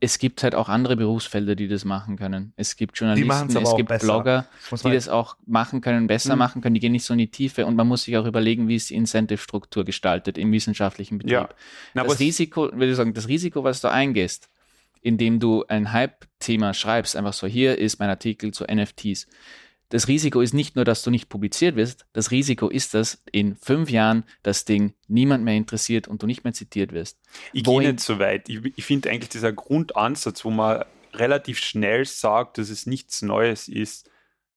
es 0.00 0.18
gibt 0.18 0.42
halt 0.44 0.54
auch 0.54 0.68
andere 0.68 0.96
Berufsfelder, 0.96 1.56
die 1.56 1.66
das 1.66 1.84
machen 1.84 2.16
können. 2.16 2.52
Es 2.56 2.76
gibt 2.76 2.96
Journalisten, 2.98 3.56
es 3.56 3.76
gibt 3.76 3.88
besser. 3.88 4.06
Blogger, 4.06 4.46
die 4.84 4.92
das 4.92 5.08
auch 5.08 5.36
machen 5.44 5.80
können, 5.80 6.06
besser 6.06 6.34
Mhm. 6.34 6.38
machen 6.38 6.62
können, 6.62 6.74
die 6.74 6.80
gehen 6.80 6.92
nicht 6.92 7.04
so 7.04 7.14
in 7.14 7.18
die 7.18 7.30
Tiefe 7.30 7.66
und 7.66 7.74
man 7.74 7.88
muss 7.88 8.04
sich 8.04 8.16
auch 8.16 8.24
überlegen, 8.24 8.68
wie 8.68 8.76
ist 8.76 8.90
die 8.90 8.94
Incentive-Struktur 8.94 9.84
gestaltet 9.84 10.38
im 10.38 10.52
wissenschaftlichen 10.52 11.18
Betrieb. 11.18 11.32
Ja. 11.32 11.48
Na, 11.94 12.02
aber 12.02 12.10
das 12.10 12.20
Risiko, 12.20 12.70
würde 12.72 12.90
ich 12.90 12.96
sagen, 12.96 13.12
das 13.12 13.26
Risiko, 13.28 13.64
was 13.64 13.80
du 13.80 13.88
eingehst, 13.90 14.48
indem 15.02 15.40
du 15.40 15.64
ein 15.66 15.92
Hype-Thema 15.92 16.74
schreibst, 16.74 17.16
einfach 17.16 17.32
so, 17.32 17.46
hier 17.48 17.76
ist 17.78 17.98
mein 17.98 18.08
Artikel 18.08 18.52
zu 18.52 18.64
NFTs. 18.64 19.26
Das 19.90 20.06
Risiko 20.06 20.40
ist 20.42 20.52
nicht 20.52 20.76
nur, 20.76 20.84
dass 20.84 21.02
du 21.02 21.10
nicht 21.10 21.28
publiziert 21.30 21.74
wirst, 21.76 22.06
das 22.12 22.30
Risiko 22.30 22.68
ist, 22.68 22.92
dass 22.92 23.22
in 23.32 23.56
fünf 23.56 23.88
Jahren 23.90 24.24
das 24.42 24.64
Ding 24.66 24.92
niemand 25.06 25.44
mehr 25.44 25.54
interessiert 25.54 26.08
und 26.08 26.22
du 26.22 26.26
nicht 26.26 26.44
mehr 26.44 26.52
zitiert 26.52 26.92
wirst. 26.92 27.18
Ich 27.54 27.64
gehe 27.64 27.72
Wohin- 27.72 27.92
nicht 27.92 28.00
so 28.04 28.18
weit. 28.18 28.48
Ich, 28.50 28.60
ich 28.76 28.84
finde 28.84 29.08
eigentlich 29.10 29.30
dieser 29.30 29.52
Grundansatz, 29.52 30.44
wo 30.44 30.50
man 30.50 30.84
relativ 31.14 31.58
schnell 31.58 32.04
sagt, 32.04 32.58
dass 32.58 32.68
es 32.68 32.84
nichts 32.86 33.22
Neues 33.22 33.66
ist, 33.68 34.10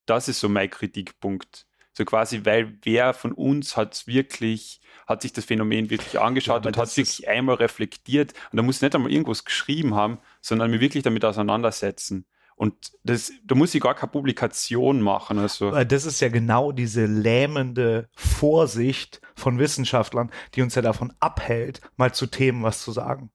das 0.05 0.27
ist 0.27 0.41
so 0.41 0.49
mein 0.49 0.69
Kritikpunkt. 0.69 1.65
So 1.93 2.03
quasi, 2.05 2.41
weil 2.45 2.77
wer 2.83 3.13
von 3.13 3.31
uns 3.31 3.77
hat 3.77 4.07
wirklich, 4.07 4.81
hat 5.07 5.21
sich 5.21 5.31
das 5.33 5.45
Phänomen 5.45 5.89
wirklich 5.89 6.13
Ja, 6.13 6.21
angeschaut 6.23 6.57
aber 6.57 6.67
und 6.67 6.77
hat 6.77 6.95
wirklich 6.97 7.27
einmal 7.27 7.55
reflektiert 7.55 8.33
und 8.51 8.57
da 8.57 8.63
muss 8.63 8.81
nicht 8.81 8.95
einmal 8.95 9.11
irgendwas 9.11 9.45
geschrieben 9.45 9.95
haben, 9.95 10.17
sondern 10.41 10.71
mir 10.71 10.79
wirklich 10.81 11.03
damit 11.03 11.23
auseinandersetzen. 11.23 12.25
Und 12.61 12.75
das, 13.03 13.31
da 13.43 13.55
muss 13.55 13.73
ich 13.73 13.81
gar 13.81 13.95
keine 13.95 14.11
Publikation 14.11 15.01
machen. 15.01 15.39
Also. 15.39 15.71
Das 15.83 16.05
ist 16.05 16.19
ja 16.19 16.29
genau 16.29 16.71
diese 16.71 17.07
lähmende 17.07 18.07
Vorsicht 18.13 19.19
von 19.35 19.57
Wissenschaftlern, 19.57 20.29
die 20.53 20.61
uns 20.61 20.75
ja 20.75 20.83
davon 20.83 21.11
abhält, 21.19 21.81
mal 21.97 22.13
zu 22.13 22.27
Themen 22.27 22.61
was 22.61 22.83
zu 22.83 22.91
sagen. 22.91 23.31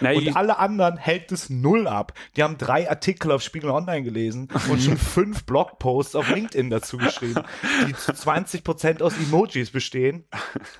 Nein, 0.00 0.16
Und 0.16 0.36
alle 0.36 0.58
anderen 0.58 0.96
hält 0.96 1.32
es 1.32 1.50
null 1.50 1.86
ab. 1.86 2.12
Die 2.36 2.42
haben 2.42 2.58
drei 2.58 2.88
Artikel 2.88 3.32
auf 3.32 3.42
Spiegel 3.42 3.70
Online 3.70 4.02
gelesen 4.02 4.48
und 4.68 4.82
schon 4.82 4.96
fünf 5.14 5.44
Blogposts 5.44 6.14
auf 6.14 6.28
LinkedIn 6.28 6.70
dazu 6.70 6.96
geschrieben, 6.96 7.42
die 7.88 7.94
zu 7.94 8.12
20% 8.12 9.02
aus 9.02 9.14
Emojis 9.16 9.70
bestehen 9.70 10.24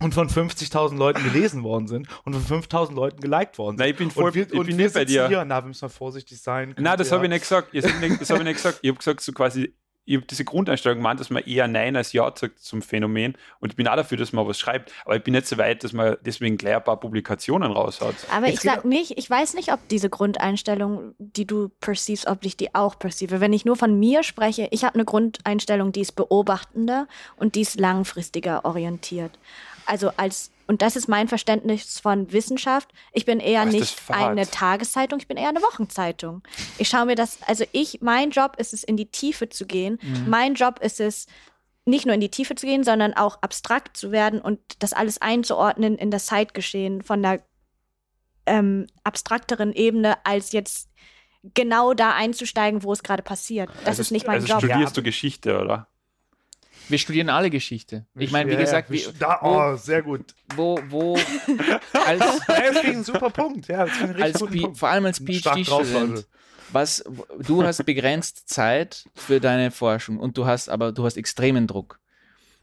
und 0.01 0.15
von 0.15 0.29
50.000 0.29 0.97
Leuten 0.97 1.23
gelesen 1.25 1.63
worden 1.63 1.87
sind 1.87 2.09
und 2.25 2.35
von 2.35 2.63
5.000 2.63 2.95
Leuten 2.95 3.21
geliked 3.21 3.59
worden 3.59 3.77
sind. 3.77 3.85
Nein, 3.85 3.91
ich 3.91 3.97
bin 3.97 4.11
voll- 4.11 4.25
und 4.25 4.35
wir, 4.35 4.47
ich 4.47 4.53
und 4.53 4.67
bin 4.67 4.79
wir 4.79 4.85
nicht 4.85 4.95
bei 4.95 5.05
dir. 5.05 5.29
Hier, 5.29 5.45
na, 5.45 5.63
wir 5.63 5.69
müssen 5.69 5.85
mal 5.85 5.89
vorsichtig 5.89 6.41
sein. 6.41 6.75
Nein, 6.79 6.99
das 6.99 7.13
habe 7.13 7.25
ich 7.25 7.31
nicht 7.31 7.43
gesagt. 7.43 7.75
Das 7.75 7.85
habe 7.85 7.95
ich 7.95 8.11
nicht, 8.11 8.21
das 8.21 8.31
hab 8.31 8.39
ich 8.39 8.45
nicht 8.45 8.57
gesagt. 8.57 8.79
Ich 8.83 8.89
habe 8.89 8.99
gesagt, 8.99 9.21
so 9.21 9.33
quasi, 9.33 9.75
ich 10.07 10.17
habe 10.17 10.27
diese 10.27 10.45
Grundeinstellung 10.45 10.99
gemeint, 10.99 11.19
dass 11.19 11.31
man 11.31 11.43
eher 11.45 11.67
Nein 11.67 11.97
als 11.97 12.13
Ja 12.13 12.33
sagt 12.35 12.61
zum 12.61 12.83
Phänomen. 12.83 13.37
Und 13.61 13.73
ich 13.73 13.77
bin 13.77 13.89
auch 13.89 13.97
dafür, 13.97 14.19
dass 14.19 14.33
man 14.33 14.47
was 14.47 14.59
schreibt. 14.59 14.93
Aber 15.05 15.17
ich 15.17 15.23
bin 15.23 15.33
nicht 15.33 15.47
so 15.47 15.57
weit, 15.57 15.83
dass 15.83 15.93
man 15.93 16.17
deswegen 16.25 16.59
gleich 16.59 16.77
ein 16.77 16.85
paar 16.85 17.01
Publikationen 17.01 17.73
raushaut. 17.73 18.15
Aber 18.31 18.49
Es 18.49 18.55
ich 18.55 18.61
sag 18.61 18.85
nicht, 18.85 19.17
ich 19.17 19.29
weiß 19.29 19.55
nicht, 19.55 19.73
ob 19.73 19.87
diese 19.89 20.11
Grundeinstellung, 20.11 21.15
die 21.19 21.47
du 21.47 21.71
perceivst, 21.81 22.27
ob 22.27 22.45
ich 22.45 22.57
die 22.57 22.75
auch 22.75 22.99
perceive. 22.99 23.41
Wenn 23.41 23.53
ich 23.53 23.65
nur 23.65 23.77
von 23.77 23.99
mir 23.99 24.23
spreche, 24.23 24.69
ich 24.71 24.85
habe 24.85 24.95
eine 24.95 25.05
Grundeinstellung, 25.07 25.93
die 25.93 26.03
ist 26.03 26.13
beobachtender 26.13 27.09
und 27.37 27.55
die 27.55 27.63
ist 27.63 27.81
langfristiger 27.81 28.65
orientiert. 28.65 29.39
Also 29.87 30.11
als 30.17 30.51
und 30.67 30.83
das 30.83 30.97
ist 30.97 31.09
mein 31.09 31.29
Verständnis 31.29 32.01
von 32.01 32.33
Wissenschaft. 32.33 32.91
Ich 33.13 33.25
bin 33.25 33.41
eher 33.41 33.65
nicht 33.65 34.01
eine 34.09 34.49
Tageszeitung, 34.49 35.19
ich 35.19 35.29
bin 35.29 35.37
eher 35.37 35.49
eine 35.49 35.63
Wochenzeitung. 35.63 36.43
Ich 36.79 36.89
schaue 36.89 37.07
mir 37.07 37.15
das, 37.15 37.39
also 37.47 37.65
ich, 37.73 38.01
mein 38.01 38.31
Job 38.31 38.57
ist 38.59 38.73
es, 38.73 38.85
in 38.85 38.97
die 38.97 39.07
Tiefe 39.07 39.49
zu 39.49 39.67
gehen. 39.67 39.99
Mein 40.27 40.55
Job 40.55 40.81
ist 40.81 41.01
es, 41.01 41.27
nicht 41.87 42.07
nur 42.07 42.15
in 42.15 42.21
die 42.21 42.31
Tiefe 42.31 42.55
zu 42.55 42.67
gehen, 42.67 42.83
sondern 42.83 43.15
auch 43.15 43.43
abstrakt 43.43 43.97
zu 43.97 44.11
werden 44.11 44.41
und 44.41 44.59
das 44.79 44.93
alles 44.93 45.21
einzuordnen 45.21 45.97
in 45.97 46.11
das 46.11 46.27
Zeitgeschehen 46.27 47.03
von 47.03 47.23
der 47.23 47.43
ähm, 48.47 48.87
abstrakteren 49.05 49.73
Ebene, 49.73 50.17
als 50.25 50.53
jetzt 50.53 50.91
genau 51.55 51.93
da 51.93 52.15
einzusteigen, 52.15 52.83
wo 52.83 52.93
es 52.93 53.03
gerade 53.03 53.23
passiert. 53.23 53.69
Das 53.81 53.87
also, 53.87 54.03
ist 54.03 54.11
nicht 54.13 54.27
mein 54.27 54.37
also 54.37 54.47
Job. 54.47 54.59
studierst 54.65 54.97
du 54.97 55.03
Geschichte, 55.03 55.61
oder? 55.61 55.89
Wir 56.89 56.99
studieren 56.99 57.31
alle 57.31 57.49
Geschichte. 57.51 58.05
Ich 58.17 58.31
meine, 58.31 58.51
wie 58.51 58.57
gesagt, 58.57 58.91
wie, 58.91 59.05
da, 59.19 59.39
oh, 59.43 59.77
sehr 59.77 60.03
gut. 60.03 60.35
wo, 60.55 60.79
wo, 60.89 61.15
als, 62.07 62.21
Das 62.47 62.71
ist 62.77 62.85
ein 62.85 63.05
super 63.05 63.31
Punkt. 63.31 63.69
Ja, 63.69 63.87
das 63.87 63.95
ich 63.97 64.23
als 64.23 64.35
richtig 64.43 64.51
P- 64.51 64.61
Punkt. 64.63 64.79
vor 64.79 64.89
allem 64.91 65.07
als 65.07 65.19
PhD-Student, 65.19 66.27
was 66.73 67.05
du 67.41 67.63
hast 67.65 67.85
begrenzt 67.87 68.49
Zeit 68.49 69.05
für 69.15 69.41
deine 69.41 69.71
Forschung 69.71 70.19
und 70.19 70.37
du 70.37 70.45
hast 70.47 70.69
aber 70.69 70.93
du 70.93 71.05
hast 71.05 71.17
extremen 71.17 71.67
Druck. 71.67 71.99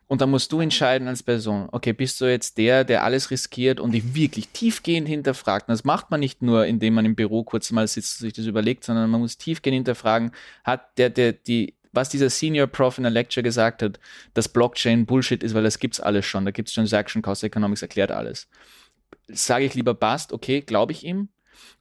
Und 0.08 0.20
dann 0.20 0.30
musst 0.30 0.52
du 0.52 0.60
entscheiden 0.60 1.08
als 1.08 1.24
Person, 1.24 1.70
okay, 1.72 1.94
bist 1.94 2.20
du 2.20 2.26
jetzt 2.26 2.58
der, 2.58 2.84
der 2.84 3.06
alles 3.06 3.32
riskiert 3.32 3.80
und 3.80 3.94
dich 3.94 4.14
wirklich 4.14 4.50
tiefgehend 4.50 5.08
hinterfragt? 5.08 5.70
Und 5.70 5.72
das 5.72 5.86
macht 5.86 6.12
man 6.12 6.20
nicht 6.20 6.42
nur, 6.42 6.66
indem 6.66 6.96
man 6.96 7.06
im 7.06 7.16
Büro 7.16 7.46
kurz 7.46 7.72
mal 7.72 7.88
sitzt 7.88 8.20
und 8.20 8.26
sich 8.26 8.34
das 8.34 8.46
überlegt, 8.46 8.84
sondern 8.84 9.10
man 9.10 9.22
muss 9.22 9.38
tiefgehend 9.38 9.76
hinterfragen, 9.76 10.34
hat 10.66 10.98
der, 10.98 11.12
der, 11.12 11.32
die, 11.32 11.76
was 11.92 12.10
dieser 12.10 12.30
Senior 12.30 12.68
Prof 12.68 12.98
in 12.98 13.04
der 13.04 13.12
Lecture 13.12 13.44
gesagt 13.44 13.84
hat, 13.84 14.00
dass 14.34 14.50
Blockchain 14.50 15.06
Bullshit 15.06 15.44
ist, 15.44 15.54
weil 15.54 15.64
das 15.64 15.80
gibt's 15.80 16.00
alles 16.00 16.26
schon. 16.26 16.46
Da 16.46 16.52
gibt's 16.52 16.74
Transaction 16.74 17.22
Cost 17.22 17.44
Economics, 17.44 17.82
erklärt 17.82 18.12
alles. 18.12 18.48
Sage 19.28 19.66
ich 19.66 19.74
lieber 19.74 19.94
passt, 19.94 20.34
okay, 20.34 20.62
glaube 20.62 20.92
ich 20.92 21.04
ihm? 21.04 21.30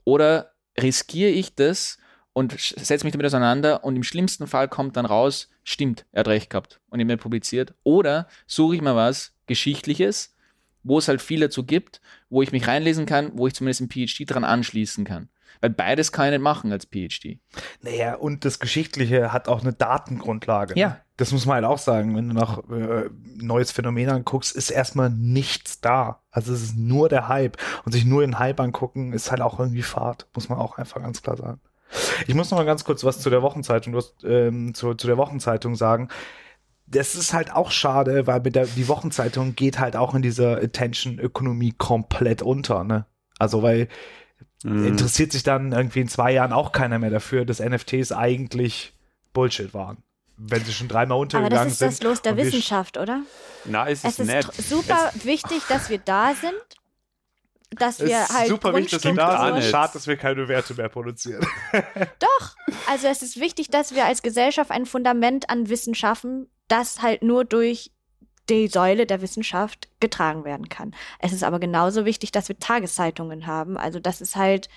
Oder 0.04 0.52
riskiere 0.78 1.30
ich 1.30 1.54
das 1.54 1.98
und 2.32 2.58
setze 2.58 3.04
mich 3.04 3.12
damit 3.12 3.26
auseinander 3.26 3.84
und 3.84 3.96
im 3.96 4.02
schlimmsten 4.02 4.46
Fall 4.46 4.68
kommt 4.68 4.96
dann 4.96 5.06
raus, 5.06 5.50
stimmt, 5.64 6.06
er 6.12 6.20
hat 6.20 6.28
recht 6.28 6.50
gehabt 6.50 6.80
und 6.88 7.00
ihm 7.00 7.18
publiziert. 7.18 7.74
Oder 7.82 8.28
suche 8.46 8.76
ich 8.76 8.82
mal 8.82 8.96
was 8.96 9.34
Geschichtliches, 9.46 10.34
wo 10.82 10.98
es 10.98 11.08
halt 11.08 11.20
viel 11.20 11.40
dazu 11.40 11.64
gibt, 11.64 12.00
wo 12.28 12.42
ich 12.42 12.52
mich 12.52 12.66
reinlesen 12.66 13.06
kann, 13.06 13.32
wo 13.34 13.46
ich 13.46 13.54
zumindest 13.54 13.80
im 13.80 13.90
PhD 13.90 14.24
dran 14.26 14.44
anschließen 14.44 15.04
kann. 15.04 15.28
Weil 15.60 15.70
beides 15.70 16.12
kann 16.12 16.26
ich 16.26 16.32
nicht 16.32 16.42
machen 16.42 16.72
als 16.72 16.86
PhD. 16.86 17.38
Naja, 17.82 18.14
und 18.14 18.44
das 18.44 18.58
Geschichtliche 18.58 19.32
hat 19.32 19.48
auch 19.48 19.60
eine 19.60 19.72
Datengrundlage. 19.72 20.78
Ja. 20.78 21.00
Das 21.16 21.32
muss 21.32 21.44
man 21.44 21.56
halt 21.56 21.66
auch 21.66 21.78
sagen. 21.78 22.16
Wenn 22.16 22.28
du 22.28 22.34
nach 22.34 22.58
äh, 22.70 23.10
neues 23.36 23.70
Phänomen 23.70 24.08
anguckst, 24.08 24.56
ist 24.56 24.70
erstmal 24.70 25.10
nichts 25.10 25.80
da. 25.80 26.22
Also 26.30 26.54
es 26.54 26.62
ist 26.62 26.78
nur 26.78 27.10
der 27.10 27.28
Hype. 27.28 27.58
Und 27.84 27.92
sich 27.92 28.06
nur 28.06 28.22
den 28.22 28.38
Hype 28.38 28.58
angucken, 28.58 29.12
ist 29.12 29.30
halt 29.30 29.42
auch 29.42 29.60
irgendwie 29.60 29.82
Fahrt. 29.82 30.28
Muss 30.34 30.48
man 30.48 30.58
auch 30.58 30.78
einfach 30.78 31.02
ganz 31.02 31.22
klar 31.22 31.36
sagen. 31.36 31.60
Ich 32.26 32.34
muss 32.34 32.50
noch 32.50 32.58
mal 32.58 32.64
ganz 32.64 32.84
kurz 32.84 33.04
was 33.04 33.20
zu 33.20 33.30
der 33.30 33.42
Wochenzeitung, 33.42 33.94
hast, 33.96 34.24
ähm, 34.24 34.74
zu, 34.74 34.94
zu 34.94 35.06
der 35.06 35.16
Wochenzeitung 35.16 35.74
sagen. 35.74 36.08
Das 36.86 37.14
ist 37.14 37.34
halt 37.34 37.52
auch 37.52 37.70
schade, 37.70 38.26
weil 38.26 38.40
mit 38.40 38.56
der, 38.56 38.66
die 38.66 38.88
Wochenzeitung 38.88 39.54
geht 39.54 39.78
halt 39.78 39.96
auch 39.96 40.14
in 40.14 40.22
dieser 40.22 40.56
Attention-Ökonomie 40.56 41.74
komplett 41.76 42.42
unter, 42.42 42.84
ne? 42.84 43.06
Also, 43.38 43.62
weil 43.62 43.88
Mhm. 44.62 44.86
interessiert 44.86 45.32
sich 45.32 45.42
dann 45.42 45.72
irgendwie 45.72 46.00
in 46.00 46.08
zwei 46.08 46.32
Jahren 46.32 46.52
auch 46.52 46.72
keiner 46.72 46.98
mehr 46.98 47.10
dafür, 47.10 47.44
dass 47.44 47.60
NFTs 47.60 48.12
eigentlich 48.12 48.92
Bullshit 49.32 49.72
waren. 49.72 49.98
Wenn 50.36 50.64
sie 50.64 50.72
schon 50.72 50.88
dreimal 50.88 51.16
Aber 51.16 51.22
untergegangen 51.22 51.56
das 51.64 51.72
ist 51.72 51.78
sind. 51.78 51.92
das 51.92 52.02
Los 52.02 52.22
der 52.22 52.36
Wissenschaft, 52.36 52.96
oder? 52.96 53.20
Na, 53.66 53.88
es 53.88 54.04
Es 54.04 54.12
ist 54.12 54.20
ist 54.20 54.26
nett. 54.26 54.46
super 54.54 55.12
wichtig, 55.24 55.62
dass 55.68 55.90
wir 55.90 55.98
da 55.98 56.34
sind, 56.34 56.54
dass 57.78 58.00
Es 58.00 58.08
wir 58.08 58.22
ist 58.22 58.32
halt 58.36 58.48
super 58.48 58.74
wichtig, 58.74 58.92
dass 58.92 59.04
wir 59.04 59.14
da 59.14 59.54
sind. 59.60 59.70
Schade, 59.70 59.92
dass 59.94 60.06
wir 60.06 60.16
keine 60.16 60.48
Werte 60.48 60.74
mehr 60.74 60.88
produzieren. 60.88 61.46
Doch, 62.18 62.56
also 62.88 63.06
es 63.06 63.22
ist 63.22 63.38
wichtig, 63.38 63.68
dass 63.70 63.94
wir 63.94 64.06
als 64.06 64.22
Gesellschaft 64.22 64.70
ein 64.70 64.86
Fundament 64.86 65.48
an 65.50 65.68
Wissen 65.68 65.94
schaffen, 65.94 66.48
das 66.68 67.00
halt 67.02 67.22
nur 67.22 67.44
durch 67.44 67.92
die 68.50 68.68
Säule 68.68 69.06
der 69.06 69.22
Wissenschaft 69.22 69.88
getragen 70.00 70.44
werden 70.44 70.68
kann. 70.68 70.94
Es 71.20 71.32
ist 71.32 71.44
aber 71.44 71.58
genauso 71.58 72.04
wichtig, 72.04 72.32
dass 72.32 72.48
wir 72.48 72.58
Tageszeitungen 72.58 73.46
haben, 73.46 73.76
also 73.76 74.00
dass 74.00 74.20
es 74.20 74.36
halt 74.36 74.68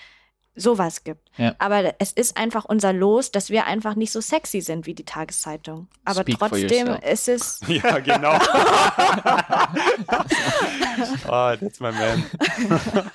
sowas 0.55 1.03
gibt. 1.03 1.29
Ja. 1.37 1.55
Aber 1.57 1.95
es 1.99 2.11
ist 2.11 2.37
einfach 2.37 2.65
unser 2.65 2.93
Los, 2.93 3.31
dass 3.31 3.49
wir 3.49 3.65
einfach 3.65 3.95
nicht 3.95 4.11
so 4.11 4.21
sexy 4.21 4.61
sind 4.61 4.85
wie 4.85 4.93
die 4.93 5.05
Tageszeitung. 5.05 5.87
Aber 6.05 6.21
Speak 6.21 6.37
trotzdem 6.37 6.89
ist 6.89 7.27
es 7.27 7.59
Ja, 7.67 7.97
genau. 7.99 8.37
oh, 11.27 11.55
that's 11.59 11.79
my 11.79 11.91
man. 11.91 12.23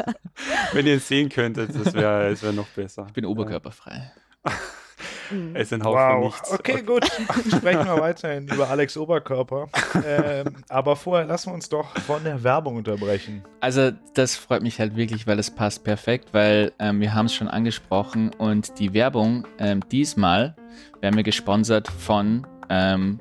Wenn 0.72 0.86
ihr 0.86 0.96
es 0.96 1.06
sehen 1.06 1.28
könntet, 1.28 1.70
das 1.74 1.94
wäre 1.94 2.40
wär 2.42 2.52
noch 2.52 2.68
besser. 2.68 3.04
Ich 3.06 3.12
bin 3.12 3.24
oberkörperfrei. 3.24 4.10
Es 5.54 5.64
ist 5.64 5.72
ein 5.74 5.84
Haufen 5.84 6.20
nichts. 6.20 6.50
Okay, 6.52 6.82
gut. 6.82 7.04
Sprechen 7.04 7.84
wir 7.84 8.00
weiterhin 8.00 8.48
über 8.48 8.68
Alex 8.70 8.96
Oberkörper. 8.96 9.68
ähm, 10.06 10.56
aber 10.68 10.96
vorher 10.96 11.26
lassen 11.26 11.50
wir 11.50 11.54
uns 11.54 11.68
doch 11.68 11.96
von 11.98 12.24
der 12.24 12.42
Werbung 12.42 12.76
unterbrechen. 12.76 13.44
Also 13.60 13.92
das 14.14 14.36
freut 14.36 14.62
mich 14.62 14.80
halt 14.80 14.96
wirklich, 14.96 15.26
weil 15.26 15.38
es 15.38 15.50
passt 15.50 15.84
perfekt, 15.84 16.28
weil 16.32 16.72
ähm, 16.78 17.00
wir 17.00 17.14
haben 17.14 17.26
es 17.26 17.34
schon 17.34 17.48
angesprochen 17.48 18.30
und 18.38 18.78
die 18.78 18.94
Werbung 18.94 19.46
ähm, 19.58 19.80
diesmal 19.90 20.56
werden 21.00 21.16
wir 21.16 21.24
gesponsert 21.24 21.88
von 21.88 22.46
ähm, 22.70 23.20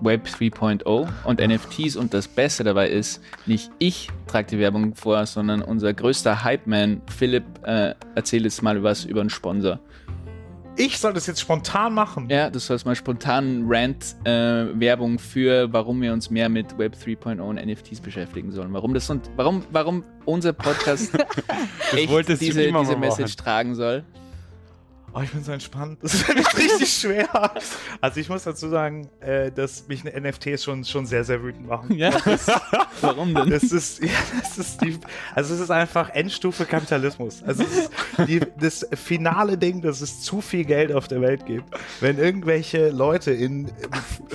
Web 0.00 0.26
3.0 0.26 1.08
und 1.24 1.40
NFTs 1.40 1.96
und 1.96 2.14
das 2.14 2.28
Beste 2.28 2.62
dabei 2.62 2.88
ist, 2.88 3.20
nicht 3.46 3.70
ich 3.78 4.08
trage 4.26 4.48
die 4.48 4.58
Werbung 4.58 4.94
vor, 4.94 5.26
sondern 5.26 5.62
unser 5.62 5.92
größter 5.92 6.44
Hype-Man 6.44 7.02
Philipp 7.10 7.44
äh, 7.64 7.94
erzählt 8.14 8.44
jetzt 8.44 8.62
mal 8.62 8.82
was 8.82 9.04
über 9.04 9.20
einen 9.20 9.30
Sponsor. 9.30 9.80
Ich 10.78 10.98
soll 10.98 11.12
das 11.12 11.26
jetzt 11.26 11.40
spontan 11.40 11.92
machen. 11.92 12.28
Ja, 12.30 12.50
du 12.50 12.60
sollst 12.60 12.86
mal 12.86 12.94
spontan 12.94 13.64
Rant 13.66 14.14
äh, 14.24 14.30
Werbung 14.78 15.18
für, 15.18 15.72
warum 15.72 16.00
wir 16.00 16.12
uns 16.12 16.30
mehr 16.30 16.48
mit 16.48 16.78
Web 16.78 16.94
3.0 17.04 17.40
und 17.40 17.56
NFTs 17.56 18.00
beschäftigen 18.00 18.52
sollen. 18.52 18.72
Warum 18.72 18.94
das 18.94 19.10
und 19.10 19.28
warum, 19.34 19.64
warum 19.72 20.04
unser 20.24 20.52
Podcast 20.52 21.12
echt 21.92 22.28
diese, 22.40 22.70
diese 22.70 22.96
Message 22.96 23.20
machen. 23.20 23.36
tragen 23.36 23.74
soll. 23.74 24.04
Oh, 25.14 25.20
ich 25.22 25.30
bin 25.30 25.42
so 25.42 25.52
entspannt. 25.52 25.98
Das 26.02 26.14
ist 26.14 26.28
nämlich 26.28 26.56
richtig 26.56 26.92
schwer. 26.92 27.28
Also 28.00 28.20
ich 28.20 28.28
muss 28.28 28.44
dazu 28.44 28.68
sagen, 28.68 29.08
äh, 29.20 29.50
dass 29.50 29.88
mich 29.88 30.04
NFTs 30.04 30.64
schon, 30.64 30.84
schon 30.84 31.06
sehr, 31.06 31.24
sehr 31.24 31.42
wütend 31.42 31.66
machen. 31.66 31.96
Ja. 31.96 32.10
warum 33.00 33.34
denn? 33.34 33.50
Das 33.50 33.64
ist, 33.64 34.02
ja, 34.02 34.10
das 34.40 34.58
ist 34.58 34.82
die, 34.82 34.98
also 35.34 35.54
es 35.54 35.60
ist 35.60 35.70
einfach 35.70 36.10
Endstufe 36.10 36.66
Kapitalismus. 36.66 37.42
Also 37.42 37.64
es 37.64 37.76
ist 37.76 37.90
die, 38.26 38.40
das 38.60 38.86
finale 38.94 39.56
Ding, 39.56 39.80
dass 39.80 40.00
es 40.00 40.20
zu 40.20 40.40
viel 40.40 40.64
Geld 40.64 40.92
auf 40.92 41.08
der 41.08 41.20
Welt 41.20 41.46
gibt. 41.46 41.64
Wenn 42.00 42.18
irgendwelche 42.18 42.90
Leute 42.90 43.32
in, 43.32 43.70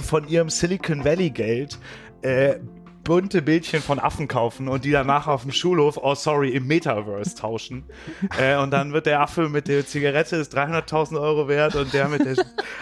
von 0.01 0.27
ihrem 0.27 0.49
Silicon 0.49 1.05
Valley 1.05 1.29
Geld 1.29 1.77
äh, 2.23 2.55
bunte 3.03 3.41
Bildchen 3.41 3.81
von 3.81 3.99
Affen 3.99 4.27
kaufen 4.27 4.67
und 4.67 4.85
die 4.85 4.91
danach 4.91 5.27
auf 5.27 5.43
dem 5.43 5.51
Schulhof, 5.51 5.97
oh 6.01 6.15
sorry, 6.15 6.49
im 6.49 6.67
Metaverse 6.67 7.35
tauschen. 7.35 7.83
äh, 8.39 8.57
und 8.57 8.71
dann 8.71 8.93
wird 8.93 9.05
der 9.05 9.21
Affe 9.21 9.49
mit 9.49 9.67
der 9.67 9.85
Zigarette 9.85 10.37
ist 10.37 10.55
300.000 10.57 11.19
Euro 11.19 11.47
wert 11.47 11.75
und 11.75 11.93
der 11.93 12.07
mit 12.07 12.25
der, 12.25 12.35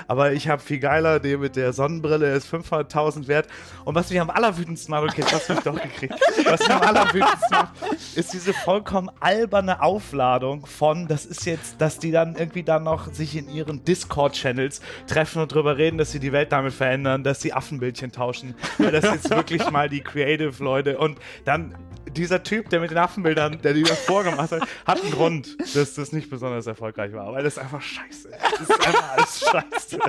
aber 0.07 0.33
ich 0.33 0.47
habe 0.47 0.61
viel 0.61 0.79
geiler, 0.79 1.19
der 1.19 1.37
mit 1.37 1.55
der 1.55 1.73
Sonnenbrille 1.73 2.33
ist 2.33 2.53
500.000 2.53 3.27
wert. 3.27 3.47
Und 3.83 3.95
was 3.95 4.09
mich 4.09 4.21
am 4.21 4.29
allerwütendsten 4.29 4.91
macht, 4.91 5.11
okay, 5.11 5.21
das 5.21 5.33
hast 5.33 5.49
du 5.49 5.53
mich 5.53 5.63
doch 5.63 5.81
gekriegt, 5.81 6.15
was 6.45 6.59
mich 6.59 6.71
am 6.71 6.81
allerwütendsten 6.81 7.49
macht, 7.51 7.73
ist 8.15 8.33
diese 8.33 8.53
vollkommen 8.53 9.09
alberne 9.19 9.81
Aufladung 9.81 10.65
von, 10.65 11.07
das 11.07 11.25
ist 11.25 11.45
jetzt, 11.45 11.81
dass 11.81 11.97
die 11.97 12.11
dann 12.11 12.35
irgendwie 12.35 12.63
dann 12.63 12.83
noch 12.83 13.11
sich 13.13 13.35
in 13.35 13.49
ihren 13.49 13.83
Discord-Channels 13.83 14.81
treffen 15.07 15.41
und 15.41 15.53
drüber 15.53 15.77
reden, 15.77 15.97
dass 15.97 16.11
sie 16.11 16.19
die 16.19 16.31
Welt 16.31 16.51
damit 16.51 16.73
verändern, 16.73 17.23
dass 17.23 17.41
sie 17.41 17.53
Affenbildchen 17.53 18.11
tauschen. 18.11 18.53
Weil 18.77 18.91
das 18.91 19.05
jetzt 19.05 19.29
wirklich 19.29 19.69
mal 19.71 19.89
die 19.89 20.01
Creative-Leute 20.11 20.97
und 20.97 21.17
dann 21.45 21.75
dieser 22.09 22.43
Typ, 22.43 22.69
der 22.69 22.79
mit 22.79 22.91
den 22.91 22.97
Affenbildern, 22.97 23.61
der 23.61 23.73
die 23.73 23.83
das 23.83 23.99
vorgemacht 23.99 24.51
hat, 24.51 24.61
hat 24.85 25.01
einen 25.01 25.11
Grund, 25.11 25.57
dass 25.75 25.93
das 25.93 26.11
nicht 26.11 26.29
besonders 26.29 26.67
erfolgreich 26.67 27.13
war. 27.13 27.31
Weil 27.31 27.43
das 27.43 27.53
ist 27.53 27.59
einfach 27.59 27.81
scheiße. 27.81 28.29
Das 28.31 28.61
ist 28.61 28.87
einfach 28.87 29.17
alles 29.17 29.39
scheiße. 29.39 29.99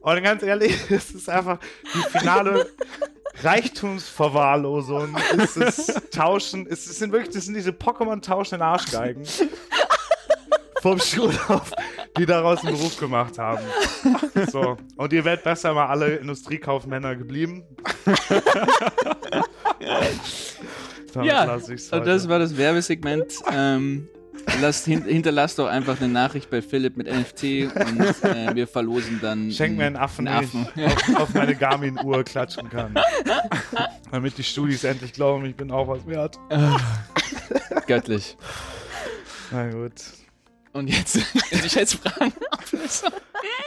Und 0.00 0.22
ganz 0.22 0.42
ehrlich, 0.42 0.90
es 0.90 1.10
ist 1.10 1.28
einfach 1.28 1.58
die 1.94 2.18
finale 2.18 2.70
Reichtumsverwahrlosung. 3.42 5.16
Es 5.38 5.56
ist 5.56 6.12
Tauschen, 6.12 6.66
es 6.68 6.84
sind 6.84 7.12
wirklich, 7.12 7.34
das 7.34 7.44
sind 7.44 7.54
diese 7.54 7.70
Pokémon-tauschenden 7.70 8.62
Arschgeigen 8.62 9.24
vom 10.80 10.98
Schulhof, 10.98 11.72
die 12.16 12.26
daraus 12.26 12.64
einen 12.64 12.76
Beruf 12.76 12.98
gemacht 12.98 13.38
haben. 13.38 13.62
So. 14.50 14.76
Und 14.96 15.12
ihr 15.12 15.24
werdet 15.24 15.44
besser 15.44 15.74
mal 15.74 15.86
alle 15.86 16.16
Industriekaufmänner 16.16 17.16
geblieben. 17.16 17.64
Damit 21.14 21.26
Ja, 21.26 21.52
und 21.54 21.68
das 21.68 21.92
heute. 21.92 22.28
war 22.28 22.38
das 22.38 22.56
Werbesegment. 22.56 23.34
Ähm, 23.52 24.08
lasst, 24.60 24.84
hin, 24.84 25.04
hinterlasst 25.04 25.58
doch 25.58 25.66
einfach 25.66 26.00
eine 26.00 26.12
Nachricht 26.12 26.50
bei 26.50 26.62
Philipp 26.62 26.96
mit 26.96 27.06
NFT 27.06 27.42
und 27.74 28.00
äh, 28.24 28.54
wir 28.54 28.66
verlosen 28.66 29.18
dann 29.20 29.50
Schenk 29.50 29.76
mir 29.76 29.86
einen 29.86 29.96
Affen, 29.96 30.28
einen 30.28 30.44
Affen. 30.44 30.68
ich 30.76 30.84
auf, 31.16 31.22
auf 31.22 31.34
meine 31.34 31.54
Garmin-Uhr 31.54 32.24
klatschen 32.24 32.68
kann. 32.68 32.94
Damit 34.10 34.38
die 34.38 34.44
Studis 34.44 34.84
endlich 34.84 35.12
glauben, 35.12 35.44
ich 35.46 35.56
bin 35.56 35.70
auch 35.70 35.88
was 35.88 36.06
wert. 36.06 36.38
Göttlich. 37.86 38.36
Na 39.50 39.70
gut. 39.70 39.92
Und 40.72 40.88
jetzt 40.88 41.16
die 41.52 41.68
Schätzfragen. 41.68 42.32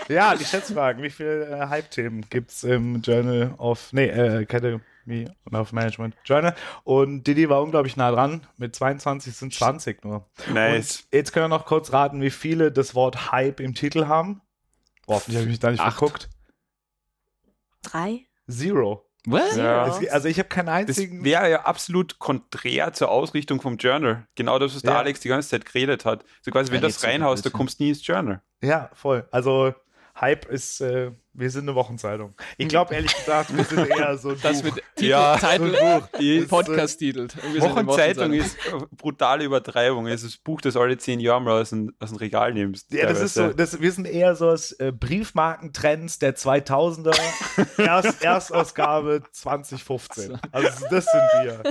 Ja, 0.07 0.35
die 0.35 0.43
Schätzfragen. 0.43 1.01
Wie 1.03 1.09
viele 1.09 1.47
äh, 1.47 1.67
Hype-Themen 1.67 2.25
gibt 2.29 2.51
es 2.51 2.63
im 2.65 3.01
Journal 3.01 3.53
of, 3.57 3.93
nee, 3.93 4.07
äh, 4.07 4.41
Academy 4.41 5.29
of 5.53 5.71
Management 5.71 6.15
Journal? 6.25 6.53
Und 6.83 7.25
Didi 7.25 7.47
war 7.47 7.61
unglaublich 7.61 7.95
nah 7.95 8.11
dran. 8.11 8.45
Mit 8.57 8.75
22 8.75 9.33
sind 9.33 9.53
20 9.53 10.03
nur. 10.03 10.29
Nice. 10.51 11.01
Und 11.01 11.13
jetzt 11.13 11.31
können 11.31 11.45
wir 11.45 11.57
noch 11.57 11.65
kurz 11.65 11.93
raten, 11.93 12.21
wie 12.21 12.29
viele 12.29 12.73
das 12.73 12.93
Wort 12.93 13.31
Hype 13.31 13.61
im 13.61 13.73
Titel 13.73 14.07
haben. 14.07 14.41
Boah, 15.05 15.15
hoffentlich 15.15 15.37
habe 15.37 15.45
ich 15.45 15.51
mich 15.51 15.59
da 15.59 15.71
nicht 15.71 15.79
Acht. 15.79 15.97
verguckt. 15.97 16.29
Drei? 17.81 18.25
Zero. 18.49 19.09
Was? 19.25 19.55
Ja. 19.55 19.87
Es, 19.87 20.07
also 20.09 20.27
ich 20.27 20.39
habe 20.39 20.49
keinen 20.49 20.65
Das 20.65 20.75
einzigen. 20.97 21.23
wäre 21.23 21.49
ja 21.49 21.61
absolut 21.63 22.17
konträr 22.19 22.91
zur 22.93 23.09
Ausrichtung 23.09 23.61
vom 23.61 23.77
Journal. 23.77 24.25
Genau 24.35 24.57
das, 24.57 24.73
was 24.75 24.81
der 24.81 24.93
Ja. 24.93 24.99
Alex 24.99 25.19
die 25.19 25.27
ganze 25.29 25.49
Zeit 25.49 25.65
geredet 25.65 26.05
hat. 26.05 26.25
So 26.41 26.49
quasi, 26.51 26.69
wenn 26.71 26.77
Ja, 26.81 26.81
du 26.81 26.87
das 26.87 27.03
reinhaust, 27.03 27.45
da 27.45 27.49
Blödsinn. 27.49 27.57
kommst 27.57 27.79
du 27.79 27.83
nie 27.83 27.89
ins 27.89 28.05
Journal. 28.07 28.41
Ja, 28.63 28.89
voll. 28.93 29.27
Also 29.31 29.73
Hype 30.21 30.45
ist, 30.45 30.81
äh, 30.81 31.11
wir 31.33 31.49
sind 31.49 31.63
eine 31.63 31.73
Wochenzeitung. 31.75 32.35
Ich 32.57 32.67
glaube 32.67 32.93
ehrlich 32.93 33.13
gesagt, 33.13 33.55
wir 33.57 33.63
sind 33.63 33.89
eher 33.89 34.15
so 34.17 34.29
ein 34.29 34.37
Das 34.43 34.61
Buch. 34.61 34.75
mit 34.75 34.83
Titel, 34.95 35.09
Ja, 35.09 35.35
Titel, 35.37 35.75
Ist, 36.19 36.49
Podcast-Titel. 36.49 37.27
Wir 37.51 37.61
sind 37.61 37.75
eine 37.75 37.87
Wochenzeitung 37.87 38.31
Wochenzeitung. 38.31 38.33
ist 38.33 38.57
äh, 38.67 38.85
brutale 38.95 39.43
Übertreibung. 39.45 40.05
Es 40.07 40.21
ist 40.23 40.35
das 40.35 40.37
Buch, 40.43 40.61
das 40.61 40.77
alle 40.77 40.97
zehn 40.97 41.19
Jahre 41.19 41.41
mal 41.41 41.59
aus 41.61 41.71
dem, 41.71 41.95
aus 41.99 42.09
dem 42.09 42.17
Regal 42.19 42.53
nimmst. 42.53 42.93
Ja, 42.93 43.07
das 43.07 43.19
ist 43.19 43.33
so, 43.33 43.51
das, 43.51 43.81
wir 43.81 43.91
sind 43.91 44.05
eher 44.05 44.35
so 44.35 44.51
das 44.51 44.73
äh, 44.73 44.91
Briefmarkentrends 44.91 46.19
der 46.19 46.35
2000er, 46.35 47.17
Erst, 47.77 48.23
Erstausgabe 48.23 49.23
2015. 49.31 50.37
Also 50.51 50.85
das 50.91 51.05
sind 51.05 51.21
wir. 51.43 51.63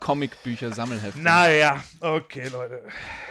Comicbücher, 0.00 0.72
Sammelhefte. 0.72 1.20
Naja, 1.20 1.82
okay, 2.00 2.48
Leute. 2.52 2.82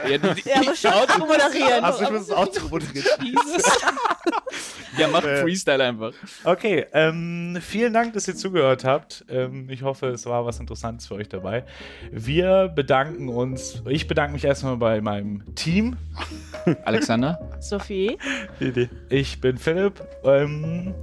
Ja, 0.09 0.17
du, 0.17 0.27
Ja, 0.45 0.55
aber 0.57 0.75
schon 0.75 1.09
zu 1.09 1.19
moderieren. 1.19 1.83
Also 1.83 2.03
ich 2.03 2.11
muss 2.11 2.21
es 2.21 2.31
auch 2.31 2.47
zu 2.47 2.69
Jesus. 2.69 3.63
ja, 4.97 5.07
mach 5.09 5.23
Äh, 5.23 5.41
Freestyle 5.41 5.83
einfach. 5.83 6.13
Okay, 6.45 6.85
ähm, 6.93 7.57
vielen 7.61 7.93
Dank, 7.93 8.13
dass 8.13 8.27
ihr 8.27 8.35
zugehört 8.35 8.85
habt. 8.85 9.25
Ähm, 9.29 9.69
ich 9.69 9.83
hoffe, 9.83 10.07
es 10.07 10.25
war 10.25 10.45
was 10.45 10.59
Interessantes 10.59 11.07
für 11.07 11.15
euch 11.15 11.27
dabei. 11.27 11.65
Wir 12.11 12.71
bedanken 12.73 13.27
uns, 13.27 13.81
ich 13.89 14.07
bedanke 14.07 14.33
mich 14.33 14.45
erstmal 14.45 14.77
bei 14.77 15.01
meinem 15.01 15.43
Team. 15.55 15.97
Alexander? 16.85 17.37
Sophie? 17.59 18.17
Ich 19.09 19.41
bin 19.41 19.57
Philipp. 19.57 20.01
Ähm, 20.23 20.95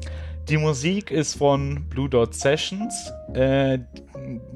die 0.49 0.57
Musik 0.57 1.11
ist 1.11 1.37
von 1.37 1.89
Blue 1.89 2.09
Dot 2.09 2.35
Sessions. 2.35 3.13
Äh, 3.33 3.79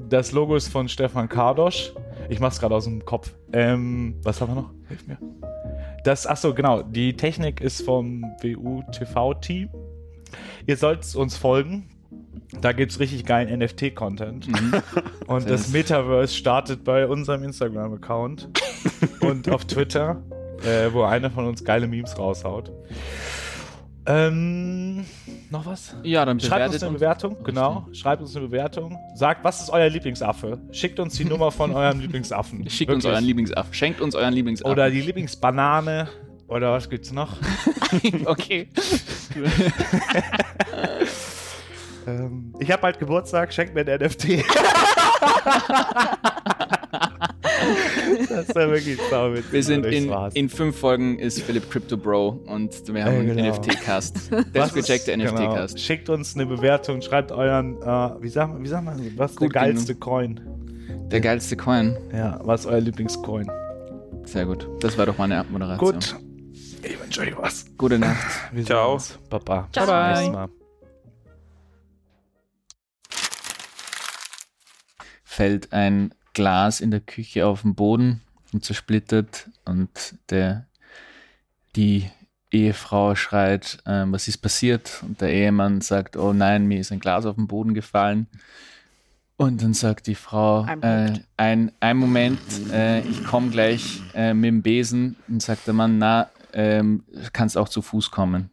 das 0.09 0.31
Logo 0.31 0.55
ist 0.55 0.69
von 0.69 0.87
Stefan 0.87 1.29
Kardosch. 1.29 1.93
Ich 2.29 2.39
mach's 2.39 2.59
gerade 2.59 2.75
aus 2.75 2.85
dem 2.85 3.03
Kopf. 3.05 3.31
Ähm, 3.53 4.15
was 4.23 4.41
haben 4.41 4.55
wir 4.55 4.61
noch? 4.61 4.71
Hilf 4.87 5.07
mir. 5.07 5.17
Das, 6.03 6.25
achso, 6.25 6.53
genau. 6.53 6.83
Die 6.83 7.15
Technik 7.15 7.61
ist 7.61 7.83
vom 7.83 8.23
WU-TV-Team. 8.41 9.69
Ihr 10.65 10.77
sollt 10.77 11.15
uns 11.15 11.37
folgen. 11.37 11.89
Da 12.61 12.71
gibt's 12.71 12.99
richtig 12.99 13.25
geilen 13.25 13.59
NFT-Content. 13.59 14.47
Mhm. 14.47 14.73
Und 15.27 15.49
das. 15.49 15.69
Metaverse 15.69 16.33
startet 16.33 16.83
bei 16.83 17.07
unserem 17.07 17.43
Instagram-Account 17.43 18.49
und 19.21 19.49
auf 19.49 19.65
Twitter, 19.65 20.23
äh, 20.63 20.93
wo 20.93 21.03
einer 21.03 21.29
von 21.29 21.45
uns 21.45 21.63
geile 21.63 21.87
Memes 21.87 22.17
raushaut. 22.17 22.71
Ähm, 24.07 25.05
noch 25.49 25.65
was? 25.65 25.95
Ja, 26.03 26.23
dann 26.23 26.39
Schreibt 26.39 26.73
uns 26.73 26.81
eine 26.81 26.91
uns. 26.91 26.99
Bewertung, 26.99 27.43
genau. 27.43 27.87
Schreibt 27.91 28.21
uns 28.21 28.35
eine 28.35 28.47
Bewertung. 28.47 28.97
Sagt, 29.15 29.43
was 29.43 29.61
ist 29.61 29.69
euer 29.69 29.89
Lieblingsaffe? 29.89 30.59
Schickt 30.71 30.99
uns 30.99 31.15
die 31.15 31.25
Nummer 31.29 31.51
von 31.51 31.73
eurem 31.73 31.99
Lieblingsaffen. 31.99 32.69
Schickt 32.69 32.89
uns 32.89 33.03
Wirklich. 33.03 33.13
euren 33.15 33.25
Lieblingsaffen. 33.25 33.73
Schenkt 33.73 33.99
uns 33.99 34.15
euren 34.15 34.33
Lieblingsaffen. 34.33 34.71
Oder 34.71 34.89
die 34.89 35.01
Lieblingsbanane. 35.01 36.07
Oder 36.47 36.71
was 36.71 36.89
gibt's 36.89 37.11
noch? 37.11 37.35
okay. 38.25 38.69
Ähm, 42.07 42.53
ich 42.59 42.71
habe 42.71 42.81
bald 42.81 42.99
Geburtstag, 42.99 43.53
schenkt 43.53 43.75
mir 43.75 43.81
ein 43.81 43.99
NFT. 44.01 44.45
Das 48.29 48.55
war 48.55 48.69
wirklich 48.69 48.97
sauwitzig. 49.09 49.51
Wir 49.51 49.63
sind 49.63 49.85
in, 49.85 50.11
in 50.33 50.49
fünf 50.49 50.77
Folgen 50.77 51.19
ist 51.19 51.41
Philipp 51.41 51.69
Crypto 51.69 51.97
Bro 51.97 52.41
und 52.45 52.71
wir 52.93 53.03
haben 53.05 53.13
Ja, 53.13 53.19
einen 53.19 53.35
genau. 53.37 53.55
NFT-Cast. 53.55 54.17
Ist- 54.53 54.73
gecheckt 54.73 55.07
der 55.07 55.17
genau. 55.17 55.31
NFT-Cast. 55.33 55.79
Schickt 55.79 56.09
uns 56.09 56.35
eine 56.35 56.45
Bewertung, 56.45 57.01
schreibt 57.01 57.31
euren, 57.31 57.81
äh, 57.81 58.21
wie 58.21 58.29
sagt 58.29 58.53
man, 58.53 58.63
wie 58.63 58.67
sagt 58.67 58.85
man, 58.85 58.99
was 59.17 59.31
ist 59.31 59.41
der 59.41 59.49
geilste 59.49 59.95
Coin? 59.95 60.39
Der 61.11 61.21
geilste 61.21 61.55
Coin. 61.55 61.97
Ja, 62.13 62.39
was 62.43 62.61
ist 62.61 62.65
euer 62.67 62.81
Lieblingscoin? 62.81 63.49
Sehr 64.25 64.45
gut. 64.45 64.67
Das 64.81 64.97
war 64.97 65.05
doch 65.05 65.17
meine 65.17 65.37
Abmoderation. 65.39 65.93
Gut. 65.93 66.15
Ich 66.83 66.99
wünsche 67.01 67.21
euch 67.21 67.37
was. 67.37 67.65
Gute 67.77 67.97
Nacht. 67.97 68.17
Wir 68.51 68.59
sehen 68.63 68.67
Ciao. 68.67 68.93
uns. 68.93 69.17
Baba. 69.29 69.67
Ciao. 69.71 69.85
Bis 69.85 69.89
zum 69.93 70.13
nächsten 70.13 70.31
Mal. 70.33 70.49
Fällt 75.23 75.71
ein 75.73 76.13
Glas 76.37 76.81
in 76.81 76.91
der 76.91 76.99
Küche 76.99 77.47
auf 77.47 77.63
den 77.63 77.73
Boden 77.73 78.21
und 78.53 78.63
zersplittert 78.63 79.49
und 79.65 79.89
der, 80.29 80.67
die 81.75 82.11
Ehefrau 82.51 83.15
schreit, 83.15 83.79
ähm, 83.87 84.11
was 84.11 84.27
ist 84.27 84.37
passiert? 84.37 85.01
Und 85.01 85.19
der 85.19 85.33
Ehemann 85.33 85.81
sagt, 85.81 86.15
oh 86.15 86.33
nein, 86.33 86.67
mir 86.67 86.79
ist 86.79 86.91
ein 86.91 86.99
Glas 86.99 87.25
auf 87.25 87.37
den 87.37 87.47
Boden 87.47 87.73
gefallen. 87.73 88.27
Und 89.35 89.63
dann 89.63 89.73
sagt 89.73 90.05
die 90.05 90.13
Frau, 90.13 90.61
Ein 90.61 90.83
äh, 90.83 91.19
ein, 91.37 91.71
ein 91.79 91.97
Moment, 91.97 92.39
äh, 92.71 93.01
ich 93.01 93.23
komme 93.25 93.49
gleich 93.49 94.03
äh, 94.13 94.35
mit 94.35 94.49
dem 94.49 94.61
Besen. 94.61 95.15
Und 95.27 95.41
sagt 95.41 95.65
der 95.65 95.73
Mann, 95.73 95.97
na, 95.97 96.29
ähm, 96.53 97.03
kannst 97.33 97.57
auch 97.57 97.69
zu 97.69 97.81
Fuß 97.81 98.11
kommen. 98.11 98.51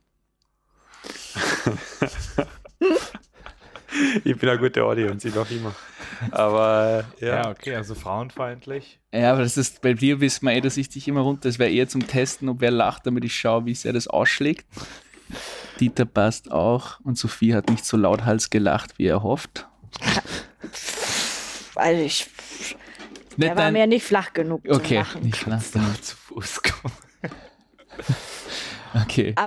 Ich 4.25 4.37
bin 4.37 4.49
eine 4.49 4.59
gute 4.59 4.85
Audience, 4.85 5.27
ich 5.29 5.35
noch 5.35 5.51
immer. 5.51 5.75
Aber 6.31 7.05
ja. 7.21 7.27
Ja, 7.29 7.51
okay, 7.51 7.75
also 7.75 7.95
frauenfeindlich. 7.95 8.99
Ja, 9.13 9.33
aber 9.33 9.43
das 9.43 9.57
ist, 9.57 9.83
bei 9.83 9.95
dir 9.95 10.21
wissen 10.21 10.47
wir 10.47 10.53
eh, 10.53 10.61
dass 10.61 10.77
ich 10.77 10.89
dich 10.89 11.07
immer 11.09 11.21
runter, 11.21 11.49
das 11.49 11.59
wäre 11.59 11.71
eher 11.71 11.89
zum 11.89 12.07
Testen, 12.07 12.49
ob 12.49 12.61
wer 12.61 12.71
lacht, 12.71 13.07
damit 13.07 13.25
ich 13.25 13.37
schaue, 13.37 13.67
wie 13.67 13.75
sehr 13.75 13.93
das 13.93 14.07
ausschlägt. 14.09 14.67
Dieter 15.81 16.05
passt 16.05 16.51
auch 16.51 17.01
und 17.01 17.19
Sophie 17.19 17.55
hat 17.55 17.69
nicht 17.69 17.85
so 17.85 17.97
lauthals 17.97 18.51
gelacht, 18.51 18.99
wie 18.99 19.07
er 19.07 19.23
hofft. 19.23 19.67
Also 21.75 22.03
ich, 22.03 22.29
Nicht 23.37 23.51
der 23.51 23.57
war 23.57 23.71
mir 23.73 23.87
nicht 23.87 24.05
flach 24.05 24.33
genug 24.33 24.65
zum 24.65 24.77
okay, 24.77 24.99
Lachen. 24.99 25.23
nicht 25.23 25.47
lachen. 25.47 26.03
Zu 26.03 26.17
Fuß 26.17 26.63
kommen. 26.63 26.95
Okay. 29.03 29.35